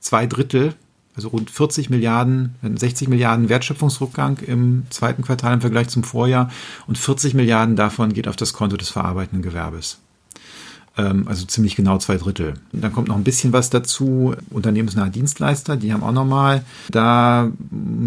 zwei 0.00 0.26
Drittel 0.26 0.74
also 1.14 1.28
rund 1.28 1.50
40 1.50 1.90
Milliarden, 1.90 2.54
60 2.62 3.08
Milliarden 3.08 3.48
Wertschöpfungsrückgang 3.48 4.38
im 4.38 4.84
zweiten 4.90 5.22
Quartal 5.22 5.54
im 5.54 5.60
Vergleich 5.60 5.88
zum 5.88 6.04
Vorjahr 6.04 6.50
und 6.86 6.98
40 6.98 7.34
Milliarden 7.34 7.76
davon 7.76 8.12
geht 8.12 8.28
auf 8.28 8.36
das 8.36 8.52
Konto 8.52 8.76
des 8.76 8.88
verarbeitenden 8.88 9.42
Gewerbes. 9.42 9.98
Ähm, 10.96 11.26
also 11.26 11.46
ziemlich 11.46 11.74
genau 11.74 11.98
zwei 11.98 12.16
Drittel. 12.16 12.54
Dann 12.72 12.92
kommt 12.92 13.08
noch 13.08 13.16
ein 13.16 13.24
bisschen 13.24 13.52
was 13.52 13.70
dazu. 13.70 14.34
Unternehmensnahe 14.50 15.10
Dienstleister, 15.10 15.76
die 15.76 15.92
haben 15.92 16.02
auch 16.02 16.12
nochmal 16.12 16.64
da 16.90 17.50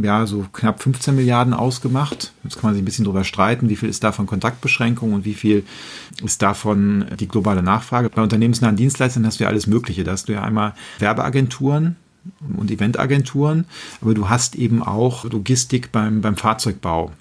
ja 0.04 0.28
so 0.28 0.46
knapp 0.54 0.84
15 0.84 1.16
Milliarden 1.16 1.54
ausgemacht. 1.54 2.32
Jetzt 2.44 2.56
kann 2.56 2.70
man 2.70 2.74
sich 2.74 2.84
ein 2.84 2.86
bisschen 2.86 3.06
drüber 3.06 3.24
streiten, 3.24 3.70
wie 3.70 3.76
viel 3.76 3.90
ist 3.90 4.04
davon 4.04 4.28
Kontaktbeschränkung 4.28 5.14
und 5.14 5.26
wie 5.26 5.34
viel 5.34 5.64
ist 6.24 6.44
davon 6.44 7.06
die 7.20 7.28
globale 7.28 7.64
Nachfrage. 7.64 8.10
Bei 8.10 8.22
unternehmensnahen 8.22 8.76
Dienstleistern 8.76 9.26
hast 9.26 9.40
du 9.40 9.46
ja 9.46 9.50
alles 9.50 9.66
Mögliche. 9.66 10.04
Da 10.04 10.12
hast 10.12 10.30
du 10.30 10.34
ja 10.34 10.44
einmal 10.44 10.74
Werbeagenturen, 11.00 11.96
und 12.58 12.72
Eventagenturen, 12.72 13.66
aber 14.02 14.14
du 14.14 14.30
hast 14.30 14.56
eben 14.56 14.82
auch 14.82 15.26
Logistik 15.26 15.92
beim, 15.92 16.22
beim 16.22 16.38
Fahrzeugbau. 16.38 17.12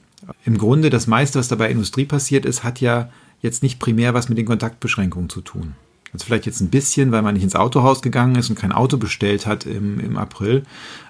Im 0.45 0.59
Grunde 0.59 0.91
das 0.91 1.07
meiste, 1.07 1.39
was 1.39 1.49
da 1.49 1.57
bei 1.57 1.71
Industrie 1.71 2.07
passiert 2.07 2.47
ist, 2.47 2.65
hat 2.65 2.81
ja 2.81 3.11
jetzt 3.43 3.63
nicht 3.63 3.79
primär 3.79 4.15
was 4.15 4.29
mit 4.29 4.39
den 4.39 4.47
Kontaktbeschränkungen 4.47 5.29
zu 5.29 5.43
tun. 5.43 5.75
Also 6.15 6.27
vielleicht 6.27 6.47
jetzt 6.47 6.61
ein 6.61 6.71
bisschen, 6.71 7.11
weil 7.13 7.23
man 7.23 7.35
nicht 7.35 7.43
ins 7.43 7.57
Autohaus 7.57 8.01
gegangen 8.01 8.37
ist 8.37 8.49
und 8.49 8.57
kein 8.57 8.73
Auto 8.73 8.97
bestellt 8.97 9.47
hat 9.47 9.67
im, 9.67 9.99
im 9.99 10.17
April. 10.17 10.63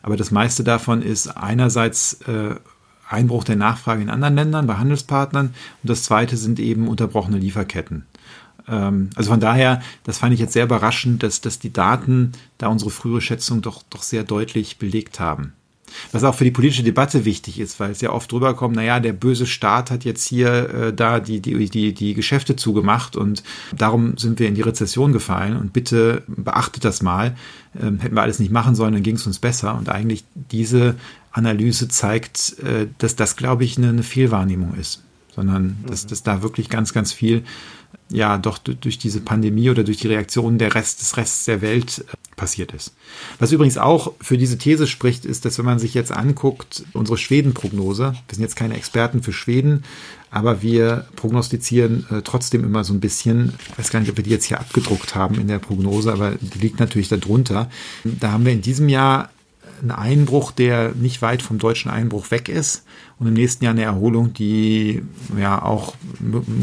Aber 0.03 0.17
das 0.17 0.31
meiste 0.31 0.65
davon 0.65 1.03
ist 1.03 1.29
einerseits 1.29 2.15
äh, 2.23 2.55
Einbruch 3.09 3.45
der 3.45 3.57
Nachfrage 3.57 4.03
in 4.03 4.09
anderen 4.09 4.35
Ländern 4.35 4.67
bei 4.67 4.77
Handelspartnern 4.77 5.49
und 5.83 5.91
das 5.91 6.05
zweite 6.05 6.37
sind 6.37 6.59
eben 6.59 6.89
unterbrochene 6.89 7.39
Lieferketten. 7.39 8.07
Ähm, 8.69 9.11
also 9.15 9.31
von 9.31 9.41
daher, 9.41 9.83
das 10.05 10.19
fand 10.19 10.35
ich 10.35 10.41
jetzt 10.41 10.53
sehr 10.53 10.65
überraschend, 10.65 11.23
dass, 11.23 11.41
dass 11.41 11.59
die 11.59 11.73
Daten 11.73 12.33
da 12.59 12.69
unsere 12.69 12.91
frühere 12.91 13.21
Schätzung 13.21 13.63
doch, 13.63 13.83
doch 13.91 14.03
sehr 14.03 14.25
deutlich 14.25 14.79
belegt 14.79 15.21
haben. 15.21 15.53
Was 16.13 16.25
auch 16.25 16.35
für 16.35 16.45
die 16.45 16.51
politische 16.51 16.83
Debatte 16.83 17.25
wichtig 17.25 17.61
ist, 17.61 17.79
weil 17.79 17.93
es 17.93 18.01
ja 18.01 18.11
oft 18.11 18.31
drüber 18.31 18.55
kommt, 18.55 18.77
naja, 18.77 19.01
der 19.01 19.13
böse 19.13 19.47
Staat 19.47 19.91
hat 19.91 20.05
jetzt 20.05 20.27
hier 20.27 20.71
äh, 20.71 20.93
da 20.93 21.21
die, 21.21 21.41
die, 21.41 21.69
die, 21.69 21.95
die 21.95 22.15
Geschäfte 22.15 22.57
zugemacht 22.57 23.17
und 23.17 23.45
darum 23.77 24.17
sind 24.17 24.41
wir 24.41 24.49
in 24.49 24.55
die 24.55 24.63
Rezession 24.63 25.13
gefallen 25.13 25.57
und 25.57 25.73
bitte 25.73 26.23
beachtet 26.27 26.85
das 26.85 27.03
mal. 27.03 27.37
Ähm, 27.81 28.01
hätten 28.01 28.17
wir 28.17 28.23
alles 28.23 28.41
nicht 28.41 28.51
machen 28.51 28.75
sollen, 28.75 28.95
dann 28.95 29.03
ging 29.05 29.17
es 29.17 29.27
uns 29.27 29.39
besser. 29.39 29.77
Und 29.77 29.89
eigentlich 29.89 30.25
diese 30.35 30.97
Analyse 31.31 31.89
zeigt, 31.89 32.59
äh, 32.61 32.89
dass 32.99 33.15
das, 33.15 33.37
glaube 33.37 33.65
ich, 33.65 33.79
eine, 33.79 33.91
eine 33.91 34.03
Fehlwahrnehmung 34.03 34.75
ist, 34.75 35.04
sondern 35.35 35.79
dass, 35.87 36.05
mhm. 36.05 36.09
dass 36.09 36.23
da 36.23 36.43
wirklich 36.43 36.69
ganz, 36.69 36.93
ganz 36.93 37.13
viel 37.13 37.45
ja 38.11 38.39
doch 38.39 38.59
durch 38.59 38.99
diese 38.99 39.21
Pandemie 39.21 39.71
oder 39.71 39.85
durch 39.85 39.99
die 39.99 40.09
Reaktionen 40.09 40.59
der 40.59 40.75
Rest 40.75 41.01
des 41.01 41.17
Rests 41.17 41.45
der 41.47 41.63
Welt 41.63 42.05
äh, 42.07 42.17
passiert 42.37 42.73
ist. 42.73 42.95
Was 43.39 43.53
übrigens 43.53 43.79
auch 43.79 44.13
für 44.21 44.37
diese 44.37 44.59
These 44.59 44.87
spricht, 44.87 45.25
ist, 45.25 45.45
dass 45.45 45.59
wenn 45.59 45.65
man 45.65 45.79
sich 45.79 45.95
jetzt 45.95 46.13
anguckt, 46.13 46.85
unsere 46.93 47.17
Schweden-Prognose, 47.17 48.13
wir 48.13 48.35
sind 48.35 48.43
jetzt 48.43 48.57
keine 48.57 48.77
Experten 48.77 49.23
für 49.23 49.33
Schweden, 49.33 49.85
aber 50.31 50.63
wir 50.63 51.07
prognostizieren 51.17 52.07
äh, 52.11 52.23
trotzdem 52.23 52.65
immer 52.65 52.85
so 52.85 52.93
ein 52.93 53.01
bisschen, 53.01 53.55
ich 53.71 53.79
weiß 53.79 53.91
gar 53.91 54.01
nicht, 54.01 54.11
ob 54.11 54.17
wir 54.17 54.25
die 54.25 54.31
jetzt 54.31 54.47
hier 54.47 54.61
abgedruckt 54.61 55.15
haben 55.15 55.37
in 55.37 55.49
der 55.49 55.61
Prognose, 55.61 56.13
aber 56.13 56.33
die 56.33 56.59
liegt 56.59 56.81
natürlich 56.81 57.09
darunter. 57.09 57.71
Da 58.03 58.33
haben 58.33 58.45
wir 58.45 58.53
in 58.53 58.63
diesem 58.63 58.89
Jahr 58.89 59.31
einen 59.85 59.93
Einbruch, 59.93 60.51
der 60.51 60.93
nicht 60.95 61.23
weit 61.23 61.43
vom 61.43 61.59
deutschen 61.59 61.91
Einbruch 61.91 62.31
weg 62.31 62.49
ist 62.49 62.85
und 63.19 63.27
im 63.27 63.35
nächsten 63.35 63.65
Jahr 63.65 63.75
eine 63.75 63.83
Erholung, 63.83 64.33
die 64.33 65.03
ja 65.39 65.63
auch 65.63 65.95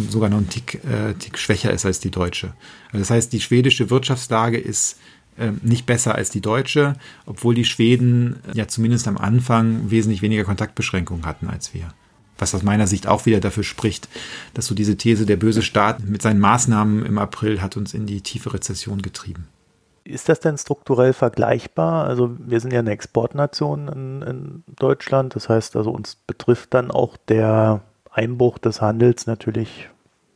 sogar 0.09 0.29
noch 0.29 0.37
einen 0.37 0.49
Tick, 0.49 0.81
äh, 0.83 1.13
Tick 1.13 1.37
schwächer 1.37 1.71
ist 1.71 1.85
als 1.85 1.99
die 1.99 2.11
deutsche. 2.11 2.53
Also 2.87 2.99
das 2.99 3.09
heißt, 3.09 3.33
die 3.33 3.41
schwedische 3.41 3.89
Wirtschaftslage 3.89 4.57
ist 4.57 4.97
äh, 5.37 5.51
nicht 5.61 5.85
besser 5.85 6.15
als 6.15 6.29
die 6.29 6.41
deutsche, 6.41 6.95
obwohl 7.25 7.55
die 7.55 7.65
Schweden 7.65 8.37
ja 8.53 8.67
zumindest 8.67 9.07
am 9.07 9.17
Anfang 9.17 9.89
wesentlich 9.89 10.21
weniger 10.21 10.43
Kontaktbeschränkungen 10.43 11.25
hatten 11.25 11.47
als 11.47 11.73
wir. 11.73 11.93
Was 12.37 12.55
aus 12.55 12.63
meiner 12.63 12.87
Sicht 12.87 13.07
auch 13.07 13.27
wieder 13.27 13.39
dafür 13.39 13.63
spricht, 13.63 14.09
dass 14.55 14.65
so 14.65 14.73
diese 14.73 14.97
These, 14.97 15.27
der 15.27 15.37
böse 15.37 15.61
Staat 15.61 16.03
mit 16.03 16.23
seinen 16.23 16.39
Maßnahmen 16.39 17.05
im 17.05 17.19
April 17.19 17.61
hat 17.61 17.77
uns 17.77 17.93
in 17.93 18.07
die 18.07 18.21
tiefe 18.21 18.53
Rezession 18.53 19.01
getrieben. 19.03 19.47
Ist 20.03 20.29
das 20.29 20.39
denn 20.39 20.57
strukturell 20.57 21.13
vergleichbar? 21.13 22.05
Also 22.05 22.31
wir 22.39 22.59
sind 22.59 22.73
ja 22.73 22.79
eine 22.79 22.91
Exportnation 22.91 23.87
in, 23.87 24.21
in, 24.21 24.63
Deutschland, 24.77 25.35
das 25.35 25.47
heißt 25.47 25.75
also 25.75 25.91
uns 25.91 26.15
betrifft 26.15 26.73
dann 26.73 26.89
auch 26.89 27.17
der 27.17 27.81
Einbruch 28.09 28.57
des 28.57 28.81
Handels 28.81 29.27
natürlich 29.27 29.89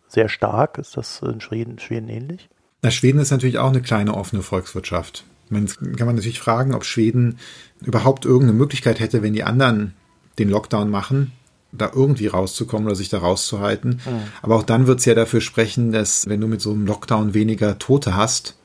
sehr 0.07 0.29
stark. 0.29 0.77
Ist 0.77 0.97
das 0.97 1.21
in 1.21 1.41
Schweden, 1.41 1.79
Schweden 1.79 2.09
ähnlich? 2.09 2.49
Na, 2.81 2.91
Schweden 2.91 3.19
ist 3.19 3.31
natürlich 3.31 3.57
auch 3.57 3.69
eine 3.69 3.81
kleine 3.81 4.13
offene 4.13 4.43
Volkswirtschaft. 4.43 5.25
Man 5.49 5.67
kann 5.67 6.07
man 6.07 6.15
natürlich 6.15 6.39
fragen, 6.39 6.73
ob 6.73 6.85
Schweden 6.85 7.39
überhaupt 7.81 8.25
irgendeine 8.25 8.57
Möglichkeit 8.57 8.99
hätte, 8.99 9.23
wenn 9.23 9.33
die 9.33 9.43
anderen 9.43 9.93
den 10.39 10.49
Lockdown 10.49 10.89
machen, 10.89 11.31
da 11.71 11.91
irgendwie 11.93 12.27
rauszukommen 12.27 12.87
oder 12.87 12.95
sich 12.95 13.09
da 13.09 13.19
rauszuhalten. 13.19 14.01
Mhm. 14.05 14.21
Aber 14.41 14.55
auch 14.55 14.63
dann 14.63 14.87
wird 14.87 14.99
es 14.99 15.05
ja 15.05 15.13
dafür 15.13 15.41
sprechen, 15.41 15.91
dass 15.91 16.27
wenn 16.27 16.41
du 16.41 16.47
mit 16.47 16.61
so 16.61 16.71
einem 16.71 16.85
Lockdown 16.85 17.33
weniger 17.33 17.77
Tote 17.77 18.15
hast, 18.15 18.55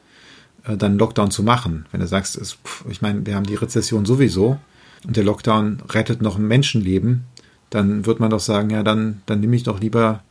dann 0.64 0.99
Lockdown 0.99 1.31
zu 1.31 1.42
machen. 1.42 1.87
Wenn 1.90 2.01
du 2.01 2.07
sagst, 2.07 2.37
es, 2.37 2.59
ich 2.88 3.03
meine, 3.03 3.25
wir 3.27 3.35
haben 3.35 3.46
die 3.46 3.55
Rezession 3.55 4.05
sowieso 4.05 4.59
und 5.07 5.16
der 5.16 5.25
Lockdown 5.25 5.83
rettet 5.90 6.23
noch 6.23 6.37
ein 6.37 6.46
Menschenleben, 6.46 7.25
dann 7.70 8.07
wird 8.07 8.20
man 8.20 8.31
doch 8.31 8.40
sagen, 8.40 8.70
ja, 8.70 8.83
dann, 8.83 9.23
dann 9.27 9.40
nehme 9.40 9.57
ich 9.57 9.62
doch 9.62 9.81
lieber 9.81 10.23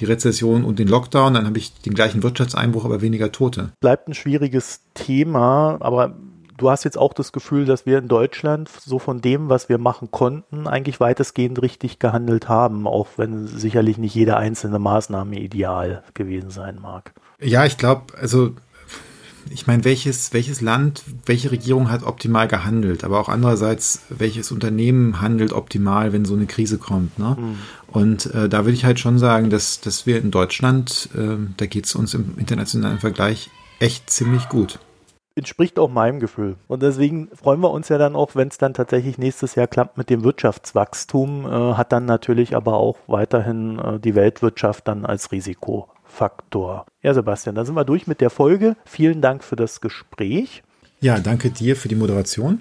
die 0.00 0.04
Rezession 0.04 0.64
und 0.64 0.78
den 0.78 0.88
Lockdown, 0.88 1.34
dann 1.34 1.46
habe 1.46 1.58
ich 1.58 1.74
den 1.80 1.94
gleichen 1.94 2.22
Wirtschaftseinbruch, 2.22 2.84
aber 2.84 3.00
weniger 3.00 3.32
Tote. 3.32 3.70
Bleibt 3.80 4.08
ein 4.08 4.14
schwieriges 4.14 4.80
Thema, 4.94 5.76
aber 5.80 6.16
du 6.56 6.70
hast 6.70 6.84
jetzt 6.84 6.98
auch 6.98 7.12
das 7.12 7.32
Gefühl, 7.32 7.64
dass 7.66 7.86
wir 7.86 7.98
in 7.98 8.08
Deutschland 8.08 8.68
so 8.68 8.98
von 8.98 9.20
dem, 9.20 9.48
was 9.48 9.68
wir 9.68 9.78
machen 9.78 10.10
konnten, 10.10 10.66
eigentlich 10.66 11.00
weitestgehend 11.00 11.60
richtig 11.60 11.98
gehandelt 11.98 12.48
haben, 12.48 12.86
auch 12.86 13.08
wenn 13.16 13.46
sicherlich 13.46 13.98
nicht 13.98 14.14
jede 14.14 14.36
einzelne 14.36 14.78
Maßnahme 14.78 15.38
ideal 15.38 16.02
gewesen 16.14 16.50
sein 16.50 16.78
mag. 16.80 17.12
Ja, 17.40 17.66
ich 17.66 17.76
glaube, 17.76 18.14
also 18.18 18.52
ich 19.50 19.66
meine, 19.66 19.84
welches, 19.84 20.32
welches 20.32 20.60
Land, 20.60 21.02
welche 21.26 21.50
Regierung 21.50 21.90
hat 21.90 22.02
optimal 22.02 22.48
gehandelt, 22.48 23.04
aber 23.04 23.20
auch 23.20 23.28
andererseits, 23.28 24.02
welches 24.08 24.52
Unternehmen 24.52 25.20
handelt 25.20 25.52
optimal, 25.52 26.12
wenn 26.12 26.24
so 26.24 26.34
eine 26.34 26.46
Krise 26.46 26.78
kommt. 26.78 27.18
Ne? 27.18 27.36
Mhm. 27.38 27.58
Und 27.88 28.26
äh, 28.34 28.48
da 28.48 28.64
würde 28.64 28.72
ich 28.72 28.84
halt 28.84 29.00
schon 29.00 29.18
sagen, 29.18 29.50
dass, 29.50 29.80
dass 29.80 30.06
wir 30.06 30.18
in 30.18 30.30
Deutschland, 30.30 31.08
äh, 31.14 31.36
da 31.56 31.66
geht 31.66 31.86
es 31.86 31.94
uns 31.94 32.14
im 32.14 32.34
internationalen 32.38 32.98
Vergleich 32.98 33.50
echt 33.80 34.10
ziemlich 34.10 34.48
gut. 34.48 34.78
Entspricht 35.34 35.78
auch 35.78 35.88
meinem 35.88 36.20
Gefühl. 36.20 36.56
Und 36.68 36.82
deswegen 36.82 37.28
freuen 37.34 37.60
wir 37.60 37.70
uns 37.70 37.88
ja 37.88 37.96
dann 37.96 38.16
auch, 38.16 38.34
wenn 38.34 38.48
es 38.48 38.58
dann 38.58 38.74
tatsächlich 38.74 39.16
nächstes 39.16 39.54
Jahr 39.54 39.66
klappt 39.66 39.96
mit 39.96 40.10
dem 40.10 40.24
Wirtschaftswachstum, 40.24 41.46
äh, 41.46 41.74
hat 41.74 41.92
dann 41.92 42.04
natürlich 42.04 42.54
aber 42.54 42.74
auch 42.74 42.98
weiterhin 43.06 43.78
äh, 43.78 43.98
die 43.98 44.14
Weltwirtschaft 44.14 44.88
dann 44.88 45.06
als 45.06 45.32
Risiko 45.32 45.88
Faktor. 46.12 46.84
Ja, 47.02 47.14
Sebastian, 47.14 47.54
dann 47.54 47.64
sind 47.64 47.74
wir 47.74 47.84
durch 47.84 48.06
mit 48.06 48.20
der 48.20 48.30
Folge. 48.30 48.76
Vielen 48.84 49.22
Dank 49.22 49.42
für 49.42 49.56
das 49.56 49.80
Gespräch. 49.80 50.62
Ja, 51.00 51.18
danke 51.18 51.50
dir 51.50 51.74
für 51.74 51.88
die 51.88 51.94
Moderation. 51.94 52.60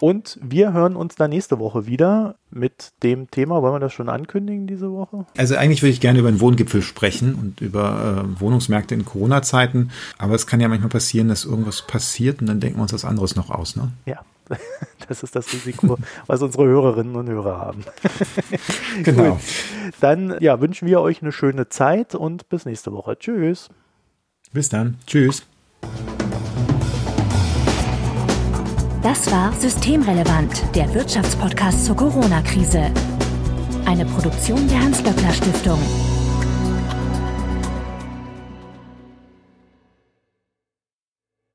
Und 0.00 0.38
wir 0.42 0.72
hören 0.72 0.96
uns 0.96 1.14
dann 1.14 1.30
nächste 1.30 1.58
Woche 1.58 1.86
wieder 1.86 2.36
mit 2.50 2.92
dem 3.02 3.30
Thema. 3.30 3.62
Wollen 3.62 3.74
wir 3.74 3.80
das 3.80 3.92
schon 3.92 4.08
ankündigen 4.08 4.66
diese 4.66 4.90
Woche? 4.92 5.26
Also 5.36 5.56
eigentlich 5.56 5.82
würde 5.82 5.92
ich 5.92 6.00
gerne 6.00 6.18
über 6.18 6.28
einen 6.28 6.40
Wohngipfel 6.40 6.82
sprechen 6.82 7.34
und 7.34 7.60
über 7.60 8.24
äh, 8.24 8.40
Wohnungsmärkte 8.40 8.94
in 8.94 9.04
Corona-Zeiten. 9.04 9.90
Aber 10.18 10.34
es 10.34 10.46
kann 10.46 10.60
ja 10.60 10.68
manchmal 10.68 10.90
passieren, 10.90 11.28
dass 11.28 11.44
irgendwas 11.44 11.82
passiert 11.82 12.40
und 12.40 12.46
dann 12.46 12.60
denken 12.60 12.78
wir 12.78 12.82
uns 12.82 12.92
was 12.92 13.04
anderes 13.04 13.34
noch 13.34 13.50
aus. 13.50 13.76
Ne? 13.76 13.92
Ja, 14.06 14.20
Das 15.08 15.24
ist 15.24 15.34
das 15.34 15.52
Risiko, 15.52 15.98
was 16.28 16.40
unsere 16.40 16.66
Hörerinnen 16.66 17.16
und 17.16 17.28
Hörer 17.28 17.58
haben. 17.58 17.84
genau. 19.02 19.32
Gut. 19.32 19.40
Dann 20.00 20.36
ja, 20.38 20.60
wünschen 20.60 20.86
wir 20.86 21.00
euch 21.00 21.20
eine 21.20 21.32
schöne 21.32 21.68
Zeit 21.68 22.14
und 22.14 22.48
bis 22.48 22.64
nächste 22.64 22.92
Woche. 22.92 23.18
Tschüss. 23.18 23.70
Bis 24.52 24.68
dann. 24.68 24.98
Tschüss. 25.08 25.44
Das 29.02 29.32
war 29.32 29.52
Systemrelevant, 29.54 30.62
der 30.76 30.94
Wirtschaftspodcast 30.94 31.86
zur 31.86 31.96
Corona-Krise. 31.96 32.92
Eine 33.86 34.04
Produktion 34.04 34.68
der 34.68 34.80
Hans-Böckler 34.80 35.32
Stiftung. 35.32 35.80